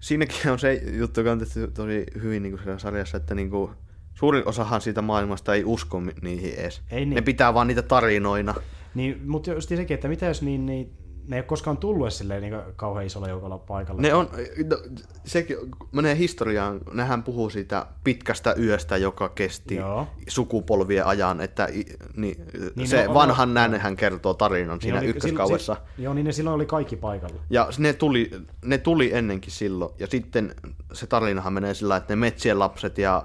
[0.00, 3.70] siinäkin on se juttu, joka on tehty tosi hyvin niin kuin sarjassa, että niin kuin,
[4.14, 6.82] suurin osahan siitä maailmasta ei usko niihin edes.
[6.90, 7.14] Ei niin.
[7.14, 8.54] Ne pitää vaan niitä tarinoina.
[8.94, 10.92] Niin, mutta just sekin, että mitä jos niin, niin
[11.30, 14.02] ne ei ole koskaan tullut silleen niin kauhean isolla joukolla paikalla.
[14.02, 14.28] Ne on,
[14.70, 14.78] no,
[15.24, 15.56] sekin
[15.92, 20.06] menee historiaan, nehän puhuu siitä pitkästä yöstä, joka kesti Joo.
[20.28, 21.68] sukupolvien ajan, että
[22.16, 22.36] niin,
[22.76, 25.76] niin se on, vanhan on, nännehän kertoo tarinan niin siinä ykköskaudessa.
[25.96, 27.42] Si, joo, niin ne silloin oli kaikki paikalla.
[27.50, 28.30] Ja ne tuli,
[28.64, 30.54] ne tuli ennenkin silloin, ja sitten
[30.92, 33.24] se tarinahan menee sillä että ne metsien lapset ja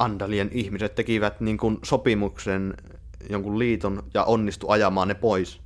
[0.00, 2.74] Andalien ihmiset tekivät niin kuin sopimuksen
[3.30, 5.60] jonkun liiton ja onnistu ajamaan ne pois.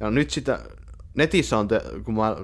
[0.00, 0.60] Ja nyt sitä,
[1.14, 2.36] netissä on, te, kun mä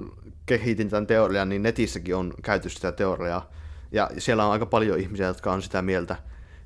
[0.45, 3.51] kehitin tämän teorian, niin netissäkin on käyty sitä teoriaa.
[3.91, 6.15] Ja siellä on aika paljon ihmisiä, jotka on sitä mieltä.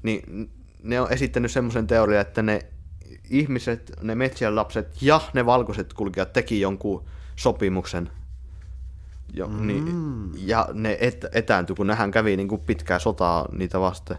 [0.04, 0.50] Niin
[0.84, 2.60] ne on esittänyt semmoisen teorian, että ne
[3.30, 7.06] ihmiset, ne metsien lapset ja ne valkoiset kulkijat teki jonkun
[7.36, 8.10] sopimuksen.
[9.34, 9.68] Jo, mm.
[9.68, 14.18] niin, ja ne et, etääntyi, kun nehän kävi niin kuin pitkää sotaa niitä vasten.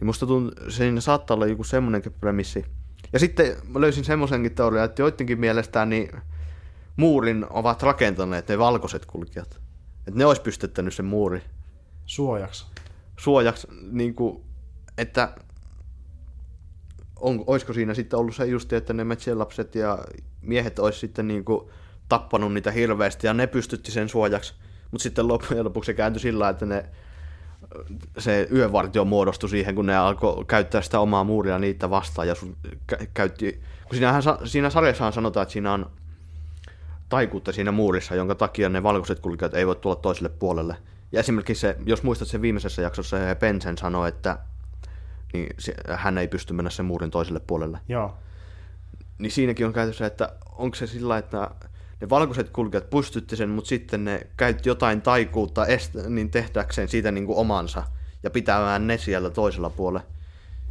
[0.00, 2.64] Niin musta tuntuu, siinä saattaa olla joku semmoinenkin premissi.
[3.12, 6.10] Ja sitten mä löysin semmoisenkin teorian, että joidenkin mielestään niin
[6.96, 9.60] muurin ovat rakentaneet ne valkoiset kulkijat.
[10.06, 11.42] Että ne olisi pystyttänyt sen muuri.
[12.06, 12.66] Suojaksi.
[13.18, 14.44] Suojaksi, niin kuin,
[14.98, 15.34] että
[17.16, 19.98] on, olisiko siinä sitten ollut se just, että ne metsien lapset ja
[20.42, 21.70] miehet olisi sitten niin kuin
[22.08, 24.54] tappanut niitä hirveästi ja ne pystytti sen suojaksi.
[24.90, 26.84] Mutta sitten loppujen lopuksi se kääntyi sillä, että ne,
[28.18, 32.28] se yövartio muodostui siihen, kun ne alkoi käyttää sitä omaa muuria niitä vastaan.
[32.28, 32.34] Ja
[33.14, 33.52] käytti,
[33.88, 35.90] kun siinähän, siinä sarjassahan sanotaan, että siinä on
[37.08, 40.76] taikuutta siinä muurissa, jonka takia ne valkoiset kulkijat ei voi tulla toiselle puolelle.
[41.12, 44.38] Ja esimerkiksi se, jos muistat sen viimeisessä jaksossa, se Pensen sanoi, että
[45.32, 47.78] niin se, hän ei pysty mennä sen muurin toiselle puolelle.
[47.88, 48.18] Joo.
[49.18, 51.50] Niin siinäkin on käytössä, että onko se sillä, että
[52.00, 57.12] ne valkoiset kulkijat pystytti sen, mutta sitten ne käytti jotain taikuutta est- niin tehdäkseen siitä
[57.12, 57.82] niin kuin omansa
[58.22, 60.06] ja pitämään ne siellä toisella puolella.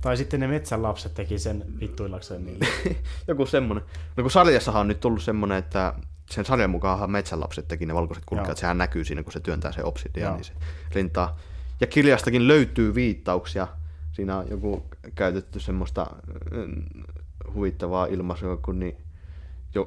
[0.01, 2.67] Tai sitten ne metsän lapset teki sen vittuillakseen niille.
[3.27, 3.85] Joku semmoinen.
[4.17, 5.93] No kun sarjassahan on nyt tullut semmoinen, että
[6.29, 9.83] sen sarjan mukaan metsänlapset teki ne valkoiset kulkijat, sehän näkyy siinä, kun se työntää se
[9.83, 10.53] obsidian, niin se
[10.91, 11.39] rintaa.
[11.81, 13.67] Ja kirjastakin löytyy viittauksia.
[14.11, 16.07] Siinä on joku käytetty semmoista
[16.51, 16.83] mm,
[17.53, 18.97] huvittavaa ilmaisua, kun niin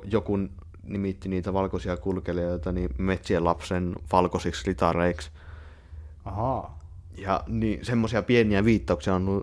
[0.04, 0.38] joku
[0.82, 5.30] nimitti niitä valkoisia kulkelijoita niin metsien lapsen valkoisiksi ritareiksi.
[6.24, 6.80] Ahaa.
[7.18, 9.42] Ja niin, semmoisia pieniä viittauksia on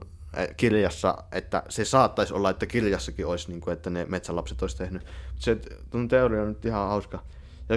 [0.58, 5.06] kirjassa, että se saattaisi olla, että kirjassakin olisi, niin kuin, että ne metsälapset olisi tehnyt.
[5.36, 5.58] Se
[5.90, 7.24] tuon teoria on nyt ihan hauska.
[7.70, 7.76] Ja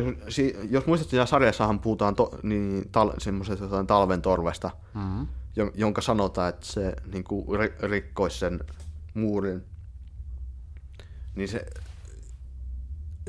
[0.71, 5.27] jos muistat, siinä sarjassahan puhutaan to, niin tal, semmoisesta jotain talven torvesta, mm-hmm.
[5.75, 7.47] jonka sanotaan, että se niin kuin,
[7.83, 8.61] rikkoisi sen
[9.15, 9.65] muurin.
[11.35, 11.67] Niin se,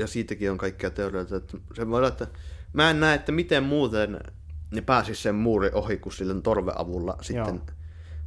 [0.02, 1.36] ja siitäkin on kaikkia teorioita.
[1.36, 2.28] Että se voi olla, että
[2.74, 4.20] mä en näe, että miten muuten
[4.72, 7.62] ne pääsisi sen muurin ohi kuin sillä torveavulla sitten.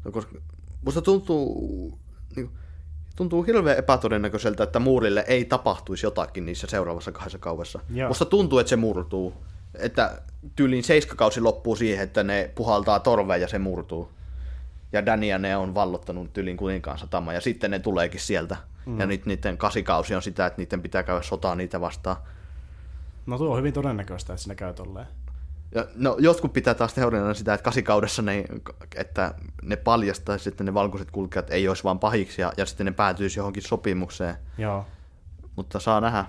[0.05, 0.39] No, koska
[0.85, 1.99] musta tuntuu,
[2.37, 2.51] niin,
[3.17, 7.81] tuntuu hirveän epätodennäköiseltä, että muurille ei tapahtuisi jotakin niissä seuraavassa kahdessa kaudessa.
[7.95, 8.09] Joo.
[8.09, 9.35] Musta tuntuu, että se murtuu.
[9.75, 10.23] Että
[10.57, 14.09] tyyliin seiskakausi loppuu siihen, että ne puhaltaa torveen ja se murtuu.
[14.93, 18.57] Ja Dania ne on vallottanut tyyliin kuninkaan satama ja sitten ne tuleekin sieltä.
[18.87, 19.01] Mm.
[19.01, 22.17] Ja nyt niiden kasikausi on sitä, että niiden pitää käydä sotaa niitä vastaan.
[23.27, 25.07] No tuo on hyvin todennäköistä, että sinne käy tolleen.
[25.75, 28.45] Ja, no, jotkut pitää taas teoriana sitä, että kasikaudessa ne,
[28.95, 32.93] että ne paljastaisi, että ne valkoiset kulkijat ei olisi vaan pahiksi ja, ja sitten ne
[32.93, 34.35] päätyisi johonkin sopimukseen.
[34.59, 34.87] Joo.
[35.57, 36.25] Mutta saa nähdä.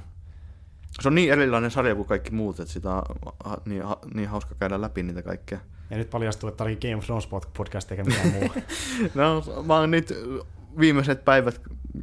[1.01, 3.03] Se on niin erilainen sarja kuin kaikki muut, että sitä on
[3.65, 3.83] niin,
[4.13, 5.59] niin hauska käydä läpi niitä kaikkea.
[5.89, 7.27] Ja nyt paljastuu, että tämä oli Game of Thrones
[7.57, 8.49] podcast eikä mitään muu.
[9.15, 10.13] no, mä oon nyt
[10.79, 11.61] viimeiset päivät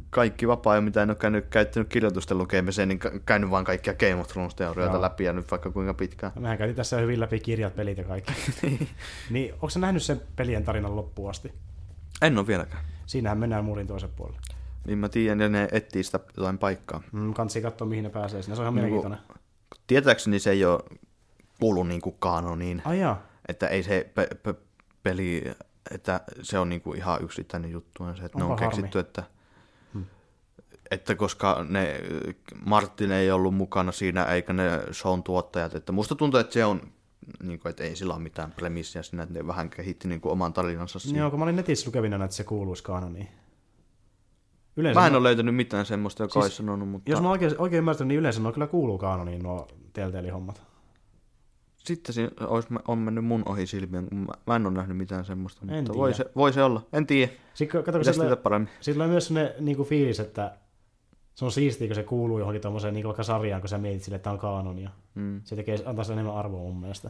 [0.09, 4.27] kaikki vapaa mitä en ole käynyt, käyttänyt kirjoitusten lukemiseen, niin käynyt vaan kaikkia Game of
[4.27, 6.31] Thrones-teorioita läpi ja nyt vaikka kuinka pitkään.
[6.35, 8.33] No, mehän käytiin tässä hyvin läpi kirjat, pelit ja kaikki.
[8.61, 8.89] niin.
[9.29, 11.53] niin, onko nähnyt sen pelien tarinan loppuun asti?
[12.21, 12.83] En ole vieläkään.
[13.05, 14.39] Siinähän mennään muurin toisen puolelle.
[14.87, 17.01] Niin mä tiedän, ja ne etsii sitä jotain paikkaa.
[17.11, 18.55] Mm, kansi katsoa, mihin ne pääsee sinne.
[18.55, 19.37] Se on ihan niin mielenkiintoinen.
[19.87, 20.79] Tietääkseni se ei ole
[21.59, 22.81] kuulu niin kuin kaanoniin.
[22.85, 23.21] Ai jaa.
[23.47, 24.55] Että ei se pe- pe-
[25.03, 25.43] peli
[25.93, 28.75] että se on niinku ihan yksittäinen juttu, on se, että ne Onpa on harmi.
[28.75, 29.23] keksitty, että,
[30.91, 31.99] että koska ne,
[32.65, 36.81] Martin ei ollut mukana siinä, eikä ne shown tuottajat, että musta tuntuu, että se on,
[37.43, 40.31] niin kuin, että ei sillä ole mitään premissiä siinä, että ne vähän kehitti niin kuin
[40.31, 41.19] oman tarinansa siinä.
[41.19, 43.27] Joo, kun mä olin netissä lukevina, että se kuuluisi kanoniin.
[44.77, 47.29] Yleensä Mä en ne- ole löytänyt mitään semmoista, joka Siis, olisi sanonut, mutta Jos mä
[47.29, 50.61] oikein, oikein ymmärtänyt, niin yleensä ne kyllä kuuluu kanoniin nuo Telltale-hommat.
[51.83, 55.25] Sitten siinä olisi, on mennyt mun ohi silmien, kun mä, mä en ole nähnyt mitään
[55.25, 56.81] semmoista, En mutta voi se, voi se olla.
[56.93, 58.69] En tiedä, Sitten kato, sillä, paremmin.
[58.81, 60.57] sillä on myös sellainen niin kuin fiilis, että
[61.35, 64.15] se on siistiä, kun se kuuluu johonkin tuommoiseen niin vaikka sarjaan, kun sä mietit sille,
[64.15, 64.89] että tämä on kanonia.
[65.15, 67.09] Mm, Se tekee, antaa sen enemmän arvoa mun mielestä.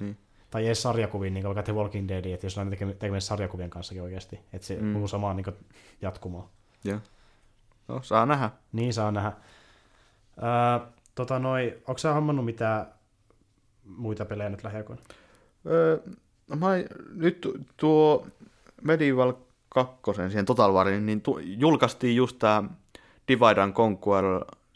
[0.00, 0.16] niin.
[0.50, 4.02] Tai edes sarjakuviin, niin kuin vaikka The Walking Dead, että jos on tekemään sarjakuvien kanssakin
[4.02, 4.84] oikeasti, että se Mm.
[4.84, 4.92] mm.
[4.92, 5.46] kuuluu samaan niin
[6.02, 6.48] jatkumaan.
[6.84, 6.98] Joo.
[7.88, 8.50] No, saa nähdä.
[8.72, 9.32] Niin saa nähdä.
[10.38, 12.86] Öö, tota noi, onko sä hommannut mitään
[13.84, 15.02] muita pelejä nyt lähiaikoina?
[15.66, 15.98] Öö,
[16.56, 16.68] mä,
[17.14, 18.26] nyt tu- tuo
[18.82, 19.32] Medieval
[19.68, 22.64] 2, siihen Total Wariin, niin tu- julkaistiin just tää
[23.28, 24.24] Divide and Conquer,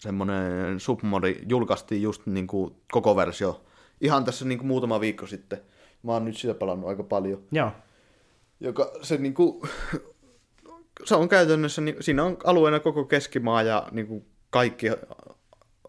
[0.01, 3.61] semmonen submodi, julkaistiin just niinku koko versio.
[4.01, 5.61] Ihan tässä niinku muutama viikko sitten.
[6.03, 7.43] Mä oon nyt sitä pelannut aika paljon.
[7.53, 7.71] Joo.
[8.61, 9.67] Joka se niinku,
[11.05, 14.87] se on käytännössä, niin, siinä on alueena koko keskimaa ja niinku kaikki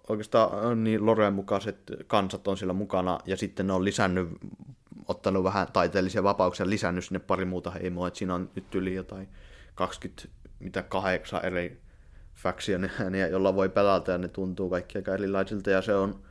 [0.10, 4.30] oikeastaan niin Loreen mukaiset kansat on siellä mukana ja sitten ne on lisännyt,
[5.08, 9.30] ottanut vähän taiteellisia vapauksia, lisännyt sinne pari muuta heimoa, että siinä on nyt yli jotain
[9.76, 11.82] 28 eri
[12.36, 16.24] factionia, jolla voi pelata ja ne tuntuu kaikki aika erilaisilta ja se on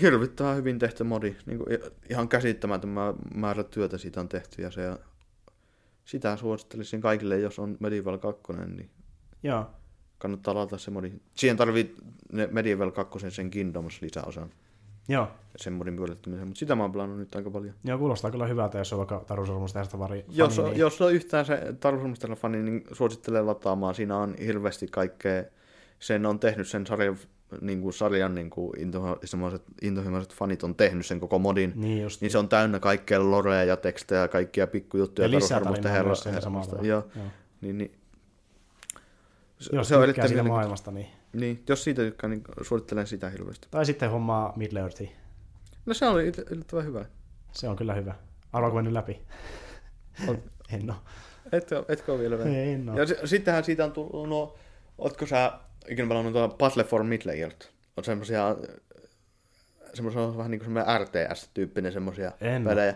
[0.00, 1.78] hirvittävän hyvin tehty modi, niin kuin
[2.10, 4.98] ihan käsittämätön mä- määrä työtä siitä on tehty ja se
[6.04, 8.90] sitä suosittelisin kaikille, jos on Medieval 2, niin
[9.42, 9.70] Joo.
[10.18, 11.12] kannattaa ladata se modi.
[11.34, 11.96] Siihen tarvii
[12.50, 14.50] Medieval 2 sen Kingdoms lisäosan
[15.08, 15.28] Joo.
[15.56, 17.74] sen modin pyörittämiseen, mutta sitä mä oon pelannut nyt aika paljon.
[17.84, 20.24] Joo, kuulostaa kyllä hyvältä, jos on vaikka Taru tästä vari.
[20.28, 23.94] Jos, fani, on, jos on yhtään se Tarusulmistella fani, niin suosittelen lataamaan.
[23.94, 25.44] Siinä on hirveästi kaikkea.
[25.98, 27.16] Sen on tehnyt sen sarjan,
[27.60, 31.72] niin kuin sarjan niin kuin intohimoiset, intohimoiset fanit on tehnyt sen koko modin.
[31.76, 32.20] Niin just.
[32.20, 35.28] Niin se on täynnä kaikkea lorea ja tekstejä ja kaikkia pikkujuttuja.
[35.28, 36.70] ja lisää Tarusormusten tarinaa herra- myös siinä herrasta.
[36.70, 36.88] samalla.
[36.88, 37.24] Joo, Joo.
[37.60, 37.92] niin, niin.
[39.58, 41.06] Se, Jos se on erittäin siitä maailmasta, niin.
[41.36, 43.68] Niin, jos siitä tykkää, niin suosittelen sitä hirveästi.
[43.70, 45.10] Tai sitten hommaa Middle Earthia.
[45.86, 47.04] No se oli yll- yllättävän hyvä.
[47.52, 48.14] Se on kyllä hyvä.
[48.52, 49.22] Arvaako mennyt läpi?
[50.28, 50.42] On.
[50.74, 50.96] en oo.
[51.52, 52.96] Etkö, etkö ole vielä Ei, en oo.
[52.98, 54.58] Ja s- sittenhän siitä on tullut nuo,
[54.98, 55.52] ootko sä
[55.88, 57.68] ikinä pelannut tuo Battle for Middle-earth?
[57.96, 58.56] On semmosia,
[59.94, 62.94] semmosia on vähän niin kuin semmoinen RTS-tyyppinen semmosia En pelejä.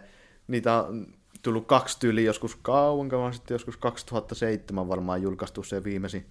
[0.48, 1.06] Niitä on
[1.42, 6.26] tullut kaksi tyyliä joskus kauan kauan sitten, joskus 2007 varmaan julkaistu se viimeisin,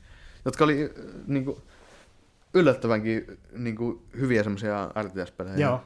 [0.46, 1.58] jotka oli äh, niin kuin,
[2.54, 3.26] yllättävänkin
[3.58, 5.58] niin kuin, hyviä semmoisia RTS-pelejä.
[5.58, 5.82] Joo.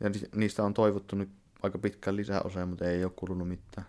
[0.00, 1.28] Ja ni- niistä on toivottu nyt
[1.62, 3.86] aika pitkään lisäosia, mutta ei ole kulunut mitään.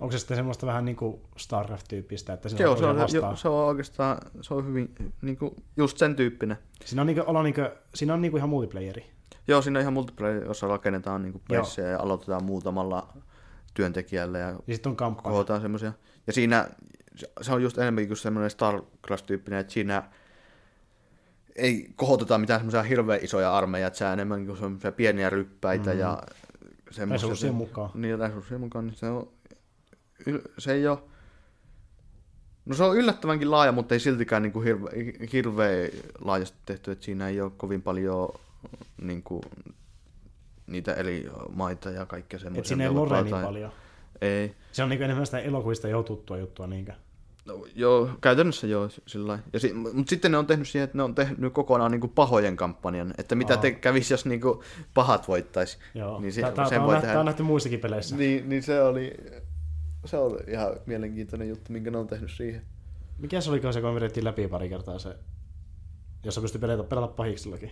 [0.00, 3.48] Onko se sitten semmoista vähän niin kuin StarCraft-tyyppistä, että Joo, on se on, jo, se
[3.48, 6.58] on oikeastaan se on hyvin niin kuin, just sen tyyppinen.
[6.84, 7.60] Siinä on, niinku, olla niinku,
[7.94, 9.06] siinä on niinku ihan multiplayeri.
[9.48, 11.62] Joo, siinä on ihan multiplayer, jossa rakennetaan niin Joo.
[11.62, 13.08] pessejä ja aloitetaan muutamalla
[13.74, 15.60] työntekijällä ja Ja sitten on kampanja.
[15.60, 15.92] semmoisia.
[16.26, 16.68] Ja siinä
[17.16, 20.02] se- se on just enemmänkin kuin semmoinen StarCraft-tyyppinen, että siinä
[21.58, 25.98] ei kohoteta mitään semmoisia hirveän isoja armeija, että se enemmän kuin semmoisia pieniä ryppäitä mm.
[25.98, 26.22] ja
[26.90, 27.26] semmoisia.
[27.26, 27.90] Resurssien mukaan.
[27.94, 29.28] Niin, resurssien mukaan, niin se on,
[30.58, 30.98] se ei ole,
[32.64, 34.90] no se on yllättävänkin laaja, mutta ei siltikään niin kuin hirve,
[35.32, 35.90] hirveän
[36.20, 38.28] laajasti tehty, että siinä ei ole kovin paljon
[39.02, 39.42] niin kuin,
[40.66, 42.60] niitä eri maita ja kaikkea semmoisia.
[42.60, 43.72] Et siinä ei lore niin paljon.
[44.20, 44.54] Ei.
[44.72, 46.92] Se on niinku enemmän sitä elokuvista jo tuttua juttua niinkö.
[47.48, 51.02] No, joo, käytännössä joo, sillä ja si- Mutta sitten ne on tehnyt siihen, että ne
[51.02, 53.60] on tehnyt kokonaan niin kuin pahojen kampanjan, että mitä Aa.
[53.60, 54.58] te kävisi, jos niin kuin
[54.94, 55.78] pahat voittaisi.
[55.94, 56.20] Joo.
[56.20, 57.12] Niin se, tää- sen on voi nähty- tehdä.
[57.12, 58.16] tää on nähty muissakin peleissä.
[58.16, 59.14] Niin, niin se oli,
[60.04, 62.62] se oli ihan mielenkiintoinen juttu, minkä ne on tehnyt siihen.
[63.18, 65.16] Mikä se oliko se, kun me vedettiin läpi pari kertaa se,
[66.24, 67.70] jossa pystyi pelata, pelata pahiksillakin?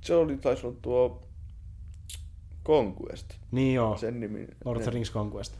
[0.00, 1.28] Se oli, taisi olla tuo
[2.66, 4.46] Conquest, Niin joo, sen nimi.
[4.64, 5.56] Lord of the Ne- Rings Conquest.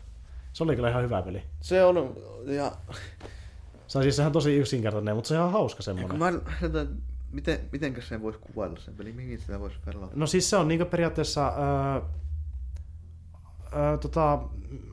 [0.55, 1.43] Se oli kyllä ihan hyvä peli.
[1.61, 2.73] Se on, ja
[3.87, 6.19] Se on siis ihan tosi yksinkertainen, mutta se on ihan hauska semmoinen.
[6.19, 6.29] mä,
[6.63, 6.87] että
[7.33, 10.09] miten, mitenkä sen voisi kuvailla sen peli, mihin sitä voisi pelata?
[10.15, 12.01] No siis se on niinku periaatteessa, öö,
[13.81, 14.39] öö, tota,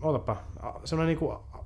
[0.02, 0.38] ootapa,
[0.86, 1.66] semmoinen niinku a-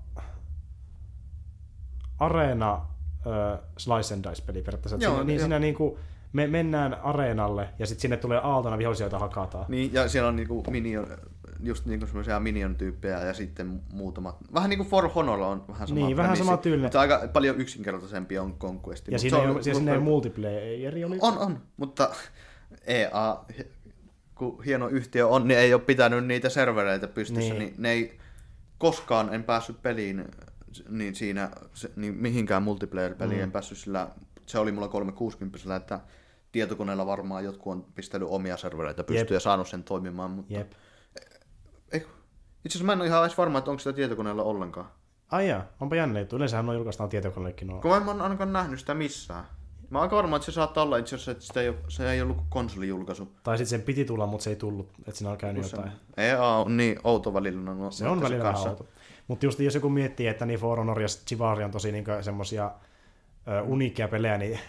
[2.19, 2.85] areena
[3.25, 4.97] öö, slice and dice peli periaatteessa.
[5.01, 5.41] Joo, siinä, niin joo.
[5.43, 5.99] siinä niinku,
[6.35, 9.65] me mennään areenalle ja sitten sinne tulee aaltona vihollisia, joita hakataan.
[9.67, 11.07] Niin, ja siellä on niinku minion,
[11.63, 16.17] just niinku semmoisia minion-tyyppejä ja sitten muutamat, vähän niinku For Honor on vähän sama Niin,
[16.17, 16.85] vähän sama tyylinen.
[16.85, 19.07] Mutta aika paljon yksinkertaisempi on Conquest.
[19.07, 21.17] Ja siinä, ei, ole- ja siinä ei multiplayeri oli.
[21.21, 22.09] On, on, mutta
[22.87, 23.37] EA,
[24.35, 27.69] kun hieno yhtiö on, niin ei ole pitänyt niitä servereitä pystyssä, niin, Niin.
[27.73, 28.17] niin ne ei
[28.77, 30.25] koskaan en päässyt peliin
[30.89, 31.51] niin siinä,
[31.95, 33.43] niin mihinkään multiplayer-peliin mm.
[33.43, 34.07] en päässyt sillä,
[34.45, 35.99] se oli mulla 360 että
[36.55, 40.71] tietokoneella varmaan jotkut on pistellyt omia servereitä pystyyn ja saanut sen toimimaan, mutta Jep.
[41.91, 42.07] Ei, itse
[42.67, 44.89] asiassa mä en ole ihan edes varma, että onko sitä tietokoneella ollenkaan.
[45.31, 46.35] Ai jaa, onpa jännä juttu.
[46.35, 47.81] Yleensähän on julkaistaan tietokoneellekin nuo.
[47.81, 49.45] Kun mä en ole ainakaan nähnyt sitä missään.
[49.89, 52.11] Mä oon aika varma, että se saattaa olla itse asiassa, että sitä ei ole, se
[52.11, 53.31] ei ollut konsolijulkaisu.
[53.43, 55.91] Tai sitten sen piti tulla, mutta se ei tullut, että siinä on käynyt jotain.
[56.17, 57.61] Ei ole niin outo välillä.
[57.61, 58.85] No, Se on välillä vähän outo.
[59.27, 62.71] Mutta just jos joku miettii, että niin For Honor ja Chivalry on tosi niin semmosia
[63.65, 64.59] uniikkia pelejä, niin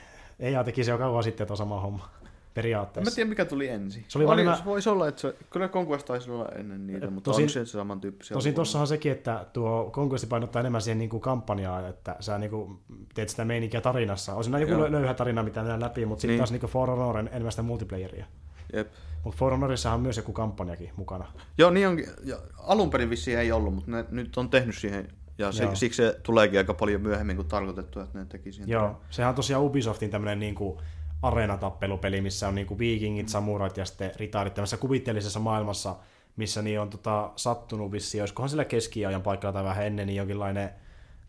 [0.40, 2.28] EA teki se jo kauan sitten tuon sama homma En
[2.62, 3.10] periaatteessa.
[3.10, 4.04] mä tiedä, mikä tuli ensin.
[4.08, 7.10] Se oli Oli, välillä- se voisi olla, että se, kyllä Conquest taisi olla ennen niitä,
[7.10, 8.34] mutta Tosin- onko se samantyyppisiä?
[8.34, 12.50] Tosin tuossahan sekin, että tuo Conquest painottaa enemmän siihen niin kuin kampanjaan, että sä niin
[12.50, 12.78] kuin
[13.14, 14.34] teet sitä meininkiä tarinassa.
[14.34, 14.92] On siinä joku Joo.
[14.92, 16.38] löyhä tarina, mitä mennään läpi, mutta sitten Niin.
[16.40, 18.26] taas niin kuin For Honor en- enemmän sitä multiplayeria.
[18.72, 18.88] Jep.
[19.24, 21.26] Mutta For Honorissahan on myös joku kampanjakin mukana.
[21.58, 22.06] Joo, niin onkin.
[22.24, 25.08] Ja alun perin vissiin ei ollut, mutta ne nyt on tehnyt siihen.
[25.38, 28.68] Ja se, siksi se tuleekin aika paljon myöhemmin kuin tarkoitettu, että ne teki siihen.
[28.68, 30.78] Joo, sehän on tosiaan Ubisoftin tämmöinen niin kuin
[31.22, 35.96] areenatappelupeli, missä on niin kuin viikingit, samurait ja sitten ritaarit tämmöisessä kuvitteellisessa maailmassa,
[36.36, 40.70] missä niin on tota, sattunut vissiin, olisikohan sillä keskiajan paikalla tai vähän ennen, niin jonkinlainen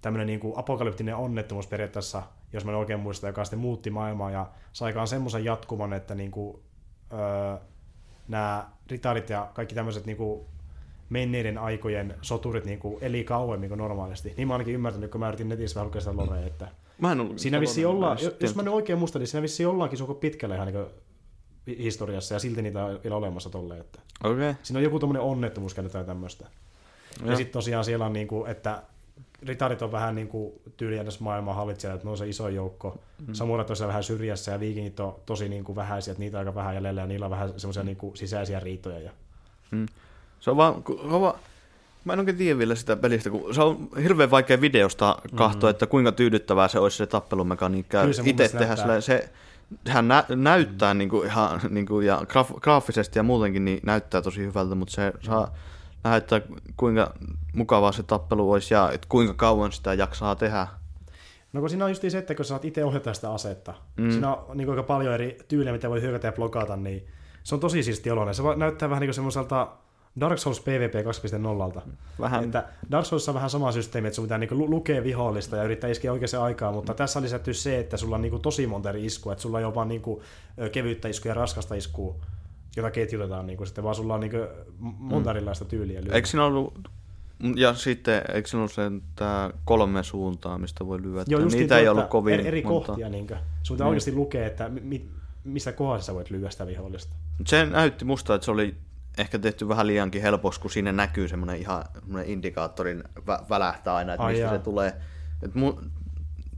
[0.01, 4.31] tämmöinen niin kuin apokalyptinen onnettomuus periaatteessa, jos mä en oikein muista, joka sitten muutti maailmaa
[4.31, 6.59] ja saikaan semmoisen jatkuman, että niin kuin,
[7.13, 7.57] öö,
[8.27, 10.45] nämä ritaarit ja kaikki tämmöiset niin kuin
[11.09, 14.33] menneiden aikojen soturit niin kuin eli kauemmin kuin normaalisti.
[14.37, 16.67] Niin mä ainakin ymmärtänyt, kun mä yritin netissä vähän lukea sitä lorea, että
[17.01, 19.97] Mä en ollut Siinä ollaan, en jos, mä nyt oikein muistan, niin siinä vissiin ollaankin
[19.97, 23.99] suko pitkälle ihan niin historiassa ja silti niitä on vielä olemassa tolleen, että.
[24.23, 24.55] Okay.
[24.63, 26.45] siinä on joku tommonen onnettomuus tai tämmöistä.
[27.19, 27.35] Ja Joo.
[27.35, 28.83] sitten tosiaan siellä on niinku, että
[29.43, 32.99] ritarit on vähän niinku tyyliännös maailman hallitsijat, että ne on se iso joukko.
[33.27, 33.33] Mm.
[33.33, 36.55] Samurat on siellä vähän syrjässä ja viikingit on tosi niinku vähäisiä, että niitä on aika
[36.55, 38.99] vähän jäljellä ja niillä on vähän semmoisia niinku sisäisiä riitoja.
[38.99, 39.11] Ja...
[40.39, 40.83] Se on vaan,
[41.21, 41.33] vaan,
[42.05, 45.69] mä en oikein tiedä vielä sitä pelistä, kun se on hirveän vaikea videosta katsoa, mm-hmm.
[45.69, 48.01] että kuinka tyydyttävää se olisi se tappelumekaniikka.
[48.01, 48.85] Kyllä se mun Itse tehdä näyttää.
[48.85, 49.29] sillä, se,
[49.85, 50.97] sehän nä, näyttää mm.
[50.97, 54.93] niin kuin ihan niin kuin, ja graaf, graafisesti ja muutenkin niin näyttää tosi hyvältä, mutta
[54.93, 55.53] se saa
[56.03, 56.41] näyttää
[56.77, 57.13] kuinka
[57.53, 60.67] mukavaa se tappelu olisi ja että kuinka kauan sitä jaksaa tehdä.
[61.53, 64.11] No kun siinä on just se, että kun sä saat itse ohjata sitä asetta, mm.
[64.11, 67.07] siinä on niin aika paljon eri tyylejä, mitä voi hyökätä ja blokata, niin
[67.43, 68.35] se on tosi siisti oloinen.
[68.35, 69.67] Se näyttää vähän niin kuin semmoiselta
[70.19, 70.93] Dark Souls PvP
[71.75, 71.81] 2.0.
[72.19, 72.43] Vähän.
[72.43, 75.63] Että Dark Souls on vähän sama systeemi, että sun pitää niinku lu- lukea vihollista ja
[75.63, 78.89] yrittää iskeä oikeaan aikaan, mutta tässä on lisätty se, että sulla on niinku tosi monta
[78.89, 80.21] eri iskua, että sulla ole vaan niinku
[80.61, 82.15] ö, kevyttä iskua ja raskasta iskua,
[82.77, 84.37] jota ketjutetaan niinku sitten, vaan sulla on niinku
[84.81, 86.01] monta erilaista tyyliä.
[86.01, 86.15] lyödä.
[86.15, 86.89] Eikö siinä ollut,
[87.55, 88.81] ja sitten eikö siinä ollut se
[89.15, 91.23] tää kolme suuntaa, mistä voi lyödä?
[91.27, 92.87] Joo, Niitä niin, ei että ollut kovin eri, monta.
[92.87, 93.33] kohtia, niinku.
[93.63, 93.89] sun pitää Niin.
[93.89, 95.05] oikeasti lukea, että mi- mi-
[95.43, 97.13] mistä kohdassa voit lyödä sitä vihollista.
[97.45, 98.75] Se näytti musta, että se oli
[99.17, 104.13] ehkä tehty vähän liiankin helpoksi, kun siinä näkyy semmoinen ihan semmoinen indikaattorin vä- välähtää aina,
[104.13, 104.53] että Ai mistä jaa.
[104.53, 104.93] se tulee.
[105.43, 105.85] Et mu-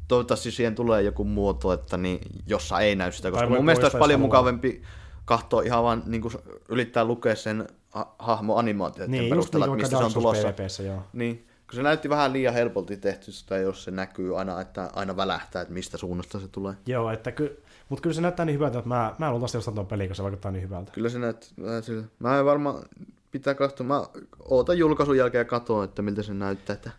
[0.08, 3.98] toivottavasti siihen tulee joku muoto, että niin, jossa ei näy sitä, koska mun mielestä olisi
[3.98, 4.28] paljon haluaa.
[4.42, 4.82] mukavampi
[5.26, 6.34] katsoa ihan vaan niin kuin
[6.70, 10.52] yrittää lukea sen ha- hahmon animaatioiden Niin, perusteella, niin mistä se on tulossa.
[10.54, 11.02] PvPssä, joo.
[11.14, 15.16] Niin, kun se näytti vähän liian helpolti tehty sitä, jos se näkyy aina, että aina
[15.16, 16.74] välähtää, että mistä suunnasta se tulee.
[16.86, 19.88] Joo, että ky- mutta kyllä se näyttää niin hyvältä, että mä, mä luultavasti ostan tuon
[19.88, 20.92] pelin, kun se vaikuttaa niin hyvältä.
[20.92, 22.04] Kyllä se näyttää sillä.
[22.20, 22.84] Mä en varmaan
[23.32, 23.88] pitää katsoa.
[23.88, 24.04] Mä
[24.40, 26.74] ootan julkaisun jälkeen ja katsoa, että miltä se näyttää.
[26.74, 26.92] Että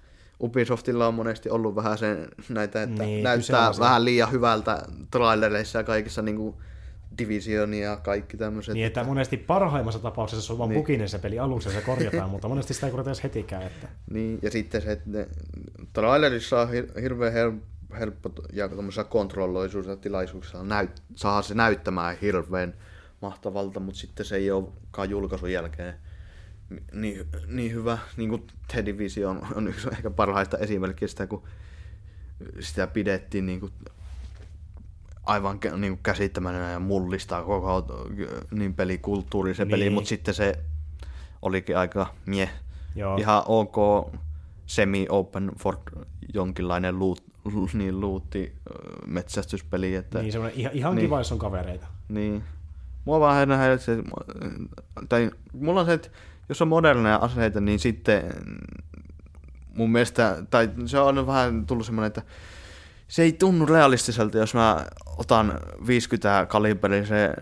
[0.42, 5.84] Ubisoftilla on monesti ollut vähän sen näitä, että Niin, näyttää vähän liian hyvältä trailereissa ja
[5.84, 6.54] kaikissa niin kuin
[7.18, 8.74] Divisionia ja kaikki tämmöiset.
[8.74, 10.80] Niin, että monesti parhaimmassa tapauksessa se on vaan Niin.
[10.80, 13.62] buginen se peli aluksi ja se korjataan, mutta monesti sitä ei korjata edes hetikään.
[13.62, 13.88] Että...
[14.10, 15.28] Niin, ja sitten se, että ne,
[15.92, 22.16] trailerissa on hir- hirveän hel- helppo ja tämmöisessä kontrolloisuus ja tilaisuuksissa näyt, saa se näyttämään
[22.22, 22.74] hirveän
[23.22, 25.94] mahtavalta, mutta sitten se ei olekaan julkaisun jälkeen
[26.92, 31.42] niin, niin hyvä, niin kuin The Division on yksi ehkä parhaista esimerkistä, kun
[32.60, 33.72] sitä pidettiin niin kuin
[35.26, 37.86] aivan niin kuin käsittämätönä ja mullistaa koko
[38.50, 39.92] niin pelikulttuuri se peli, Niin.
[39.92, 40.58] mutta sitten se
[41.42, 42.50] olikin aika mie.
[42.96, 43.16] Joo.
[43.16, 43.76] Ihan ok
[44.66, 45.76] semi-open for
[46.34, 47.22] jonkinlainen loot,
[47.74, 48.52] niin luutti
[49.06, 49.94] metsästyspeli.
[49.94, 51.06] Että, Niin, semmoinen ihan, ihan Niin.
[51.06, 51.86] kiva, jos on kavereita.
[52.08, 52.44] niin.
[53.04, 53.48] Mua vähän
[53.78, 53.96] se,
[55.08, 56.08] tai mulla on se, että
[56.48, 58.22] jos on moderneja aseita, niin sitten
[59.74, 62.22] mun mielestä, tai se on vähän tullut semmoinen, että
[63.08, 64.86] se ei tunnu realistiselta, jos mä
[65.20, 67.34] otan 50 kaliberisen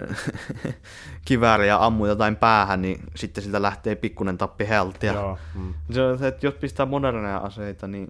[1.28, 5.12] kivääri ja ammun jotain päähän, niin sitten siltä lähtee pikkunen tappi heltia.
[5.12, 5.38] Joo.
[5.54, 5.74] Mm.
[5.90, 8.08] Se se, että jos pistää moderneja aseita niin,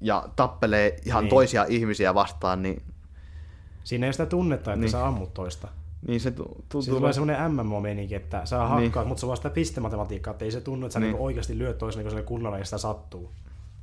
[0.00, 1.24] ja tappelee ihan Niin.
[1.28, 1.30] niin.
[1.30, 2.82] toisia ihmisiä vastaan, niin,
[3.84, 4.90] Siinä ei ole sitä tunnetta, että Niin.
[4.90, 5.68] sä ammut toista.
[6.08, 6.82] Niin se tu- tuntuu...
[6.82, 9.08] Siis tulee semmoinen MMO-meininki, että sä hakkaat, Niin.
[9.08, 11.06] mutta se on vasta pistematematiikkaa, että ei se tunnu, että sä Niin.
[11.08, 13.30] niinku oikeasti lyöt toisen niinku kunnolla ja sitä sattuu.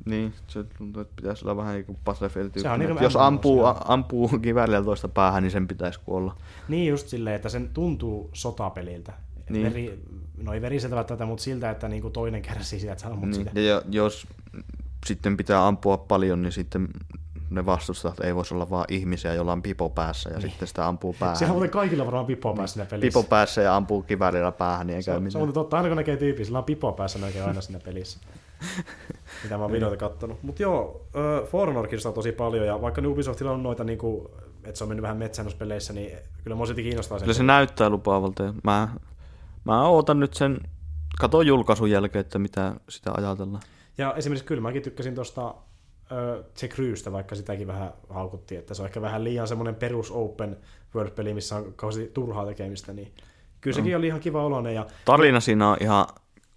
[0.06, 4.28] Niin, se tuntuu, että pitäisi olla vähän niin kuin Battlefield niin Jos ampuu, a- ampuu
[4.42, 6.36] kiväärillä toista päähän, niin sen pitäisi kuolla.
[6.68, 9.14] Niin just silleen, että sen tuntuu sotapeliltä.
[9.50, 9.64] Niin.
[9.66, 10.00] Veri,
[10.44, 13.34] no ei veriseltä tätä, mutta siltä, että niinku toinen kärsii siitä, että sä ammut Niin.
[13.36, 13.60] sitä.
[13.60, 14.28] Ja jo- jos
[15.06, 16.88] sitten pitää ampua paljon, niin sitten
[17.50, 21.16] ne vastustajat ei voisi olla vaan ihmisiä, joilla on pipo päässä ja sitten sitä ampuu
[21.20, 21.38] päähän.
[21.38, 23.20] Siellä on muuten kaikilla varmaan pipoa päässä siinä pelissä.
[23.20, 25.54] pipo päässä ja ampuu kiväärillä päähän, niin ei se, käy on, se on mitään.
[25.54, 28.20] totta, aina kun näkee tyyppiä, sillä on pipoa päässä näkee aina siinä pelissä.
[29.44, 30.44] Mitä mä oon videoita kattonut.
[30.44, 31.06] Mutta joo,
[31.52, 34.32] For Honor kiinnostaa tosi paljon, ja vaikka Ubisoftilla on noita, niinku,
[34.64, 37.26] että se on mennyt vähän metsään peleissä, niin kyllä mua silti kiinnostaa se.
[37.26, 38.44] Kyllä se näyttää lupaavalta.
[38.44, 38.90] ja Mä,
[39.66, 40.60] mä ootan nyt sen,
[41.20, 43.64] katon julkaisun jälkeen, että mitä sitä ajatellaan.
[43.98, 45.56] Ja esimerkiksi kyllä mäkin tykkäsin tuosta
[46.60, 50.58] The Crewstä, vaikka sitäkin vähän haukuttiin, että se on ehkä vähän liian semmoinen perus open
[50.96, 53.14] world-peli, missä on kauheasti turhaa tekemistä, niin
[53.62, 56.06] kyllä sekin oli ihan kiva oloinen ja Tarina siinä on ihan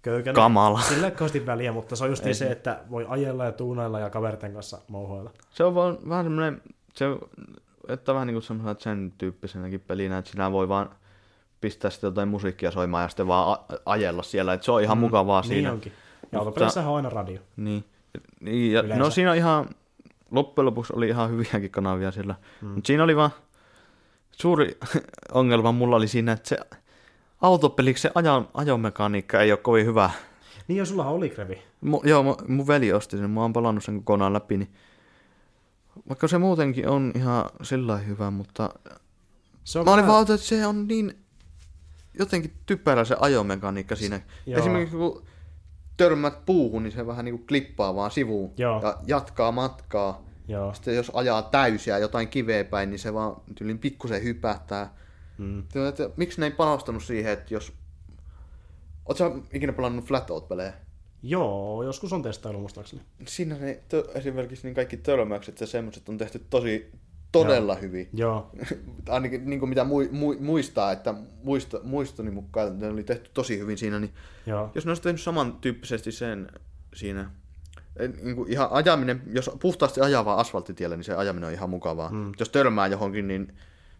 [0.01, 0.35] köykäinen.
[0.35, 0.79] kamala.
[0.81, 4.53] Sillä ei väliä, mutta se on just se, että voi ajella ja tuunailla ja kaverten
[4.53, 5.31] kanssa mouhoilla.
[5.49, 6.61] Se on vaan vähän semmoinen,
[6.93, 7.05] se,
[7.87, 10.89] että vähän niin kuin semmoisena sen tyyppisenäkin pelinä, että sinä voi vaan
[11.61, 14.97] pistää sitten jotain musiikkia soimaan ja sitten vaan a- ajella siellä, että se on ihan
[14.97, 15.71] mm, mukavaa Niin siinä.
[15.71, 15.91] onkin.
[16.31, 17.41] Ja autopelissähän on aina radio.
[17.57, 17.83] Niin.
[18.39, 19.03] niin ja, Yleensä.
[19.03, 19.65] no siinä on ihan,
[20.31, 22.35] loppujen lopuksi oli ihan hyviäkin kanavia siellä.
[22.61, 22.67] Mm.
[22.67, 23.31] Mutta siinä oli vaan
[24.31, 24.77] suuri
[25.33, 26.57] ongelma mulla oli siinä, että se
[27.41, 30.09] autopeliksi se ajan, ajomekaniikka ei ole kovin hyvä.
[30.67, 31.61] Niin jo, sullahan oli krevi.
[31.81, 34.69] Mu, joo, mu- mun veli osti sen, mä oon palannut sen kokonaan läpi, niin
[36.09, 38.69] vaikka se muutenkin on ihan sillä hyvä, mutta
[39.63, 41.17] Se on mä olin vähän- vaan, että se on niin
[42.19, 44.21] jotenkin typerä se ajomekaniikka siinä.
[44.45, 44.59] Joo.
[44.59, 45.23] Esimerkiksi kun
[45.97, 48.81] törmät puuhun, niin se vähän niin kuin klippaa vaan sivuun Joo.
[48.81, 50.21] ja jatkaa matkaa.
[50.47, 50.73] Joo.
[50.73, 54.93] Sitten jos ajaa täysiä jotain kiveä päin, niin se vaan tyylin pikkusen hypähtää.
[55.37, 55.63] Mm.
[55.73, 57.73] Työ, Että, miksi ne ei panostanut siihen, että jos...
[59.05, 60.73] Oletko ikinä pelannut Flatout-pelejä?
[61.23, 63.01] Joo, joskus on testailu muistaakseni.
[63.27, 66.91] Siinä ne tö, esimerkiksi niin kaikki törmäykset ja semmoiset on tehty tosi
[67.31, 67.81] todella Joo.
[67.81, 68.09] hyvin.
[68.13, 68.51] Joo.
[69.09, 73.59] Ainakin niin kuin mitä mui, mu, muistaa, että muisto, muistoni mukaan ne oli tehty tosi
[73.59, 74.13] hyvin siinä, niin
[74.45, 74.71] Joo.
[74.75, 76.51] jos ne olisi tehnyt samantyyppisesti sen
[76.95, 77.31] siinä,
[77.99, 81.69] eh, niin kuin ihan ajaminen, jos puhtaasti ajaa vaan asfalttitiellä, niin se ajaminen on ihan
[81.69, 82.09] mukavaa.
[82.09, 82.31] Mm.
[82.39, 83.53] Jos törmää johonkin, niin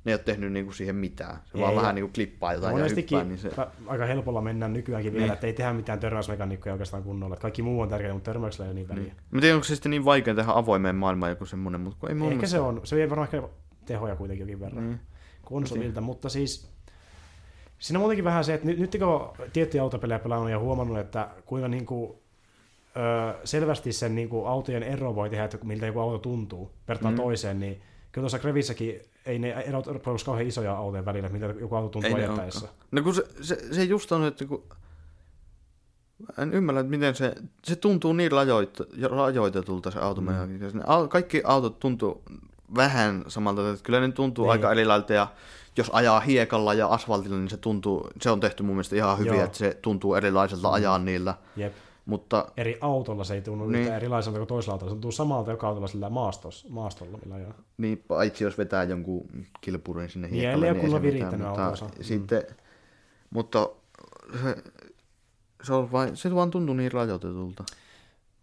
[0.05, 1.37] ne ei ole tehnyt niin kuin siihen mitään.
[1.45, 3.51] Se Ei, vaan ja- vähän niin kuin klippaa jotain ja Monestikin hyppää, niin se...
[3.87, 5.33] aika helpolla mennään nykyäänkin vielä, Niin.
[5.33, 7.33] että ei tehdä mitään törmäysmekaniikkoja oikeastaan kunnolla.
[7.35, 9.03] Että kaikki muu on tärkeää, mutta törmäyksellä ei ole niin väliä.
[9.03, 9.13] Niin.
[9.31, 12.15] Mä tiedän, onko se sitten niin vaikea tehdä avoimeen maailmaan joku semmoinen, mutta kun ei
[12.15, 12.81] mun Ehkä se on.
[12.83, 13.49] Se vie varmaan ehkä
[13.85, 14.99] tehoja kuitenkin jokin verran Niin.
[15.45, 16.69] konsolilta, mutta siis
[17.79, 21.29] siinä on muutenkin vähän se, että nyt, nyt kun tiettyjä autopelejä pelannut ja huomannut, että
[21.45, 22.11] kuinka niin kuin,
[22.97, 27.13] ö, selvästi sen niin kuin autojen ero voi tehdä, että miltä joku auto tuntuu vertaan
[27.13, 27.17] Mm.
[27.19, 27.23] mm.
[27.23, 31.75] toiseen, niin kyllä tuossa Grevissäkin ei ne erot ole kauhean isoja autojen välillä, miltä joku
[31.75, 32.67] auto tuntuu ajettaessa.
[32.91, 34.63] No kun se, se, se just on, että kun...
[36.37, 38.77] En ymmärrä, että miten se, se tuntuu niin rajoit,
[39.11, 40.67] rajoitetulta se automekaniikka.
[40.73, 41.09] Mm.
[41.09, 42.23] Kaikki autot tuntuu
[42.75, 44.51] vähän samalta, että kyllä ne tuntuu Niin.
[44.51, 45.27] aika erilaiselta ja
[45.77, 49.33] jos ajaa hiekalla ja asfaltilla, niin se tuntuu, se on tehty mun mielestä ihan hyvin,
[49.33, 49.43] Joo.
[49.43, 51.35] että se tuntuu erilaiselta ajaa niillä.
[51.55, 51.73] Jep.
[52.07, 53.79] Mutta Eri autolla se ei tunnu Niin.
[53.81, 54.89] yhtään erilaiselta kuin toisella autolla.
[54.89, 57.53] Se tuntuu samalta joka autolla sillä maastos, maastolla, millä ajaa.
[57.77, 59.27] Niin, paitsi jos vetää jonkun
[59.61, 61.71] kilpurin sinne Niin, hiekalle, niin kunnon se mitään, mutta.
[61.81, 62.03] Mm.
[62.03, 62.43] Sitten,
[63.29, 63.69] mutta
[64.43, 64.55] se,
[65.63, 67.63] se, on vain, se vaan tuntui niin rajoitetulta.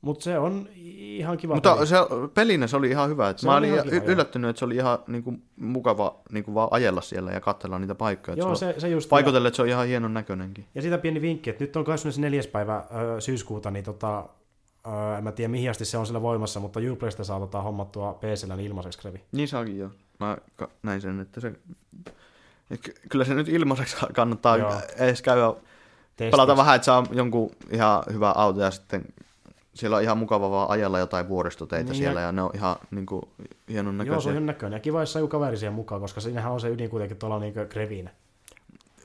[0.04, 1.86] Mutta se on ihan kiva Mutta peli.
[1.86, 1.96] se,
[2.34, 3.28] pelinä se oli ihan hyvä.
[3.28, 4.06] Että Se mä oli olin ihan kiva, joo.
[4.12, 7.78] yllättynyt, että se oli ihan niin kuin, mukava niin kuin vaan ajella siellä ja katsella
[7.78, 8.36] niitä paikkoja.
[8.36, 9.10] Joo, se, on- se, just.
[9.46, 10.66] Että se on ihan hienon näköinenkin.
[10.74, 12.42] Ja siitä pieni vinkki, että nyt on 24.
[12.52, 12.84] päivä
[13.16, 14.18] ö, syyskuuta, niin tota,
[14.86, 18.12] ö, en mä tiedä mihin asti se on siellä voimassa, mutta Uplaysta saa tota, hommattua
[18.14, 19.20] PCllä niin ilmaiseksi krevi.
[19.32, 19.90] Niin saakin jo.
[20.20, 20.36] Mä
[20.82, 21.52] näin sen, että se...
[22.70, 24.72] Et ky- kyllä se nyt ilmaiseksi kannattaa Joo.
[24.98, 25.52] edes käydä
[26.16, 26.30] Testiksi.
[26.30, 29.04] pelata vähän, että saa jonkun ihan hyvä auto ja sitten
[29.74, 32.76] siellä on ihan mukava vaan ajella jotain vuoristoteitä Niin, siellä ja- ja ne on ihan
[32.90, 33.22] niin kuin,
[33.68, 34.32] hienon Joo, se on näköisiä.
[34.32, 34.76] ihan näköinen.
[34.76, 37.54] Ja kiva, jos saa kaveri siihen mukaan, koska siinähän on se ydin kuitenkin tuolla niin
[37.68, 38.10] kreviinä.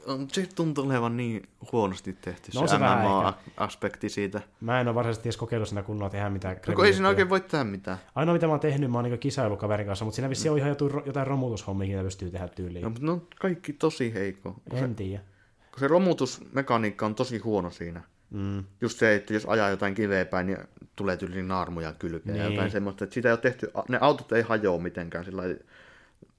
[0.07, 4.41] On, se tuntuu olevan niin huonosti tehty No se, se MMA-aspekti siitä.
[4.61, 7.29] Mä en ole varsinaisesti edes kokeillut siinä kunnolla tehdä mitään No, kun ei siinä oikein
[7.29, 7.97] voi tehdä mitään.
[8.15, 10.57] Ainoa mitä mä oon tehnyt, mä oon niin kisailu kaverin kanssa, mutta siinä vissiin on
[10.57, 10.75] ihan
[11.05, 12.83] jotain, romutushommia, mitä pystyy tehdä tyyliin.
[12.83, 14.55] No, mutta ne on kaikki tosi heikko.
[14.69, 15.23] Kun se, en tiedä.
[15.71, 18.01] kun se romutusmekaniikka on tosi huono siinä.
[18.30, 18.64] Mm.
[18.81, 20.57] Just se, että jos ajaa jotain kiveä päin, niin
[20.95, 22.53] tulee tyyliin naarmuja kylkeä ja Niin.
[22.53, 25.43] jotain semmoista, että sitä ei ole tehty, ne autot ei hajoa mitenkään sillä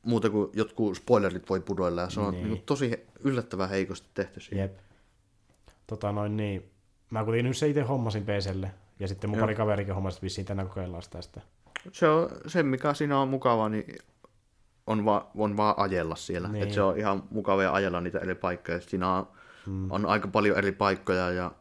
[0.02, 2.48] muuta kuin jotkut spoilerit voi pudoilla ja se on Niin.
[2.48, 2.62] niin.
[2.66, 4.62] tosi yllättävän heikosti tehty siinä.
[4.62, 4.78] Jep.
[5.86, 6.70] Tota noin niin.
[7.10, 8.70] Mä kuitenkin nyt se itse hommasin PClle.
[9.00, 9.42] Ja sitten mun Joo.
[9.42, 11.40] pari kaverikin hommasi, että vissiin tänään kokeillaan sitä.
[11.92, 13.98] Se on se, mikä siinä on mukavaa, niin
[14.86, 16.48] on, va, on vaan ajella siellä.
[16.48, 16.52] Niin.
[16.52, 16.68] Niin.
[16.68, 18.80] Et se on ihan mukavia ajella niitä eri paikkoja.
[18.80, 19.28] Siinä on,
[19.66, 19.90] mm.
[19.90, 21.52] on aika paljon eri paikkoja ja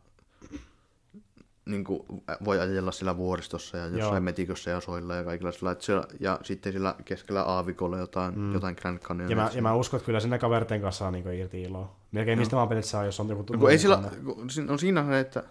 [1.70, 2.04] niin kuin,
[2.46, 4.20] voi ajella siellä vuoristossa ja jossain Joo.
[4.20, 5.72] metikossa ja soilla ja kaikilla sillä.
[5.72, 8.54] Et siellä, ja sitten sillä keskellä aavikolla jotain, mm.
[8.54, 9.38] jotain Grand Canyonia.
[9.38, 11.96] Ja mä, ja mä uskon, että kyllä sinne kaverten kanssa saa niinku irti iloa.
[12.12, 13.78] Melkein mistä vaan pelit saa, jos on joku No, kun ei
[14.24, 15.44] kun siinä on siinä se, että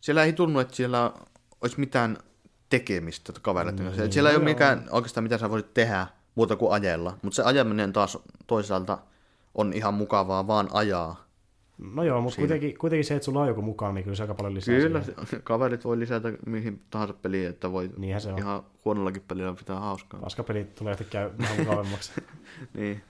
[0.00, 1.12] siellä ei tunnu, että siellä
[1.60, 2.18] olisi mitään
[2.70, 4.02] tekemistä kavereiden kanssa.
[4.02, 4.54] Niin, siellä ei no ole joo.
[4.54, 7.18] mikään oikeastaan, mitä sä voisit tehdä muuta kuin ajella.
[7.22, 8.98] Mutta se ajaminen taas toisaalta
[9.54, 11.25] on ihan mukavaa vaan ajaa.
[11.78, 14.34] No joo, mutta kuitenkin, kuitenkin se, että sulla on joku mukaan, niin kyllä se aika
[14.34, 15.42] paljon lisää Kyllä, siihen.
[15.42, 18.38] kaverit voi lisätä mihin tahansa peliin, että voi Niinhän se on.
[18.38, 20.20] ihan huonollakin pelillä pitää hauskaa.
[20.20, 22.12] Paskapelit tulee käy vähän mukavemmaksi.
[22.74, 23.02] Niin.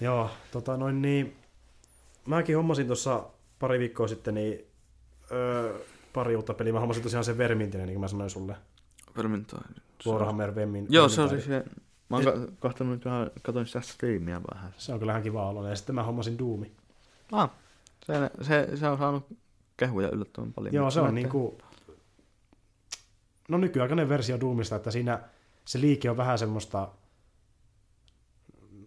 [0.00, 1.36] Joo, tota noin niin,
[2.26, 3.24] mäkin hommasin tuossa
[3.58, 4.60] pari viikkoa sitten niin,
[5.32, 5.78] öö,
[6.12, 6.72] pari uutta peliä.
[6.72, 8.56] Mä hommasin tosiaan sen Vermintinen, niin kuin mä sanoin sulle.
[9.16, 9.60] Vermintide.
[10.06, 10.86] Warhammer Vermin.
[10.88, 11.64] Joo, se oli Vermintide.
[11.64, 11.70] se.
[12.10, 14.74] Mä oon kahtanut vähän, katoin sitä striimiä vähän.
[14.78, 15.68] Se on kyllä ihan kiva olo.
[15.68, 16.72] Ja sitten mä hommasin Doomi.
[17.32, 17.50] Ah,
[18.06, 19.26] se, se, se on saanut
[19.76, 20.74] kehuja yllättävän paljon.
[20.74, 21.58] Joo, se on Näette- niinku...
[23.48, 25.20] No nykyaikainen versio Doomista, että siinä
[25.64, 26.88] se liike on vähän semmoista...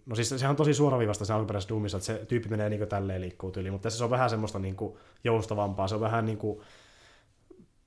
[0.06, 3.22] No siis sehän on tosi suoraviivasta se alkuperäisessä Doomissa, että se tyyppi menee niinku tälleen
[3.22, 5.88] liikkuu tyyliin, mutta tässä se on vähän semmoista niinku joustavampaa.
[5.88, 6.64] Se on vähän niinku...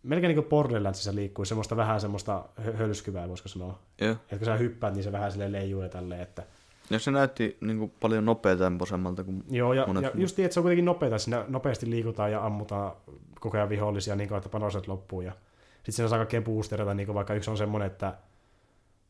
[0.02, 3.78] Melkein niin kuin Borderlands se liikkuu, semmoista vähän semmoista hö- hölskyvää, voisiko sanoa.
[4.00, 4.12] Joo.
[4.12, 6.42] Että kun sä hyppäät, niin se vähän sille leijuu ja tälleen, että...
[6.90, 9.44] Ja se näytti niin kuin, paljon nopeatempoisemmalta kuin...
[9.50, 10.20] Joo, ja, Monet ja muut.
[10.20, 12.92] just niin, että se on kuitenkin nopeita, siinä nopeasti liikutaan ja ammutaan
[13.40, 15.20] koko ajan vihollisia niin kauan, että panoset loppuu.
[15.20, 15.32] Ja
[15.76, 18.14] sitten siinä saa kaikkea boostereita, niin vaikka yksi on semmoinen, että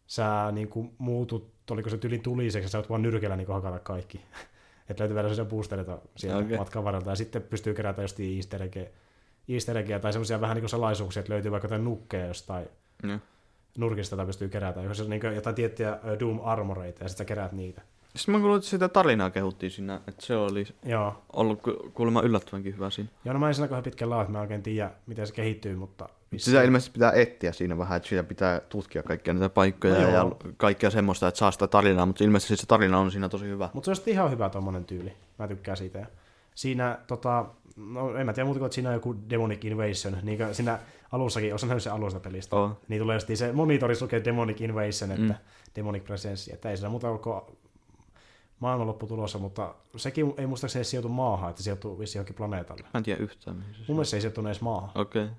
[0.07, 3.79] sä niin kuin muutut, oliko se tyli tuliseksi, ja sä oot vaan nyrkellä niin hakata
[3.79, 4.21] kaikki.
[4.91, 6.57] että löytyy vielä sellaisia boostereita sieltä okay.
[6.57, 8.69] matkan varrelta, ja sitten pystyy kerätä just easter
[9.49, 12.69] easter tai semmoisia vähän niin kuin salaisuuksia, että löytyy vaikka jotain nukkeja jostain
[13.03, 13.19] Joo.
[13.79, 17.29] Nurkista, jota pystyy kerätä, jos on niin jotain tiettyjä ö, Doom armoreita, ja sitten sä
[17.29, 17.83] keräät niitä.
[18.17, 22.23] Sitten mä kuulin, että sitä tarinaa kehuttiin siinä, että se oli Joo, ollut ku- kuulemma
[22.23, 23.11] yllättävänkin hyvä siinä.
[23.25, 25.77] Joo, no mä en siinä kauhean pitkällä ole, että mä oikein tiedä, miten se kehittyy,
[25.77, 26.09] mutta...
[26.37, 30.11] Sitä ilmeisesti pitää etsiä siinä vähän, että siinä pitää tutkia kaikkia niitä paikkoja No ja
[30.11, 30.37] joo.
[30.57, 33.69] kaikkea semmoista, että saa sitä tarinaa, mutta ilmeisesti se tarina on siinä tosi hyvä.
[33.73, 35.13] Mutta se on ihan hyvä tuommoinen tyyli.
[35.39, 36.07] Mä tykkään siitä.
[36.55, 37.47] Siinä, tota,
[37.77, 40.17] no en mä tiedä muuta kuin, että siinä on joku Demonic Invasion.
[40.23, 40.79] Niin kuin siinä
[41.13, 42.57] alussakin, osa nähnyt sen alusta pelistä.
[42.57, 42.71] Oh.
[42.89, 45.35] Niin tulee sitten se monitorissa lukee Demonic Invasion, että Mm.
[45.77, 47.43] Demonic Presence, että ei siinä muuta ole
[48.61, 52.83] maailmanloppu tulossa, mutta sekin ei muistaakseni edes sijoitu maahan, että se sijoittuu vissiin johonkin planeetalle.
[52.83, 54.91] Mä en tiedä yhtään mihin se Mun mielestä se ei sijoittunut edes maahan.
[54.95, 55.25] Okei.
[55.25, 55.35] Okay.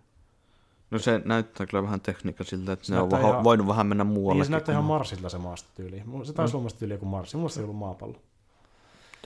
[0.91, 4.03] No se näyttää kyllä vähän tekniikka siltä, että Se ne on ihan- voinut vähän mennä
[4.03, 4.39] muualle.
[4.39, 6.03] Niin se näyttää ihan Marsilta se maasto tyyli.
[6.23, 6.77] Se taisi olla mm.
[6.79, 7.35] tyyli joku Marsi.
[7.37, 8.15] Mun mielestä se ei ollut maapallo.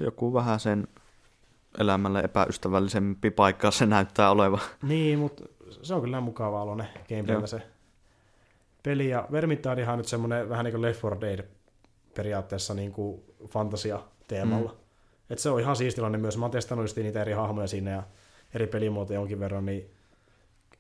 [0.01, 0.87] Joku vähän sen
[1.79, 4.59] elämälle epäystävällisempi paikka se näyttää olevan.
[4.83, 5.43] Niin, mutta
[5.81, 7.47] se on kyllä mukava aloinen gameplayllä Joo.
[7.47, 7.61] se
[8.83, 9.09] peli.
[9.09, 11.45] Ja Vermintidehan on nyt semmoinen vähän niin kuin Left 4 Dead
[12.13, 14.71] periaatteessa niin kuin fantasia teemalla.
[14.71, 14.77] Mm.
[15.29, 16.37] Et se on ihan siistilainen myös.
[16.37, 18.03] Mä oon testannut niitä eri hahmoja siinä ja
[18.53, 19.91] eri pelimuotoja jonkin verran, niin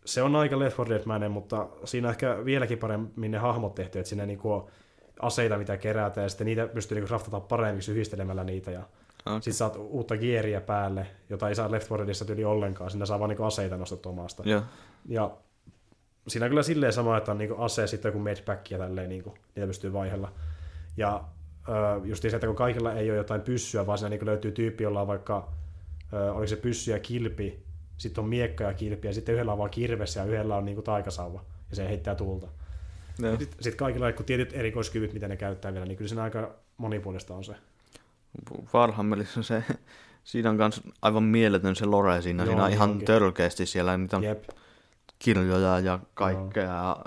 [0.05, 3.99] se on aika Left 4 Dead-mäinen, mutta siinä on ehkä vieläkin paremmin ne hahmot tehty,
[3.99, 4.67] että siinä niinku on
[5.21, 8.83] aseita, mitä kerätään, ja sitten niitä pystyy niinku raftata paremmiksi yhdistelemällä niitä, ja
[9.25, 9.35] Okay.
[9.35, 13.19] sitten saat uutta geariä päälle, jota ei saa Left 4 Deadissä tyyli ollenkaan, siinä saa
[13.19, 14.43] vaan niinku aseita nostettua maasta.
[14.45, 14.61] Joo.
[15.05, 15.31] Ja
[16.27, 19.33] siinä on kyllä silleen sama, että on niinku ase, sitten joku medpack ja tälleen, niinku,
[19.55, 20.31] niitä pystyy vaihella.
[20.97, 21.23] Ja
[21.69, 24.83] ö, just se, että kun kaikilla ei ole jotain pyssyä, vaan siinä niinku löytyy tyyppi,
[24.83, 25.51] jolla on vaikka,
[26.13, 27.63] ö, oliko se pyssy ja kilpi,
[27.97, 30.81] sitten on miekka ja kilpi, ja sitten yhdellä on vaan kirves ja yhdellä on niinku
[30.81, 32.47] taikasauva, ja se heittää tuulta.
[33.19, 33.37] Joo.
[33.37, 37.35] Sitten sit kaikilla on tietyt erikoiskyvyt, mitä ne käyttää vielä, niin kyllä siinä aika monipuolista
[37.35, 37.55] on se.
[38.73, 39.63] Warhammerissa se,
[40.23, 42.43] siinä on kans aivan mieletön se lore siinä.
[42.43, 43.05] Joo, siinä on ihan onkin.
[43.05, 44.43] törkeästi siellä niitä on Jep.
[45.19, 46.63] kirjoja ja kaikkea.
[46.63, 46.97] Ja,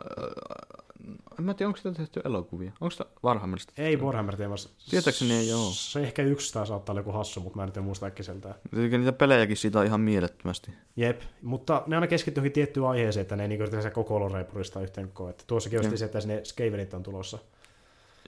[1.38, 2.72] en mä tiedä, onko sitä tehty elokuvia.
[2.80, 3.72] Onko sitä Warhammerista?
[3.78, 4.70] Ei Warhammer teemassa.
[4.90, 5.70] Tietääkseni ei oo.
[5.70, 8.55] Se ehkä yksi taas saattaa olla joku hassu, mutta mä en nyt muista äkkiseltään.
[8.70, 10.70] Tietenkin niitä pelejäkin siitä on ihan mielettömästi.
[10.96, 14.46] Jep, mutta ne aina keskittyy johonkin tiettyyn aiheeseen, että ne ei niinku se koko loreen
[14.46, 15.30] puristaa yhteen kokoon.
[15.30, 17.38] Että tuossakin just se, että sinne Skavenit on tulossa.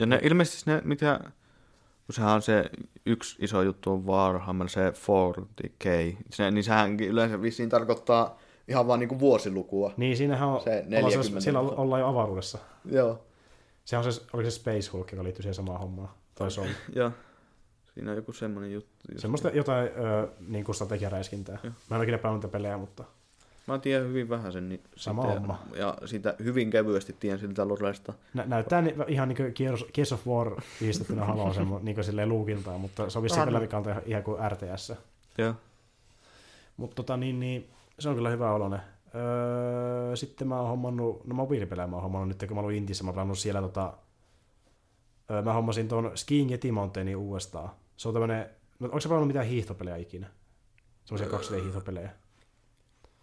[0.01, 1.21] Ja ne ilmeisesti ne, mitä,
[2.07, 2.71] kun sehän on se
[3.07, 8.39] yksi iso juttu on Warhammer, se 40k, se, niin sehän yleensä vissiin tarkoittaa
[8.69, 9.93] ihan vaan niinku vuosilukua.
[9.97, 11.81] Niin siinähän on, Se ollaan, 40 siellä vuotta.
[11.81, 12.59] ollaan jo avaruudessa.
[12.85, 13.23] Joo.
[13.85, 16.09] Se on se, oliko se Space Hulk, joka liittyy siihen samaan hommaan.
[16.35, 16.67] Tai se on
[16.97, 17.11] Joo.
[17.95, 18.91] Siinä on joku semmoinen juttu.
[19.17, 21.59] semmoista jotain ö, niin kuin strategiaräiskintää.
[21.63, 21.73] Joo.
[21.91, 23.05] Mä en ole ikinä pelannut pelejä, mutta
[23.67, 24.69] Mä tiedän hyvin vähän sen.
[24.69, 25.59] Niin Sama sitä- homma.
[25.77, 28.13] Ja siitä hyvin kevyesti tiedän siltä loresta.
[28.35, 29.53] nä- näyttää ni- ihan niin kuin
[29.95, 33.47] Gears, of War yhdistettynä Haloon semmo, niin kuin silleen luukintaa, mutta se on vissiin Ah,
[33.49, 33.53] no.
[33.59, 34.93] pelikantaa ihan kuin RTS.
[35.39, 35.55] Joo.
[36.77, 38.81] Mutta tota, niin, niin, se on kyllä hyvä oloinen.
[39.15, 42.77] Öö, sitten mä oon hommannut, no mobiilipelejä mä oon hommannut nyt, kun mä oon ollut
[42.79, 43.93] Intissä, mä oon pelannut siellä tota,
[45.31, 47.71] öö, mä hommasin tuon Skiing Yeti Mountainin uudestaan.
[47.97, 48.47] Se on tämmönen,
[48.79, 50.27] no, onko se pelannut mitään hiihtopelejä ikinä?
[51.05, 52.09] Semmoisia 2D-hiihtopelejä.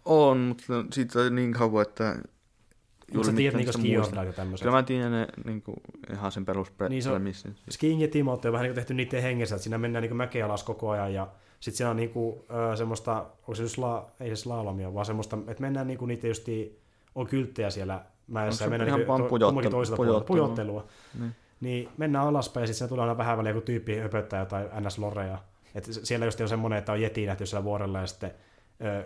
[0.04, 2.16] On, mutta siitä on niin kauan, että...
[3.14, 4.64] Mutta sä tiedät niinku ja tämmöiset.
[4.64, 5.76] Kyllä mä tiedän ne niin kuin,
[6.12, 7.24] ihan sen peruspremissin.
[7.24, 10.02] Niin se on- Skiing ja Timote on vähän niin tehty niiden hengessä, että siinä mennään
[10.02, 11.28] niin mäkeä alas koko ajan ja
[11.60, 12.36] sitten siellä on niin kuin,
[12.72, 16.08] ö, semmoista, onko se just la, ei se slalomia, vaan semmoista, että mennään niin kuin
[16.08, 16.78] niitä justiin,
[17.14, 20.26] on kylttejä siellä mäessä ja mennään ihan niin vaan to, pujottelu- toiselta pujottelua?
[20.44, 20.86] pujottelua.
[21.20, 21.34] Niin.
[21.60, 25.38] Niin mennään alaspäin ja sitten siinä tulee aina vähän väliä, kun tyyppi höpöttää jotain ns-loreja.
[25.74, 28.30] Et siellä just on semmoinen, että on jeti nähty siellä vuorella ja sitten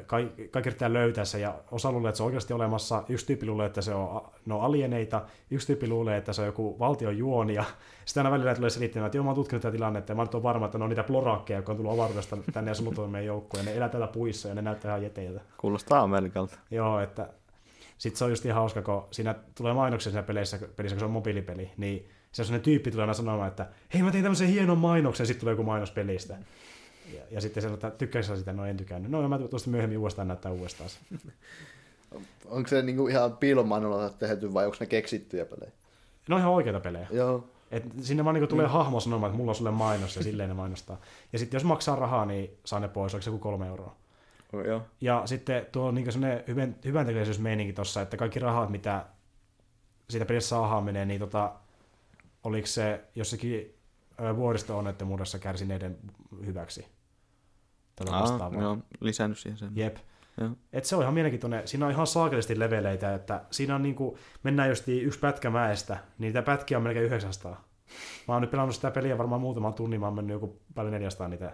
[0.07, 3.47] kaikki, kaikki yrittää löytää se ja osa luulee, että se on oikeasti olemassa, yksi tyyppi
[3.47, 7.19] luulee, että se on, ne on alieneita, yksi tyyppi luulee, että se on joku valtion
[7.19, 7.65] juoni ja
[8.05, 10.35] sitten aina välillä tulee selittämään, että joo mä oon tutkinut tätä tilannetta ja mä nyt
[10.35, 13.27] oon varma, että ne on niitä plorakkeja, jotka on tullut avaruudesta tänne ja sumutoivat meidän
[13.27, 15.41] joukkoon ja ne elää täällä puissa ja ne näyttää ihan jeteiltä.
[15.57, 16.59] Kuulostaa Amerikalta.
[16.71, 17.29] Joo, että
[17.99, 21.05] sitten se on just ihan hauska, kun siinä tulee mainoksia siinä peleissä, pelissä, kun se
[21.05, 24.49] on mobiilipeli, niin se on sellainen tyyppi tulee aina sanomaan, että hei mä tein tämmöisen
[24.49, 26.37] hienon mainoksen, sitten tulee joku mainos pelistä.
[27.15, 29.11] Ja, ja sitten se että sä sitä, no en tykännyt.
[29.11, 30.91] No mä tuosta myöhemmin uudestaan näyttää uudestaan.
[32.47, 35.73] Onko se niinku ihan piilomainolla tehty vai onko ne keksittyjä pelejä?
[36.29, 37.07] Ne on ihan oikeita pelejä.
[37.11, 37.49] Joo.
[37.71, 40.55] Et sinne vaan niinku tulee hahmo sanomaan, että mulla on sulle mainos ja silleen ne
[40.55, 41.01] mainostaa.
[41.33, 43.97] Ja sitten jos maksaa rahaa, niin saa ne pois, onko se joku kolme euroa.
[44.67, 44.83] Joo.
[45.01, 49.07] Ja sitten tuo on niin sellainen hyvän, hyvän tekevyysmeininki tuossa, että kaikki rahat, mitä
[50.11, 51.53] siitä pelissä saadaan menee, niin tota,
[52.45, 53.75] oliko se jossakin
[54.21, 55.99] ö, vuoristo-onnettomuudessa kärsineiden
[56.47, 56.87] hyväksi?
[57.99, 58.63] Tätä Aa, vastaavaa.
[58.63, 59.71] joo, lisännyt siihen sen.
[59.75, 59.97] Jep.
[60.41, 60.51] Joo.
[60.73, 61.69] Et se on ihan mielenkiintoinen.
[61.69, 66.03] Siinä on ihan saakelisti leveleitä, että siinä on niinku, mennään just yksi pätkä mäestä, niin
[66.19, 67.65] niitä pätkiä on melkein 900.
[68.29, 71.29] Mä oon nyt pelannut sitä peliä varmaan muutaman tunnin, mä oon mennyt joku paljon 400
[71.29, 71.53] niitä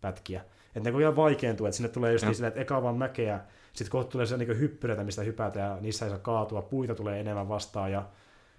[0.00, 0.44] pätkiä.
[0.76, 3.40] Että ne ihan vaikeentuu, että sinne tulee just niin silleen, että eka vaan mäkeä,
[3.72, 7.20] sitten kohta tulee se niinku hyppyreitä, mistä hypätä ja niissä ei saa kaatua, puita tulee
[7.20, 8.08] enemmän vastaan ja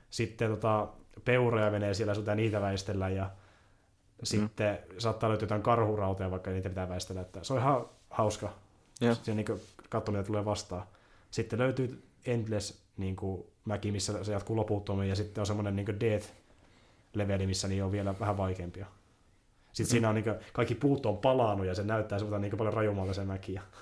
[0.10, 0.88] sitten tota,
[1.26, 3.30] peuroja menee siellä, sun pitää niitä väistellä ja
[4.24, 7.22] sitten saattaa löytyä jotain karhurautoja, vaikka niitä pitää väistellä.
[7.22, 8.54] Että se on ihan hauska.
[9.02, 9.16] Joo.
[9.16, 9.46] Se niin
[9.90, 10.84] katso, mitä tulee vastaan.
[11.32, 15.88] Sitten löytyy Endless niin kuin, mäki, missä se jatkuu loputtomiin, ja sitten on semmoinen niin
[15.88, 18.86] Death-leveli, missä niin on vielä vähän vaikeampia.
[19.72, 19.90] Sitten mm.
[19.92, 23.14] siinä on niin kuin, kaikki puut on palannut, ja se näyttää semmoista niin paljon rajummalta
[23.14, 23.54] se mäki.
[23.54, 23.62] Ja...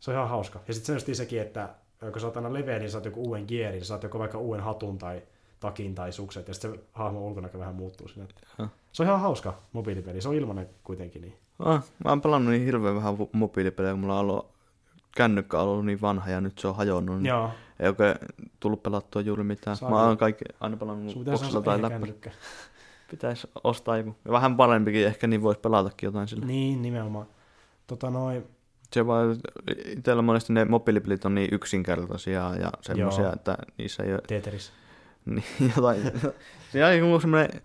[0.00, 0.60] Se on ihan hauska.
[0.68, 1.68] Ja sitten se sekin, että
[2.12, 4.98] kun sä oot aina leveä, niin saat joku uuden gearin, saat joko vaikka uuden hatun
[4.98, 5.22] tai
[5.60, 8.28] takin tai sukset, ja sitten se hahmon ulkonäkö vähän muuttuu sinne.
[8.92, 11.22] Se on ihan hauska mobiilipeli, se on ilmanen kuitenkin.
[11.22, 11.34] Niin.
[11.58, 14.58] Ah, mä oon pelannut niin hirveän vähän mobiilipelejä, kun mulla on ollut
[15.16, 17.16] kännykkä on ollut niin vanha ja nyt se on hajonnut.
[17.16, 18.14] Niin Joo, ei oikein
[18.60, 19.76] tullut pelattua juuri mitään.
[19.76, 22.06] Saa mä oon kaikki aina pelannut boksilla tai läppärillä.
[22.06, 22.30] kännykkä.
[23.10, 24.16] Pitäisi ostaa joku.
[24.30, 26.46] Vähän parempikin ehkä, niin voisi pelatakin jotain sillä.
[26.46, 27.26] Niin, nimenomaan.
[27.86, 28.44] Tota noin,
[28.92, 29.36] Se vaan,
[29.84, 34.72] itsellä monesti ne mobiilipelit on niin yksinkertaisia ja semmoisia, että niissä ei ole Tetris.
[35.34, 36.00] niin, jotain.
[36.72, 37.62] Siinä on joku semmoinen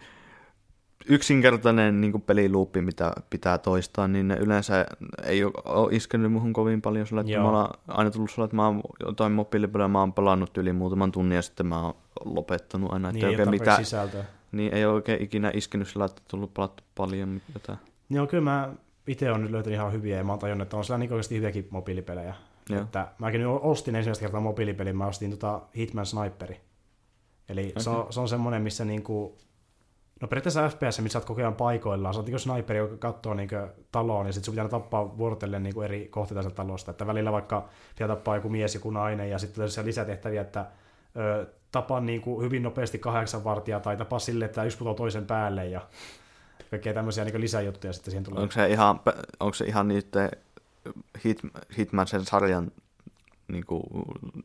[1.09, 4.85] yksinkertainen niin peliluuppi, mitä pitää toistaa, niin ne yleensä
[5.23, 5.53] ei ole,
[5.91, 7.51] iskenyt muhun kovin paljon sillä, että Joo.
[7.51, 11.11] mä oon aina tullut sillä, että mä oon jotain mobiilipelejä, mä oon pelannut yli muutaman
[11.11, 11.93] tunnin ja sitten mä oon
[12.25, 14.25] lopettanut aina, että Niin, ei oikein mitään, sisältöä.
[14.51, 17.79] niin ei ole oikein ikinä iskenyt sillä, että tullut pelattu paljon jotain.
[18.09, 18.69] Joo, kyllä mä
[19.07, 21.35] itse olen nyt löytänyt ihan hyviä ja mä oon tajunnut, että on siellä niin oikeasti
[21.35, 22.33] hyviäkin mobiilipelejä.
[22.69, 22.81] Joo.
[22.81, 26.59] Että mäkin ostin ensimmäistä kertaa mobiilipelin, mä ostin tota Hitman Sniperi.
[27.49, 27.83] Eli okay.
[27.83, 29.37] se, on, se on semmoinen, missä niinku,
[30.21, 32.13] no periaatteessa FPS, missä olet koko ajan paikoillaan.
[32.13, 33.55] Se on niinku sniperi, joka katsoo niinku
[33.91, 36.91] taloon ja sitten sun pitää tappaa vuorotellen niinku eri kohteita sieltä talosta.
[36.91, 40.65] Että välillä vaikka pitää tappaa joku mies, joku nainen ja sitten tulee lisätehtäviä, että
[41.17, 45.67] ö, tapa niinku hyvin nopeasti kahdeksan vartijaa tai tapa sille, että yksi putoo toisen päälle
[45.67, 45.81] ja
[46.71, 48.41] kaikkea tämmöisiä niinku lisäjuttuja sitten siihen tulee.
[48.41, 48.99] Onko se ihan,
[49.39, 50.29] onko se ihan niiden
[51.25, 51.39] Hit,
[51.77, 52.71] Hitman sen sarjan,
[53.47, 53.83] niin kuin,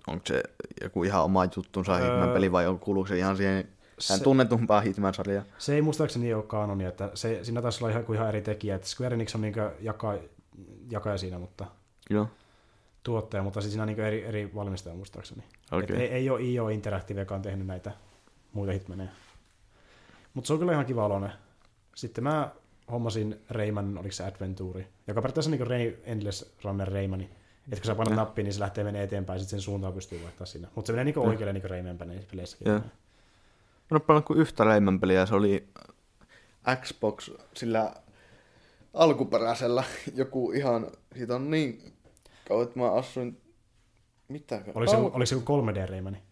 [0.06, 0.42] onko se
[0.82, 3.68] joku ihan oma juttunsa Öö, Hitman peli vai on, kuuluuko se ihan siihen
[3.98, 5.44] Se- tunnetumpaa Hitman-sarjaa?
[5.58, 8.74] Se ei muistaakseni ole kanoni, että se, siinä taisi olla ihan, ihan eri tekijä.
[8.74, 10.14] Että Square Enix on niin jaka,
[10.90, 11.66] jakaja siinä, mutta
[12.10, 12.28] Joo,
[13.02, 15.42] tuottaja, mutta siis siinä on niin eri, eri valmistaja muistaakseni.
[15.72, 15.96] Okay.
[15.96, 17.92] ei, ei ole IO Interactive, joka on tehnyt näitä
[18.52, 19.10] muita hitmaneja.
[20.34, 21.32] Mutta se on kyllä ihan kiva oloinen.
[21.94, 22.50] Sitten mä
[22.90, 27.30] hommasin Rayman, oliko se Adventure, joka periaatteessa niin Ray, Endless Runner Raymani.
[27.72, 30.46] Että kun sä painat nappiin, niin se lähtee menee eteenpäin, sitten sen suuntaan pystyy vaihtaa
[30.46, 30.68] siinä.
[30.74, 31.26] Mutta se menee niin Joo.
[31.26, 31.98] oikealle niin Rayman
[32.30, 32.68] peleissäkin.
[32.68, 32.80] Joo.
[33.90, 35.68] Mä en pelannut kuin yhtä Rayman peliä, se oli
[36.82, 37.94] Xbox sillä
[38.94, 39.84] alkuperäisellä
[40.14, 41.92] joku ihan, siitä on niin
[42.48, 43.40] kauan, että mä asuin,
[44.28, 44.62] mitä?
[44.74, 46.22] Oliko se, oliko se joku 3D Raymani?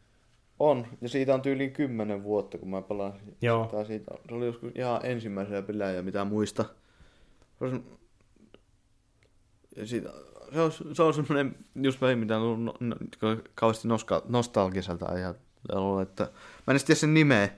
[0.58, 3.36] On, ja siitä on tyyliin kymmenen vuotta, kun mä pelasin.
[3.42, 3.66] Joo.
[3.66, 6.64] Tai siitä, se oli joskus ihan ensimmäisiä pelejä, mitä muista.
[9.76, 10.10] Ja siitä,
[10.52, 12.96] se on, se on semmoinen, just vähän mitä on no, no,
[13.54, 16.30] kauheasti noska, nostalgiselta ajatellut, että
[16.66, 17.48] mä en tiedä sen nimeä,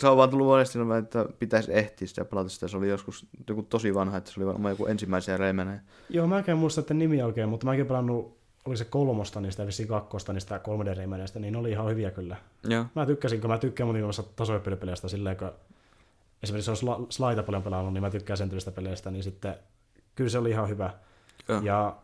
[0.00, 2.68] Se on vaan tullut monesti että pitäisi ehtiä sitä pelata sitä.
[2.68, 5.80] Se oli joskus joku tosi vanha, että se oli varmaan joku ensimmäisiä reimenejä.
[6.08, 9.66] Joo, mä en muista että nimi oikein, mutta mäkin pelannut, oli se kolmosta niistä ja
[9.66, 12.36] vissiin kakkosta niistä 3D reimeneistä, niin ne oli ihan hyviä kyllä.
[12.68, 12.84] Joo.
[12.94, 15.50] Mä tykkäsin, kun mä tykkään mun tasohyppelypeleistä silleen, kun
[16.42, 19.54] esimerkiksi on Slaita paljon pelannut, niin mä tykkään sen tyylistä peleistä, niin sitten
[20.14, 20.90] kyllä se oli ihan hyvä.
[21.48, 21.60] Joo.
[21.62, 21.96] Ja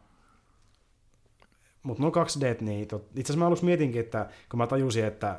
[1.82, 5.39] mutta no 2D, niin tot, itse asiassa mä aluksi mietinkin, että kun mä tajusin, että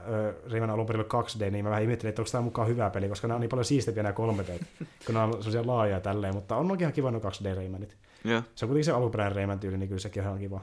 [0.52, 3.28] Rayman alun perin 2D, niin mä vähän ihmettelin, että onko tämä mukaan hyvä peli, koska
[3.28, 4.66] nämä on niin paljon siistempiä nämä 3D,
[5.06, 7.98] kun nämä on sellaisia laajoja tälleen, mutta on oikein kiva nuo 2D Raymanit.
[8.24, 8.42] Joo.
[8.56, 10.62] Se on kuitenkin se alkuperäinen Rayman tyyli, niin kyllä sekin on ihan kiva.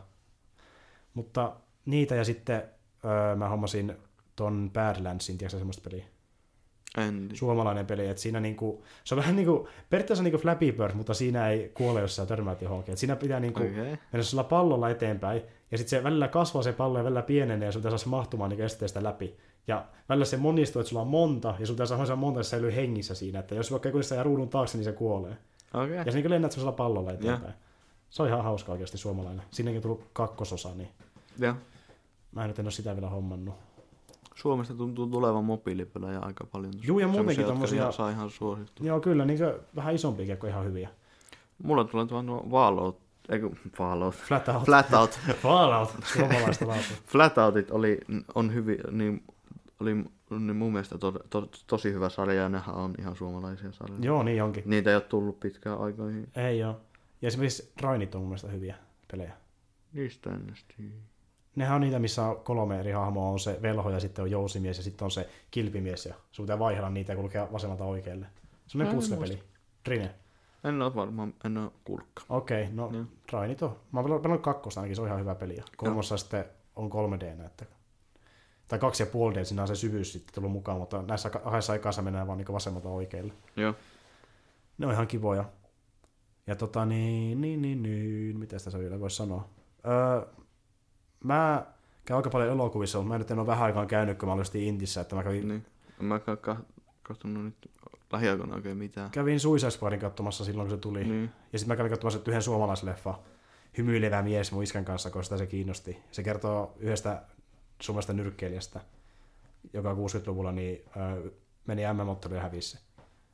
[1.14, 1.52] Mutta
[1.86, 2.62] niitä ja sitten
[3.04, 3.96] öö, mä hommasin
[4.36, 6.04] ton Badlandsin, tiedätkö semmoista peliä?
[6.96, 7.28] En.
[7.34, 11.48] Suomalainen peli, että siinä niinku, se on vähän niinku, periaatteessa niinku Flappy Bird, mutta siinä
[11.48, 12.92] ei kuole, jos sä törmäät johonkin.
[12.92, 13.72] Et siinä pitää niinku Okei.
[14.12, 17.72] mennä sillä pallolla eteenpäin, ja sitten se välillä kasvaa se pallo ja välillä pienenee, ja
[17.72, 19.36] sun pitää saada mahtumaan niinku esteestä läpi.
[19.66, 22.74] Ja välillä se monistuu, että sulla on monta, ja sun pitää saada monta, että säilyy
[22.74, 23.38] hengissä siinä.
[23.38, 25.36] Että jos vaikka joku jää ruudun taakse, niin se kuolee.
[25.74, 25.96] Okei.
[25.96, 27.54] Ja se niin lennät sellaisella pallolla eteenpäin.
[28.10, 29.42] Se on ihan hauska oikeasti suomalainen.
[29.50, 30.88] Siinäkin on tullut kakkososa, niin
[31.38, 31.54] Joo.
[32.32, 33.54] mä en nyt en ole sitä vielä hommannut.
[34.38, 36.72] Suomesta tuntuu tulevan mobiilipelejä aika paljon.
[36.82, 38.86] Juu, ja muutenkin tommosia- saa ihan suosittua.
[38.86, 39.38] Joo, kyllä, niin
[39.76, 40.88] vähän isompiakin kuin ihan hyviä.
[41.62, 42.98] Mulla tulee tuo nuo Fallout,
[43.28, 44.64] eikö Fallout, Flat out.
[44.64, 45.20] Flatout.
[45.42, 46.66] Fallout, suomalaista.
[47.06, 48.00] Flatoutit oli,
[48.34, 49.22] on hyvin, niin,
[49.80, 49.94] oli
[50.30, 54.04] niin mun mielestä to, to, tosi hyvä sarja ja nehän on ihan suomalaisia sarjoja.
[54.04, 54.62] Joo, niin onkin.
[54.66, 56.28] Niitä ei ole tullut pitkään aikoihin.
[56.36, 56.80] Ei joo.
[57.22, 58.76] Ja esimerkiksi Rainit on mun mielestä hyviä
[59.10, 59.32] pelejä.
[59.92, 60.90] Niistä en edes tiedä.
[61.58, 63.30] Nehän on niitä, missä on kolme eri hahmoa.
[63.30, 66.06] On se velho ja sitten on jousimies ja sitten on se kilpimies.
[66.06, 68.26] Ja sun pitää vaihdella niitä ja kulkea vasemmalta oikealle.
[68.66, 69.42] Se on en puzzle-peli.
[69.84, 70.14] Trine.
[70.64, 72.26] En ole varmaan, en ole kuullutkaan.
[72.28, 73.04] Okei, okay, no Joo.
[73.32, 73.76] Rainit on.
[73.92, 75.56] Mä oon pelannut kakkosta ainakin, se on ihan hyvä peli.
[75.56, 76.44] Ja kolmossa sitten
[76.76, 77.64] on 3D, että
[78.68, 81.72] tai kaksi ja puoli D, siinä on se syvyys sitten tullut mukaan, mutta näissä kahdessa
[81.72, 83.32] aikassa mennään vaan niin vasemmalta oikealle.
[83.56, 83.74] Joo.
[84.78, 85.44] Ne on ihan kivoja.
[86.46, 89.48] Ja tota niin, niin, niin, niin, mitä sitä vielä voisi sanoa?
[89.86, 90.26] Öö,
[91.24, 91.66] mä
[92.04, 94.44] käyn aika paljon elokuvissa, mutta mä nyt en ole vähän aikaan käynyt, kun mä olin
[94.54, 95.66] Intissä, että mä kävin, Niin.
[96.00, 96.56] En mä ka-
[97.02, 97.70] katsonut nyt
[98.12, 99.10] lähiaikoina oikein mitään.
[99.10, 101.04] kävin Suicide Squadin katsomassa silloin, kun se tuli.
[101.04, 101.30] Niin.
[101.52, 103.18] Ja sitten mä kävin katsomassa yhden suomalaisleffa,
[103.78, 105.98] Hymyilevä mies mun iskän kanssa, koska sitä se kiinnosti.
[106.12, 107.22] Se kertoo yhdestä
[107.80, 108.80] suomalaisesta nyrkkeilijästä,
[109.72, 111.30] joka 60-luvulla niin, ö,
[111.66, 112.78] meni MM-otteluun ja hävisi.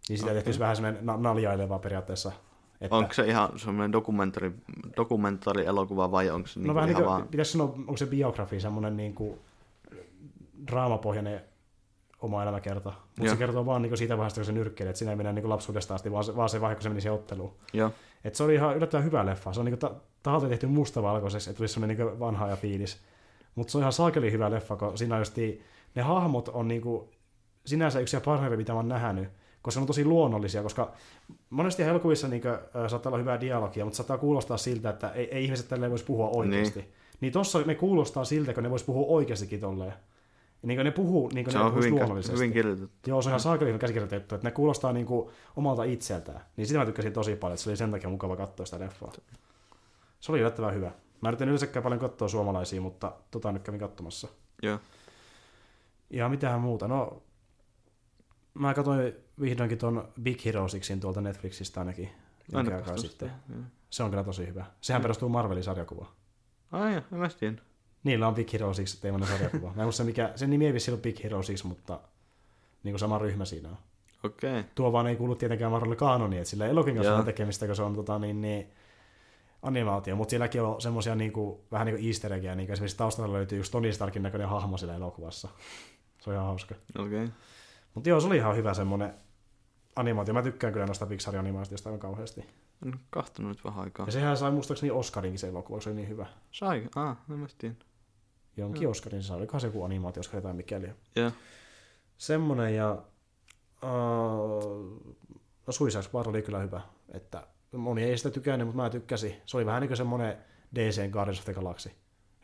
[0.09, 0.35] Niin sitä Okei.
[0.35, 2.33] tehtiin vähän semmoinen na- naljaileva periaatteessa.
[2.85, 4.53] Että, Onko se ihan semmoinen dokumentari,
[4.97, 7.29] dokumentaarielokuva vai onko se no niinku vähän niin ihan kuin, vaan...
[7.29, 9.39] pitäisi sanoa, onko se biografi, semmoinen niin kuin
[10.67, 11.41] draamapohjainen
[12.21, 12.93] oma elämäkerta.
[13.19, 15.33] Mutta se kertoo vaan niin kuin siitä vaiheesta, kun se nyrkkeilee, että siinä ei mennä
[15.33, 17.55] niin kuin lapsuudesta asti, vaan se, vaan se vaihe, kun se meni siihen otteluun.
[17.73, 17.91] Joo.
[18.25, 19.53] Et se oli ihan yllättävän hyvä leffa.
[19.53, 23.01] Se on niinku ta- tahalta tehty mustavalkoiseksi, että tulisi semmoinen niinku vanha ja fiilis.
[23.55, 25.37] Mutta se on ihan saakeli hyvä leffa, kun siinä just
[25.95, 27.11] ne hahmot on niinku
[27.67, 29.29] sinänsä yksi ja parhaimpia, mitä mä oon nähnyt,
[29.65, 30.93] koska ne on tosi luonnollisia, koska
[31.51, 35.45] monesti elokuvissa niinku, ö, saattaa olla hyvää dialogia, mutta saattaa kuulostaa siltä, että ei, ei
[35.45, 36.81] ihmiset tälleen voisi puhua oikeasti.
[36.81, 36.93] Niin.
[37.21, 39.93] niin tossa ne kuulostaa siltä, kun ne voisi puhua oikeastikin tolleen.
[40.63, 42.37] Niin ne puhuu niin Se ne on hyvin, luonnollisesti.
[42.37, 43.11] hyvin kirjoitettu.
[43.11, 46.41] Joo, se on ihan saakeli hyvin käsikirjoitettu, että ne kuulostaa niinku omalta itseltään.
[46.57, 49.13] Niin sitä mä tykkäsin tosi paljon, että se oli sen takia mukava katsoa sitä leffaa.
[50.21, 50.91] Se oli yllättävän hyvä.
[51.21, 54.29] Mä en yleensäkään paljon katsoa suomalaisia, mutta tota nyt kävin katsomassa.
[54.63, 54.79] Joo.
[56.11, 57.23] Ja mitähän muuta, no...
[58.55, 62.11] Mä katsoin vihdoinkin ton Big Hero Sixin tuolta Netflixistä ainakin.
[62.53, 63.33] Aina aikaa sitten.
[63.49, 63.59] joo.
[63.91, 64.65] Se on kyllä tosi hyvä.
[64.81, 66.11] Sehän perustuu Marvelin sarjakuvaan.
[66.73, 67.63] Ai joo, en mä tiedä.
[68.05, 69.73] Niillä on Big Hero Six teemainen sarjakuva.
[69.75, 72.01] Mä en muista mikä, sen nimi ei vissi ollut Big Hero Six, mutta
[72.83, 73.77] niin kuin sama ryhmä siinä on.
[74.25, 74.51] Okei.
[74.51, 74.65] Okay.
[74.75, 77.19] tuo vaan ei kuulu tietenkään Marvelin kanoniin, että sillä elokin kanssa Joo.
[77.19, 78.67] on tekemistä, kun se on tota, niin, niin,
[79.63, 83.33] animaatio, mutta sielläkin on semmoisia niin kuin, vähän niin kuin easter eggia, niin esimerkiksi taustalla
[83.33, 85.49] löytyy just Tony Starkin näköinen hahmo siellä elokuvassa.
[86.21, 86.75] Se on ihan hauska.
[86.99, 87.29] Okei.
[87.95, 89.15] Mutta joo, se oli ihan hyvä semmoinen
[89.97, 90.35] animaatio.
[90.35, 92.41] Mä tykkään kyllä noista Pixar-animaatioista aivan kauheasti.
[92.87, 94.07] En kahtonut nyt vähän aikaa.
[94.07, 96.27] Ja sehän sai muistaakseni Oscarinkin se elokuva, se oli niin hyvä.
[96.51, 96.89] Sai?
[96.97, 97.75] Ah, en mä tiedä.
[98.57, 100.91] Jonkin Oscarin se sai, olikohan se joku animaatio-oskari tai mikäli.
[101.17, 101.31] Joo.
[102.19, 103.03] Semmonen ja...
[103.83, 105.17] Uh,
[105.67, 106.81] no Suicide Squad oli kyllä hyvä.
[107.13, 109.35] Että moni ei sitä tykännyt, mutta mä tykkäsin.
[109.47, 110.37] Se oli vähän niin kuin semmonen
[110.75, 111.91] DC Guardians of the Galaxy.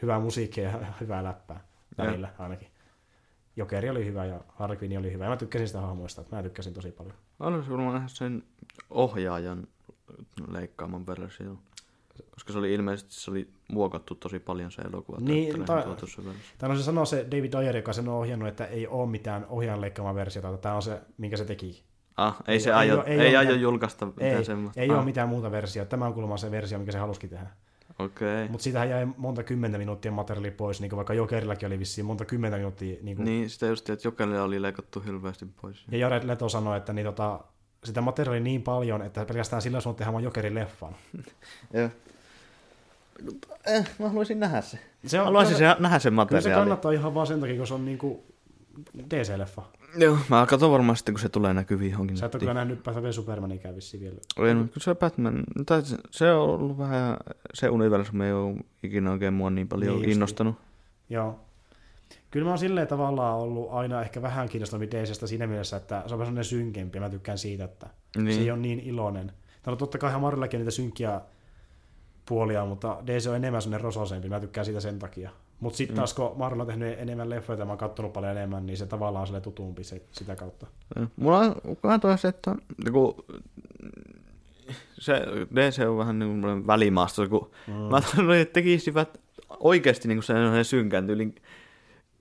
[0.02, 1.60] Hyvää musiikkia ja hyvää läppää.
[1.98, 2.69] Välillä ainakin.
[3.60, 4.40] Jokeri oli hyvä ja
[4.82, 5.24] Quinn oli hyvä.
[5.24, 7.14] Ja mä tykkäsin sitä hahmoista, että mä tykkäsin tosi paljon.
[7.40, 8.42] Haluaisin varmaan nähdä sen
[8.90, 9.66] ohjaajan
[10.50, 11.58] leikkaaman version.
[12.30, 15.18] Koska se oli ilmeisesti se oli muokattu tosi paljon se elokuva.
[15.20, 16.68] Niin, tai- tuotu se versio.
[16.68, 20.14] No sanoo se David Ayer, joka sen on ohjannut, että ei ole mitään ohjaajan leikkaama
[20.14, 21.82] versiota, tämä on se, minkä se teki.
[22.16, 24.44] Ah, ei, Ei- se ei aio, ei ei, ei oo aio mitään- julkaista mitään Ei,
[24.44, 24.80] semmoista.
[24.80, 25.88] ei ah, ole mitään muuta versiota.
[25.90, 27.46] Tämä on kuulemma se versio, mikä se halusikin tehdä.
[28.04, 28.48] Okei.
[28.48, 32.24] Mutta siitähän jäi monta kymmentä minuuttia materiaalia pois, niin kuin vaikka Jokerillakin oli vissiin monta
[32.24, 32.96] kymmentä minuuttia.
[33.02, 33.24] Niin kuin...
[33.24, 35.84] Niin, sitä just, että jokainen oli leikattu hirveästi pois.
[35.90, 37.40] Ja Jared Leto sanoi, että niin, tota,
[37.84, 40.96] sitä materiaalia niin paljon, että pelkästään sillä sun tehdä vaan Jokerin leffan.
[41.74, 41.88] Joo.
[43.66, 44.78] Eh, mä haluaisin nähdä se.
[45.06, 46.60] Se on, Haluaisin se, nähdä sen kyllä se materiaali.
[46.60, 48.24] kannattaa ihan vaan sen takia, kun se on niinku
[48.98, 49.62] DC-leffa.
[49.96, 53.12] Joo, mä katson varmaan sitten, kun se tulee näkyviin johonkin Sä et ole nähnyt Batman
[53.12, 54.14] Supermanin käy vissiin vielä.
[54.54, 57.16] No, kyllä se Batman, tai se- on ollut vähän,
[57.54, 60.54] se universumi ei ole ikinä oikein mua niin paljon Niin niin innostanut.
[61.10, 61.40] Joo.
[62.30, 66.14] Kyllä mä oon silleen tavallaan ollut aina ehkä vähän kiinnostunut DCstä siinä mielessä, että se
[66.14, 67.86] on vähän sellainen synkempi ja mä tykkään siitä, että
[68.16, 68.24] Niin.
[68.24, 68.36] niin.
[68.36, 69.32] se ei ole niin iloinen.
[69.66, 71.20] No totta kai ihan Marvellakin on niitä synkkiä
[72.26, 75.30] puolia, mutta DC on enemmän sellainen rososempi, mä tykkään siitä sen takia.
[75.60, 78.66] Mutta sitten taas kun Marvel on tehnyt enemmän leffoja ja mä oon kattonut paljon enemmän,
[78.66, 80.66] niin se tavallaan on sille tutumpi se, sitä kautta.
[81.16, 82.56] Mulla on katoa se, että
[82.92, 83.24] kun
[84.92, 85.22] se
[85.54, 87.72] DC on vähän niin kuin välimaasto, kun mm.
[87.72, 89.20] mä toivon, että tekisivät
[89.60, 91.34] oikeasti niin sellainen synkän tyylin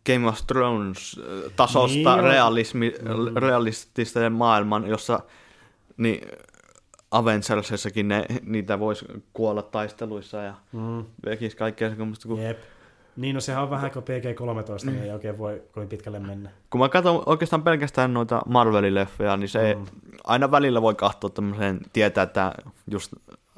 [0.05, 3.37] Game of Thrones-tasosta Niin niin, realismi, mm.
[3.37, 5.19] realistista maailman, jossa
[5.97, 6.27] niin
[7.11, 11.05] Avengersissakin ne, niitä voisi kuolla taisteluissa ja Mm.
[11.25, 12.57] vekisi kaikkea semmoista, kun Jep.
[13.15, 16.49] Niin, no sehän on vähän kuin PG-13, niin ei oikein voi kovin pitkälle mennä.
[16.69, 19.85] kun mä katson oikeastaan pelkästään noita Marvelin leffoja, niin se mm.
[20.23, 22.53] aina välillä voi katsoa tämmöisen, tietää, että
[22.91, 23.13] just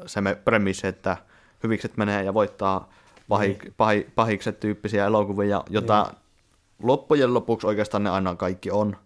[0.05, 1.17] se me premissi, että
[1.63, 2.89] hyvikset menee ja voittaa
[3.29, 3.73] pahi, niin.
[3.77, 6.17] pahi, pahikset tyyppisiä elokuvia, jota niin.
[6.83, 8.97] loppujen lopuksi oikeastaan ne aina kaikki on.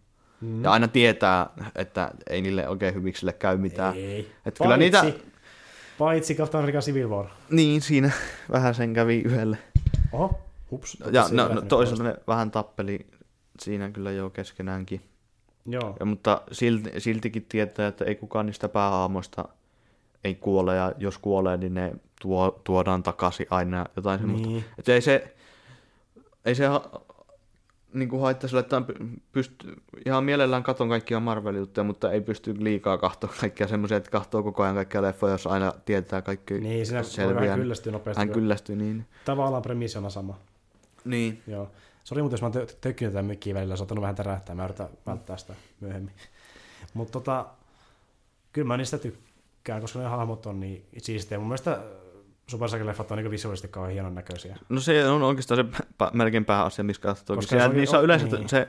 [0.41, 0.63] Mm.
[0.63, 3.95] Ja aina tietää, että ei niille oikein hyviksille käy mitään.
[3.95, 4.31] Ei.
[4.45, 5.03] Että kyllä niitä,
[5.97, 7.25] Paitsi Captain America Civil War.
[7.49, 8.11] niin siinä
[8.51, 9.57] vähän sen kävi yhdelle.
[10.15, 10.39] Oho,
[10.71, 10.97] hups.
[11.11, 13.07] Ja no, no, toisaalta ne vähän tappeli
[13.59, 15.01] siinä kyllä jo keskenäänkin.
[15.65, 15.95] Joo.
[15.99, 19.45] Ja, mutta silti, siltikin tietää, että ei kukaan niistä päähaamoista
[20.23, 24.47] ei kuole, ja jos kuolee, niin ne tuo, tuodaan takaisin aina jotain semmoista.
[24.47, 24.65] Niin.
[24.79, 25.35] Että ei se,
[26.45, 26.65] ei se
[27.95, 28.81] niin kuin haittaa sille, että
[29.31, 34.43] pystyy, ihan mielellään katon kaikkia Marvel-juttuja, mutta ei pysty liikaa katsoa kaikkia semmoisia, että katsoo
[34.43, 37.41] koko ajan kaikkia leffoja, jos aina tietää kaikki Niin, siinä voi selviää.
[37.41, 38.19] vähän kyllästyä nopeasti.
[38.19, 39.05] Hän kyllästyy niin.
[39.25, 40.39] Tavallaan premissi on sama.
[41.05, 41.41] Niin.
[41.47, 41.71] Joo.
[42.03, 44.65] Sori, mutta jos mä oon tökkinyt tätä mikkiä välillä, se on ottanut vähän tärähtää, mä
[44.65, 46.13] yritän välttää sitä myöhemmin.
[46.93, 47.45] Mutta tota,
[48.53, 51.39] kyllä mä niistä tykkään, koska ne hahmot on niin siistejä.
[51.39, 51.81] Mun mielestä
[52.47, 54.57] Super Saga-leffat on niin visuaalisesti kauhean hienon näköisiä.
[54.69, 57.35] No se on oikeastaan se pä- melkein pääasia, missä katsoo.
[57.35, 58.49] Koska se niissä on yleensä niin.
[58.49, 58.67] se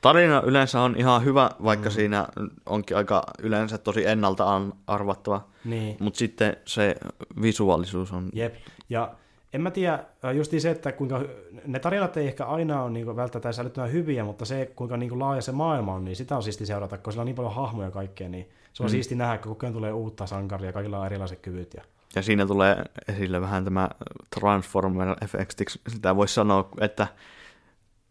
[0.00, 1.92] tarina yleensä on ihan hyvä, vaikka mm.
[1.92, 2.28] siinä
[2.66, 5.48] onkin aika yleensä tosi ennalta arvattava.
[5.64, 5.96] Niin.
[6.00, 6.96] Mutta sitten se
[7.42, 8.28] visuaalisuus on...
[8.32, 8.54] Jep.
[8.88, 9.14] Ja
[9.52, 10.04] en mä tiedä,
[10.34, 11.20] justiin se, että kuinka
[11.66, 15.42] ne tarinat ei ehkä aina ole niin välttämättä säilyttämään hyviä, mutta se, kuinka niin laaja
[15.42, 17.90] se maailma on, niin sitä on siisti seurata, kun sillä on niin paljon hahmoja ja
[17.90, 18.90] kaikkea, niin se on mm.
[18.90, 21.74] siisti nähdä, kun koko ajan tulee uutta sankaria ja kaikilla on erilaiset kyvyt.
[21.74, 21.82] Ja...
[22.16, 23.90] Ja siinä tulee esille vähän tämä
[24.36, 25.80] Transformer-efektiksi.
[25.88, 27.06] Sitä voisi sanoa, että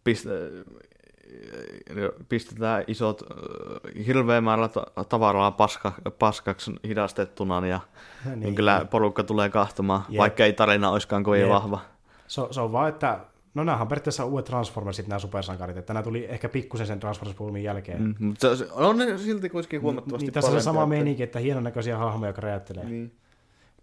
[0.09, 0.29] pist-
[2.29, 7.79] pistetään isot äh, hirveä määrä ta- tavaraa paska, paskaksi hidastettuna ja
[8.25, 8.39] niin.
[8.39, 10.17] niin kyllä porukka tulee kahtomaan, Jep.
[10.19, 11.49] vaikka ei tarina olisikaan kovin Jep.
[11.49, 11.79] vahva.
[12.27, 13.19] Se, se on vaan, että
[13.53, 17.63] no nämä on periaatteessa uudet Transformersit, nämä supersankarit, että nämä tuli ehkä pikkusen sen Transformers-pulmin
[17.63, 18.01] jälkeen.
[18.01, 21.63] Mm, mutta se, on ne silti kuitenkin huomattavasti niin, tässä on sama meininki, että hienon
[21.63, 22.85] näköisiä hahmoja, jotka räjättelee.
[22.85, 23.11] Niin.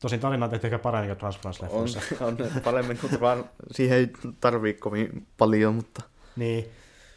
[0.00, 2.24] Tosin tarina on tehty ehkä paremmin kuin On, Transformers-leffoissa.
[2.24, 4.08] on ne paremmin, mutta vaan siihen ei
[4.40, 6.02] tarvii kovin paljon, mutta
[6.36, 6.68] Niin.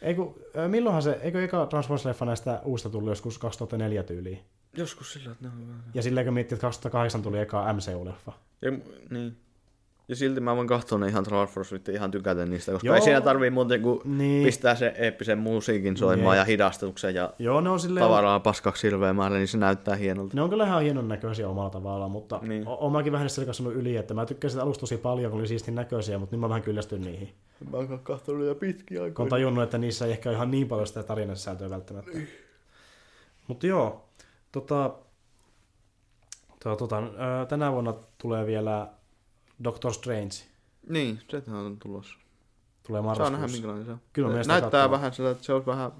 [0.02, 0.38] Eiku,
[0.68, 4.40] milloinhan se, eikö eka Transformers-leffa näistä uusista tullut joskus 2004 tyyliin?
[4.76, 5.82] joskus sillä, että ne on.
[5.94, 8.32] Ja silleen kun miettii, että 2008 tuli eka MCU-leffa.
[8.62, 8.70] Ja,
[9.10, 9.36] niin.
[10.08, 12.94] Ja silti mä voin katsoa ne ihan Transformersit ihan tykätä niistä, koska Joo.
[12.96, 14.18] ei siinä tarvii muuten kuin Niin.
[14.18, 14.44] niin.
[14.44, 16.40] pistää se eeppisen musiikin soimaan Jep.
[16.40, 18.04] ja hidastutuksen ja Joo, ne on silleen...
[18.06, 20.34] tavaraa paskaksi hirveä määrä, niin se näyttää hienolta.
[20.36, 22.48] Ne on kyllä ihan hienon näköisiä omalla tavallaan, mutta niin.
[22.48, 22.64] Niin.
[22.66, 25.48] oon mäkin vähän sitä kasvanut yli, että mä tykkäsin sitä alusta tosi paljon, kun oli
[25.48, 27.32] siistin näköisiä, mutta nyt mä vähän kyllästyn niihin.
[27.70, 29.30] Mä oon katsonut jo pitkiä Kun on aikoja.
[29.30, 32.18] tajunnut, että niissä ei ehkä ole ihan niin paljon sitä tarinasisältöä välttämättä.
[33.48, 34.04] Mutta joo,
[34.52, 34.90] tota,
[36.64, 37.02] tota, tota,
[37.48, 38.88] tänä vuonna tulee vielä
[39.64, 40.34] Doctor Strange.
[40.88, 42.14] Niin, sehän on tulossa.
[42.86, 43.56] Tulee Saa nähdä marraskuussa.
[43.56, 44.00] minkälainen se on.
[44.12, 44.90] Kyllä Se Näyttää katsoo.
[44.90, 45.92] vähän sillä, että se on vähän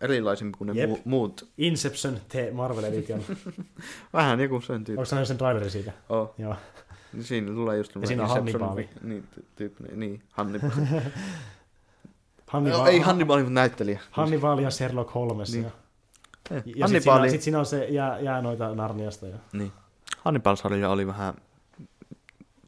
[0.00, 0.90] erilaisempi kuin ne Jep.
[0.90, 1.48] mu- muut.
[1.58, 3.22] Inception The Marvel Edition.
[4.12, 5.00] Vähän joku sen tyyppi.
[5.14, 5.92] Onko sen trailerin siitä?
[6.08, 6.34] Oh.
[6.38, 6.56] Joo.
[7.12, 8.76] Niin Siinä tulee just Ja siinä on Inception Hannibal.
[8.76, 9.24] vi- Niin,
[9.56, 10.00] tyyppinen.
[10.00, 10.70] Niin, Hannibal.
[12.46, 14.00] Hannibal, no, ei Hannibal, mutta näyttelijä.
[14.10, 15.52] Hannibal ja Sherlock Holmes.
[15.52, 15.64] Niin.
[15.64, 15.70] Ja,
[16.50, 19.26] Eh, ja sitten Hannibal, siinä, sit siinä on se jää, jää noita Narniasta.
[19.26, 19.36] Ja...
[19.52, 19.72] niin.
[20.24, 21.34] Hannibal-sarja oli vähän...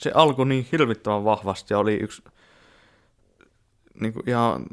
[0.00, 2.24] Se alkoi niin hirvittävän vahvasti ja oli yksi...
[4.00, 4.66] Niin kuin ihan,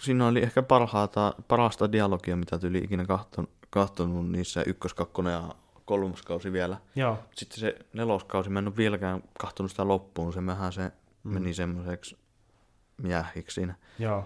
[0.00, 5.54] siinä oli ehkä parhaata, parasta dialogia, mitä tuli ikinä kahton, kahtonut niissä ykkös, kakkonen ja
[5.84, 6.76] kolmas kausi vielä.
[6.96, 7.18] Joo.
[7.34, 10.92] Sitten se neloskausi, mä en ole vieläkään kahtonut sitä loppuun, se vähän se
[11.24, 11.32] mm.
[11.32, 12.16] meni semmoiseksi
[13.02, 14.24] miehiksi siinä, Joo.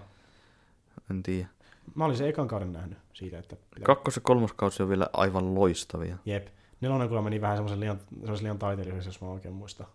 [1.11, 1.47] en tiedä.
[1.95, 3.55] Mä olin se ekan kauden nähnyt siitä, että...
[3.55, 3.85] Pitää...
[3.85, 6.17] Kakkos- ja kolmoskausi on vielä aivan loistavia.
[6.25, 6.47] Jep.
[6.81, 9.87] Nelonen kyllä meni vähän semmoisen liian, semmoisen liian taiteelliseksi, jos mä oikein muistan.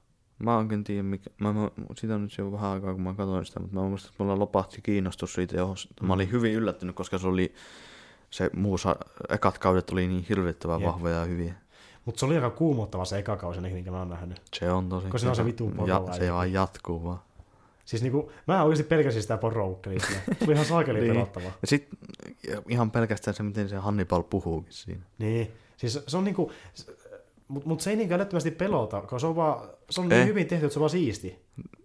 [0.43, 3.45] Mä oikein tiedä, mikä, mä, mä, sitä on nyt jo vähän aikaa, kun mä katsoin
[3.47, 7.19] sitä, mutta mä muistan, että mulla lopahti kiinnostus siitä, johon mä olin hyvin yllättynyt, koska
[7.19, 7.55] se oli,
[8.31, 8.97] se muussa,
[9.29, 10.89] ekat kaudet oli niin hirvittävän Jep.
[10.89, 11.55] vahvoja ja hyviä.
[12.05, 14.43] Mutta se oli aika kuumottava se eka kausi, minkä mä oon nähnyt.
[14.55, 15.09] Se on tosi.
[15.09, 17.21] Kun siinä on se vitun ja, se vaan jatkuu vaan.
[17.85, 20.21] Siis niinku, mä oikeasti pelkäsin sitä poroukkelia siinä.
[20.39, 21.13] Se oli ihan saakeli Niin.
[21.13, 21.53] pelottavaa.
[21.63, 21.89] Ja sit
[22.69, 25.03] ihan pelkästään se, miten se Hannibal puhuukin siinä.
[25.19, 25.53] Niin.
[25.77, 26.53] Siis se on niinku,
[27.53, 30.47] mutta mut se ei niin älyttömästi pelota, koska se on, vaan, se on niin hyvin
[30.47, 31.39] tehty, että se on vaan siisti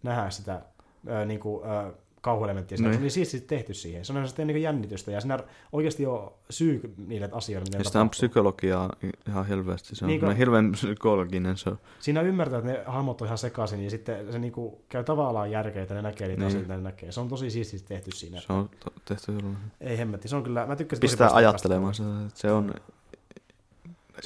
[0.03, 0.61] nähdä sitä
[1.07, 1.91] ää, niinku, ää,
[2.21, 2.77] kauhuelementtiä.
[2.77, 2.87] siinä.
[2.87, 2.97] Se Niin.
[2.97, 4.05] on niin siististi tehty siihen.
[4.05, 5.39] Se on sitten niin jännitystä ja siinä
[5.71, 8.93] oikeasti on syy niille asioille, Ja sitä on psykologiaa
[9.27, 9.95] ihan hirveästi.
[9.95, 11.57] Se on Niin niin hirveän psykologinen.
[11.57, 11.77] Se on.
[11.99, 15.81] Siinä ymmärtää, että ne hahmot on ihan sekaisin ja sitten se niinku käy tavallaan järkeä,
[15.81, 16.47] että ne näkee niitä Niin.
[16.47, 17.11] asioita, ne näkee.
[17.11, 18.41] Se on tosi siististi tehty siinä.
[18.41, 18.69] Se on
[19.05, 19.57] tehty hyvin.
[19.81, 21.93] Ei hemmetti, se on kyllä, mä tykkäsin Pistää ajattelemaan.
[21.95, 22.03] Se,
[22.33, 22.73] se on...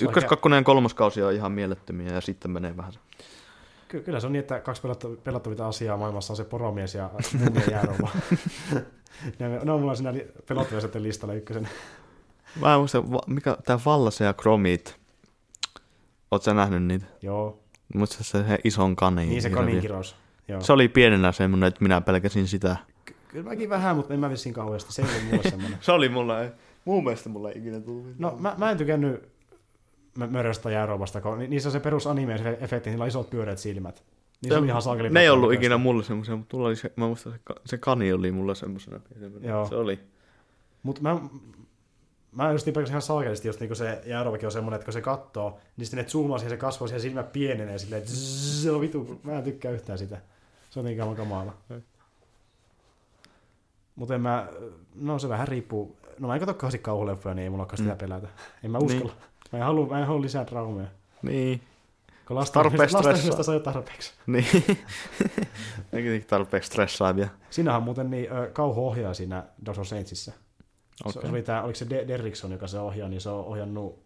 [0.02, 2.94] Ykkös, kakkonen ja kolmoskausi on ihan mielettömiä ja sitten menee vähän.
[3.88, 4.82] Ky- kyllä se on niin, että kaksi
[5.24, 7.10] pelattavinta asiaa maailmassa on se poromies ja
[7.40, 8.10] mummien jäärouma.
[9.40, 10.14] ne, ne on mulla siinä
[10.48, 11.70] pelottavia listalla ykkösen.
[12.62, 14.96] Mä en muista, mikä tää Vallase ja Kromit.
[16.32, 17.06] Oot sä nähnyt niitä?
[17.22, 17.60] Joo,
[17.96, 19.26] Muista se, se ison kani.
[19.26, 20.16] niin se kaninkirous.
[20.48, 20.62] Joo.
[20.62, 22.76] Se oli pienenä semmonen, että minä pelkäsin sitä.
[23.06, 24.94] Ky- Kyllä mäkin vähän, mutta en mä vissiin kauheasti.
[24.94, 25.78] Se ei ollut mulle semmoinen.
[25.82, 26.50] Se oli mulla, ei.
[26.86, 28.20] Mun mielestä mulla ei ikinä tullut.
[28.20, 29.30] No mä, mä en tykännyt
[30.20, 33.30] mö- möröstä jäärouvasta, kun ni- niissä on se perus anime se efekti, niillä on isot
[33.30, 34.04] pyöreät silmät.
[34.42, 35.10] Niin se oli ihan saakeli.
[35.10, 38.14] Ne ei ollut ikinä mulle semmoisia, mutta mulla oli se, mä muistan, se, se kani
[38.14, 39.00] oli mulla semmosena.
[39.42, 39.66] Joo.
[39.68, 40.00] Se oli.
[40.84, 41.20] Mut mä,
[42.32, 45.60] mä just pelkästään ihan saakelisti, just niinku se jäärouvakin on semmoinen, että kun se kattoo,
[45.78, 48.82] niin sitten ne zoomaa siihen, se kasvaa siihen silmät pienenee silleen, että zzz, se on
[48.82, 50.18] vitu, mä en tykkää yhtään sitä.
[50.70, 51.54] Se on niin kauan kamala.
[53.96, 54.48] Mutta en mä,
[54.96, 57.92] no se vähän riippuu, no mä en katso kauheasti kauhuleffoja, niin ei mulla olekaan sitä
[57.92, 57.98] Mm.
[57.98, 58.28] pelätä.
[58.64, 59.14] En mä uskalla.
[59.52, 60.88] Mä en halua, mä en halua lisää traumeja.
[61.22, 61.62] Niin.
[62.28, 62.98] Kun lasten, Tarpeeksi
[63.44, 64.14] saa jo tarpeeksi.
[64.28, 64.46] Niin.
[65.94, 67.28] Eikä tarpeeksi stressaavia.
[67.50, 70.32] Siinähän on muuten niin, ö, kauhuohjaaja siinä Doctor Saintsissa.
[71.06, 71.22] Okay.
[71.22, 74.04] Se, oli tää, oliko se De- Derrickson, joka se ohjaa, niin se on ohjannut,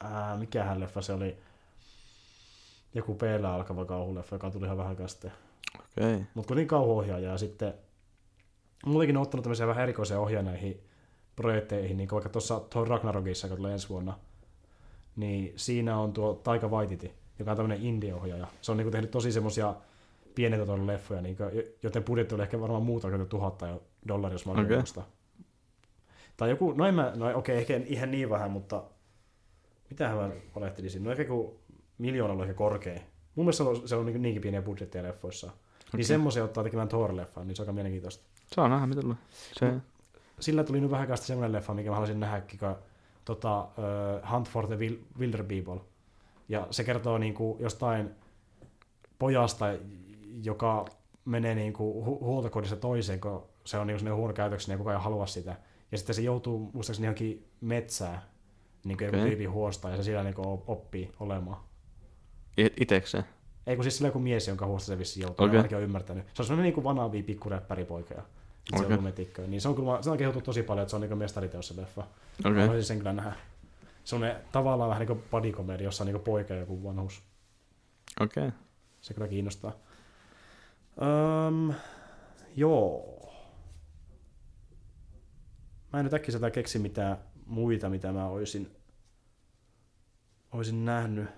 [0.00, 1.36] ää, mikähän leffa se oli,
[2.94, 5.32] joku p alkava kauhuleffa, joka tuli ihan vähän sitten.
[5.74, 6.14] Okei.
[6.14, 6.26] Okay.
[6.34, 7.74] Mutta kuitenkin kauhuohjaaja ja sitten
[8.86, 10.80] mullekin on ottanut tämmöisiä vähän erikoisia ohjaajia näihin
[11.36, 14.18] projekteihin, niin kuin vaikka tuossa Thor Ragnarokissa, joka tulee ensi vuonna,
[15.16, 18.46] niin siinä on tuo Taika Waititi, joka on tämmöinen indie-ohjaaja.
[18.60, 19.74] Se on niin tehnyt tosi semmoisia
[20.34, 21.50] pienen tuoton leffoja, niin kuin,
[21.82, 24.76] joten budjetti oli ehkä varmaan muuta kuin tuhatta dollaria, jos mä Okei.
[24.76, 25.04] muistan.
[26.36, 28.82] Tai joku, no en mä, no okei, ehkä ihan niin vähän, mutta
[29.90, 31.60] mitähän mä valehtelisin, no ehkä joku
[31.98, 33.00] miljoona oli ehkä korkea.
[33.34, 35.46] Mun mielestä se on, se on niin- niinkin pieniä budjetteja leffoissa.
[35.46, 35.98] Okay.
[35.98, 38.24] Niin semmoisia ottaa tekemään Thor-leffan, niin se on aika mielenkiintoista.
[38.54, 39.16] Saa nähdä, mitä tulee.
[39.58, 39.72] Se,
[40.40, 42.76] Sillä tuli nyt vähän sitten semmoinen leffa, mikä mä haluaisin nähdä, kun
[43.26, 45.80] tota, uh, Hunt for the Wil- Wilder People.
[46.48, 48.10] Ja se kertoo niinku jostain
[49.18, 49.66] pojasta,
[50.42, 50.84] joka
[51.24, 55.02] menee niinku hu- huoltokodissa toiseen, kun se on niinku sellainen huono käytöksen ja kukaan ei
[55.02, 55.56] halua sitä.
[55.92, 58.22] Ja sitten se joutuu muistaakseni johonkin metsään,
[58.84, 59.20] niin kuin okay.
[59.20, 61.60] tyyppi huostaa, ja se siellä niinku op- oppii olemaan.
[62.80, 63.24] itekseen.
[63.66, 65.56] Ei kun siis sillä joku mies, jonka huosta se vissiin joutuu, okay.
[65.56, 66.24] ainakin on ymmärtänyt.
[66.34, 68.14] Se on semmoinen niin vanavia pikkuräppäripoika.
[68.72, 69.46] Ja se on metikköä.
[69.46, 71.76] Niin se on kyllä, se on kehuttu tosi paljon, että se on niin mestariteos se
[71.76, 72.06] leffa.
[72.40, 72.60] Okay.
[72.60, 73.32] Haluaisin sen kyllä nähdä.
[74.04, 76.84] Se on ne, tavallaan vähän niin kuin body comedy, jossa on niin poika ja joku
[76.84, 77.22] vanhus.
[78.20, 78.50] Okei.
[79.00, 79.72] Se kyllä kiinnostaa.
[81.48, 81.74] Um,
[82.56, 83.12] joo.
[85.92, 88.76] Mä en nyt äkkiseltään keksi mitään muita, mitä mä olisin,
[90.52, 91.28] olisin nähnyt,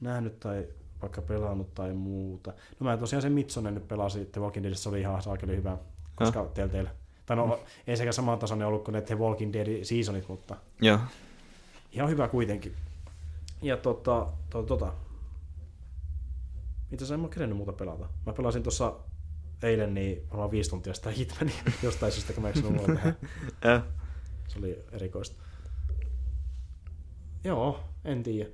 [0.00, 0.68] nähnyt tai
[1.02, 2.52] vaikka pelannut tai muuta.
[2.80, 5.78] No mä tosiaan sen Mitsonen nyt pelasin The Walking Deadissa, se oli ihan saakeli hyvä,
[6.18, 6.90] koska Telltale.
[7.26, 10.98] Tai no, ei sekä saman tasoinen ollut kuin ne The Walking Dead seasonit, mutta Joo.
[11.92, 12.74] ihan hyvä kuitenkin.
[13.62, 14.92] Ja tota, tota, tota.
[16.92, 18.08] Itse asiassa en mä kerennyt muuta pelata.
[18.26, 18.94] Mä pelasin tuossa
[19.62, 23.14] eilen niin varmaan viisi tuntia sitä Hitmania jostain syystä, kun mä eksynyt tehdä.
[23.64, 23.82] Ja.
[24.48, 25.42] Se oli erikoista.
[27.44, 28.50] Joo, en tiedä.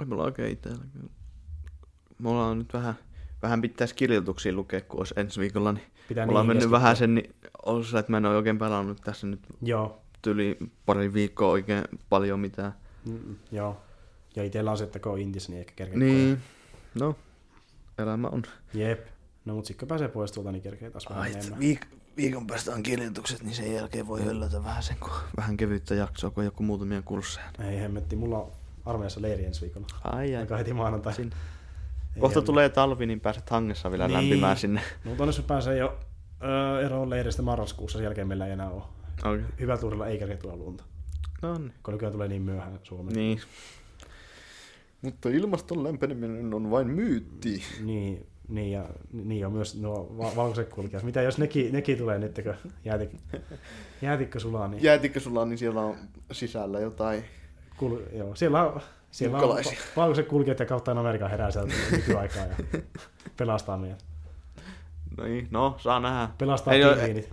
[0.00, 1.10] Ei mulla oikein itsellä kyllä.
[2.18, 2.94] Mulla on nyt vähän,
[3.42, 6.80] vähän pitäisi kirjoituksia lukea, kun olisi ensi viikolla, niin Pitää mulla on niihin mennyt keskittyä.
[6.80, 7.34] vähän sen, niin
[7.66, 10.56] on se, että mä en ole oikein pelannut tässä nyt Joo, tyli
[10.86, 12.74] pari viikkoa oikein paljon mitään.
[13.04, 13.80] mm, joo.
[14.36, 15.98] Ja itsellä on se, että kun on intissä, niin ehkä kerkeä.
[15.98, 16.38] Niin,
[17.00, 17.16] no,
[17.98, 18.42] elämä on.
[18.74, 19.06] Jep.
[19.44, 21.58] No mut sitten kun pääsee pois tuolta, niin kerkee taas vähän enemmän.
[21.58, 25.94] viik- viikon päästä on kirjoitukset, niin sen jälkeen voi höllätä vähän sen, kun vähän kevyttä
[25.94, 27.46] jaksoa, kun joku muutamia kursseja.
[27.70, 28.52] Ei hemmetti, mulla on
[28.84, 29.86] armeijassa leiri ensi viikolla.
[30.04, 30.40] Ai ai.
[30.40, 31.14] Aika heti maanantai.
[31.14, 31.36] Sinne.
[32.16, 34.14] Ei Kohta ole- tulee talvi, niin pääset hangessa vielä Niin.
[34.18, 34.80] lämpimään sinne.
[35.04, 35.98] Mutta onneksi mä pääsen jo
[36.44, 38.82] öö, eroon leiristä marraskuussa, sen jälkeen meillä ei enää ole.
[39.20, 39.42] Okay.
[39.60, 40.84] Hyvä tuurilla ei kerkeä tuolla lunta,
[41.42, 41.72] No niin.
[41.82, 43.16] kun nykyään tulee niin myöhään Suomeen.
[43.16, 43.40] niin.
[45.02, 47.62] Mutta ilmaston lämpeneminen on vain myytti.
[47.84, 51.02] Niin, niin, ja niin on myös nuo va- valkoiset kulkijat.
[51.02, 53.10] Mitä jos nekin, nekin tulee nyt, kun jäätik,
[54.02, 55.96] jäätikkö sulaa, niin Jäätikö sulla on, niin siellä on
[56.32, 57.24] sisällä jotain.
[57.76, 58.80] kul, joo, siellä on,
[59.12, 59.64] siellä on
[59.96, 62.56] valkoiset kulkijat ja kautta Amerikan herää sieltä nykyaikaa ja
[63.36, 64.04] pelastaa meidät.
[65.16, 65.48] No, niin.
[65.50, 66.28] no saa nähdä.
[66.38, 67.30] Pelastaa Ei pingviinit.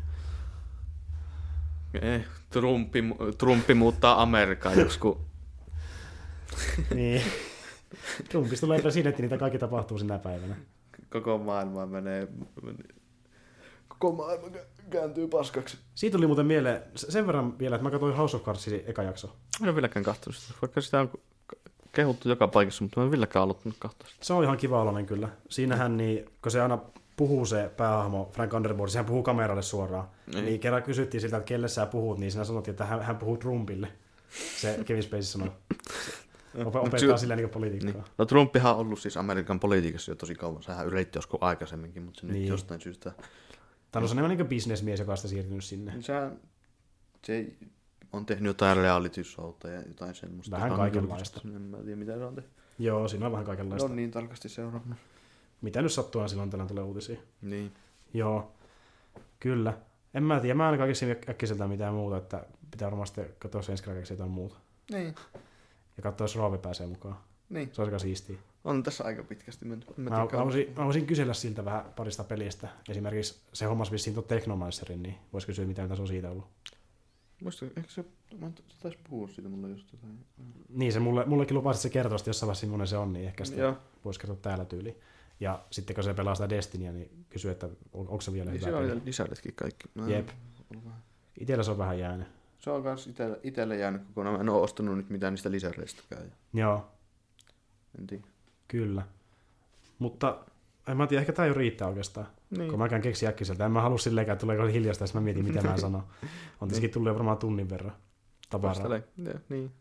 [2.02, 3.04] Eh, Trumpi,
[3.38, 5.18] Trumpi muuttaa Amerikkaan joskus.
[6.96, 7.22] niin.
[8.30, 10.56] Trumpista tulee presidentti, niitä kaikki tapahtuu sinä päivänä.
[11.10, 12.28] Koko maailma menee...
[13.88, 15.78] Koko maailma kä- kääntyy paskaksi.
[15.96, 19.36] Siitä tuli muuten mieleen sen verran vielä, että mä katsoin House of Cardsin eka jakso.
[19.62, 21.12] En ole vieläkään katsonut sitä, vaikka sitä on
[21.92, 24.26] kehuttu joka paikassa, mutta mä en vieläkään aloittanut katsoa sitä.
[24.26, 25.30] Se on ihan kiva oloinen kyllä.
[25.50, 26.80] Siinähän, niin, kun se aina
[27.18, 30.08] puhuu se päähahmo Frank Underwood, sehän puhuu kameralle suoraan.
[30.34, 30.46] Niin.
[30.46, 30.60] Niin.
[30.60, 33.88] kerran kysyttiin siltä, että kelle sä puhut, niin sinä sanottiin, että hän, hän puhuu Trumpille.
[34.58, 35.52] Se Kevin Spacey sanoi.
[36.66, 37.92] Opettaa silleen niin politiikkaa.
[37.92, 38.04] Niin.
[38.18, 40.64] No Trumpihan on ollut siis Amerikan politiikassa jo tosi kauan.
[40.64, 42.48] Sehän yritti joskus aikaisemminkin, mutta se nyt Niin.
[42.48, 43.12] jostain syystä...
[43.92, 45.94] Tämä on se enemmän niin bisnesmies, joka on sitä siirtynyt sinne.
[46.00, 46.14] Se,
[47.26, 47.46] se
[48.14, 50.56] on tehnyt jotain reality showta ja jotain semmoista.
[50.56, 51.42] Vähän on kaikenlaista.
[51.56, 52.52] En mä tiedä, mitä se on tehnyt.
[52.80, 53.86] Joo, siinä on vähän kaikenlaista.
[53.86, 54.98] on niin tarkasti seurannut.
[55.62, 57.20] Mitä nyt sattuu, silloin tällä tulee uutisia.
[57.42, 57.72] Niin.
[58.14, 58.52] Joo,
[59.40, 59.74] kyllä.
[60.14, 63.84] En mä tiedä, mä en keksi äkkiseltä mitään muuta, että pitää varmaan sitten katsoa ensi
[63.84, 64.56] kerralla keksiä jotain muuta.
[64.92, 65.16] Niin,
[65.98, 67.18] Ja katsoa, jos Roope pääsee mukaan.
[67.50, 67.70] niin.
[67.74, 68.38] Se olisi aika siistiä.
[68.64, 69.88] On tässä aika pitkästi menty.
[69.98, 72.68] Mä, mä, voisin, mä voisin kysellä siltä vähän parista pelistä.
[72.90, 76.46] Esimerkiksi se hommas vissiin tuon Technomancerin, niin voisi kysyä, mitä mitä se on siitä ollut.
[77.44, 78.06] Muista, eikö se,
[78.38, 78.52] mä
[78.82, 80.20] taisi puhua siitä mulle just jotain.
[80.70, 83.26] Niin, se mulle, mullekin lupasi, että se kertoo, että jossain vaiheessa millainen se on, niin
[83.26, 83.78] ehkä sitä Joo.
[84.06, 84.98] voisi kertoa täällä tyyli.
[85.40, 88.54] Ja sitten kun se pelaa sitä Destinyä, niin kysyy, että on, onko se vielä Niin
[88.62, 88.92] hyvä siellä peli.
[88.92, 89.88] oli lisäydetkin kaikki.
[89.96, 90.30] Mä Jep.
[91.40, 92.28] Itellä se on vähän jäänyt.
[92.60, 94.36] Se on kans itelle, itelle jäänyt kokonaan.
[94.36, 96.32] Mä en oo ostanut nyt mitään niistä lisäreistäkään.
[96.54, 96.88] Joo,
[98.00, 98.24] En tiedä.
[98.68, 99.02] kyllä.
[100.00, 100.38] Mutta
[100.92, 102.28] en mä tiedä, ehkä tää jo riittää oikeastaan.
[102.58, 102.70] Niin.
[102.70, 103.66] Kun mäkään keksin äkkiseltä.
[103.66, 106.04] En mä halua silleenkään, että tulee hiljasta, jos mä mietin, mitä mä sanon.
[106.62, 107.94] On tietenkin tullut jo varmaan tunnin verran
[108.50, 108.76] tavaraa.
[108.76, 109.04] Vastele.
[109.18, 109.72] Joo, Niin.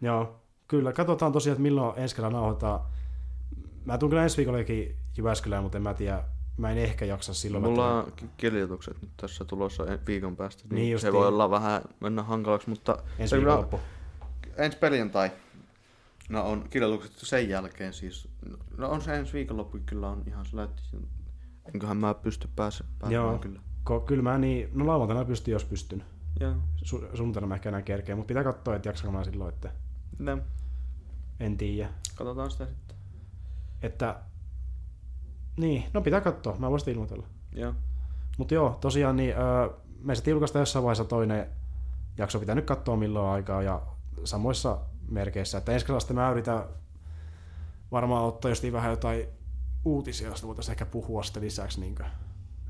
[0.00, 0.36] Joo,
[0.68, 0.92] kyllä.
[0.92, 2.80] Katsotaan tosiaan, että milloin ensi kerralla nauhoitetaan.
[3.84, 6.24] Mä tuun kyllä ensi viikollakin Jyväskylään, mutta en mä tiedä,
[6.56, 7.64] mä en ehkä jaksa silloin.
[7.64, 11.26] Mulla Mä on ki- kirjoitukset nyt tässä tulossa viikon päästä, niin, Niin niin se voi
[11.28, 13.80] olla vähän mennä hankalaksi, mutta ensi viikonloppu.
[14.56, 15.30] ensi perjantai
[16.32, 18.28] no on kirjoitukset sen jälkeen siis.
[18.78, 20.82] No on se ensi viikonloppu kyllä on ihan sillä, että
[21.74, 23.38] enköhän mä pysty pääse, pääsemään Joo.
[23.38, 23.60] kyllä.
[23.84, 26.04] Ko, kyllä mä niin, no lauantaina pystyn, jos pystyn.
[26.40, 26.54] Joo.
[26.76, 29.72] Su, sunnuntaina mä ehkä enää kerkeä, mutta pitää katsoa, että jaksanko mä silloin, että
[30.18, 30.38] No,
[31.40, 31.90] en tiedä.
[32.14, 32.96] katsotaan sitä sitten.
[33.82, 34.16] Että,
[35.56, 37.26] niin, no pitää katsoa, mä voisin ilmoitella.
[37.52, 37.74] Joo.
[38.38, 39.68] Mutta joo, tosiaan niin, öö,
[40.02, 41.46] me sitten julkaistaan jossain vaiheessa toinen
[42.18, 43.82] jakso, pitää nyt katsoa milloin aikaa ja
[44.24, 44.78] samoissa
[45.08, 45.58] merkeissä.
[45.58, 46.64] Että ensi sitten mä yritän
[47.92, 49.26] varmaan ottaa just vähän jotain
[49.84, 51.94] uutisia, joista voitaisiin ehkä puhua sitten lisäksi niin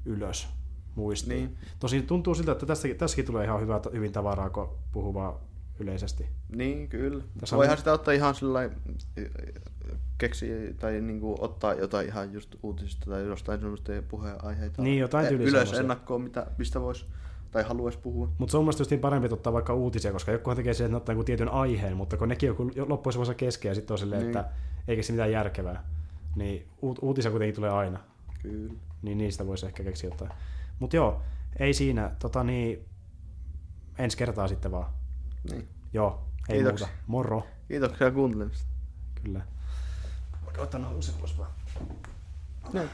[0.04, 0.48] ylös
[0.94, 1.36] muistiin.
[1.44, 1.58] Niin.
[1.80, 5.34] Tosin tuntuu siltä, että tästäkin, tässäkin tulee ihan hyvä, hyvin tavaraa, kun puhuu vaan
[5.80, 6.26] yleisesti.
[6.56, 7.24] Niin, kyllä.
[7.40, 8.70] Tässä Voihan on- sitä ottaa ihan sillä
[10.18, 15.46] keksi tai niinku ottaa jotain ihan just uutisista tai jostain semmoista puheenaiheita Niin, jotain tyyliä
[15.48, 15.80] ylös semmosia.
[15.80, 17.06] ennakkoon, mitä, mistä voisi
[17.52, 18.28] tai haluaisi puhua.
[18.38, 20.96] Mutta se on mielestäni justiin parempi ottaa vaikka uutisia, koska jokuhan tekee sen, että ne
[20.96, 24.22] ottaa jonkun tietyn aiheen, mutta kun nekin joku loppuisi vaiheessa kesken ja sitten on silleen,
[24.22, 24.36] Niin.
[24.38, 24.50] että
[24.88, 25.84] eikä se mitään järkevää,
[26.36, 27.98] niin uut- uutisia kuitenkin tulee aina.
[28.42, 28.72] Kyllä.
[29.02, 30.30] niin niistä voisi ehkä keksiä jotain.
[30.78, 31.20] Mutta joo,
[31.58, 32.10] ei siinä.
[32.18, 32.84] Tota niin,
[33.98, 34.90] ensi kertaa sitten vaan.
[35.50, 35.68] Niin.
[35.92, 36.86] Joo, ei Kiitoksia.
[36.86, 37.02] muuta.
[37.06, 37.46] Moro.
[37.68, 38.66] Kiitoksia kuuntelemista.
[39.22, 39.40] Kyllä.
[40.58, 41.50] Otan housen pois vaan.
[42.72, 42.84] Joo.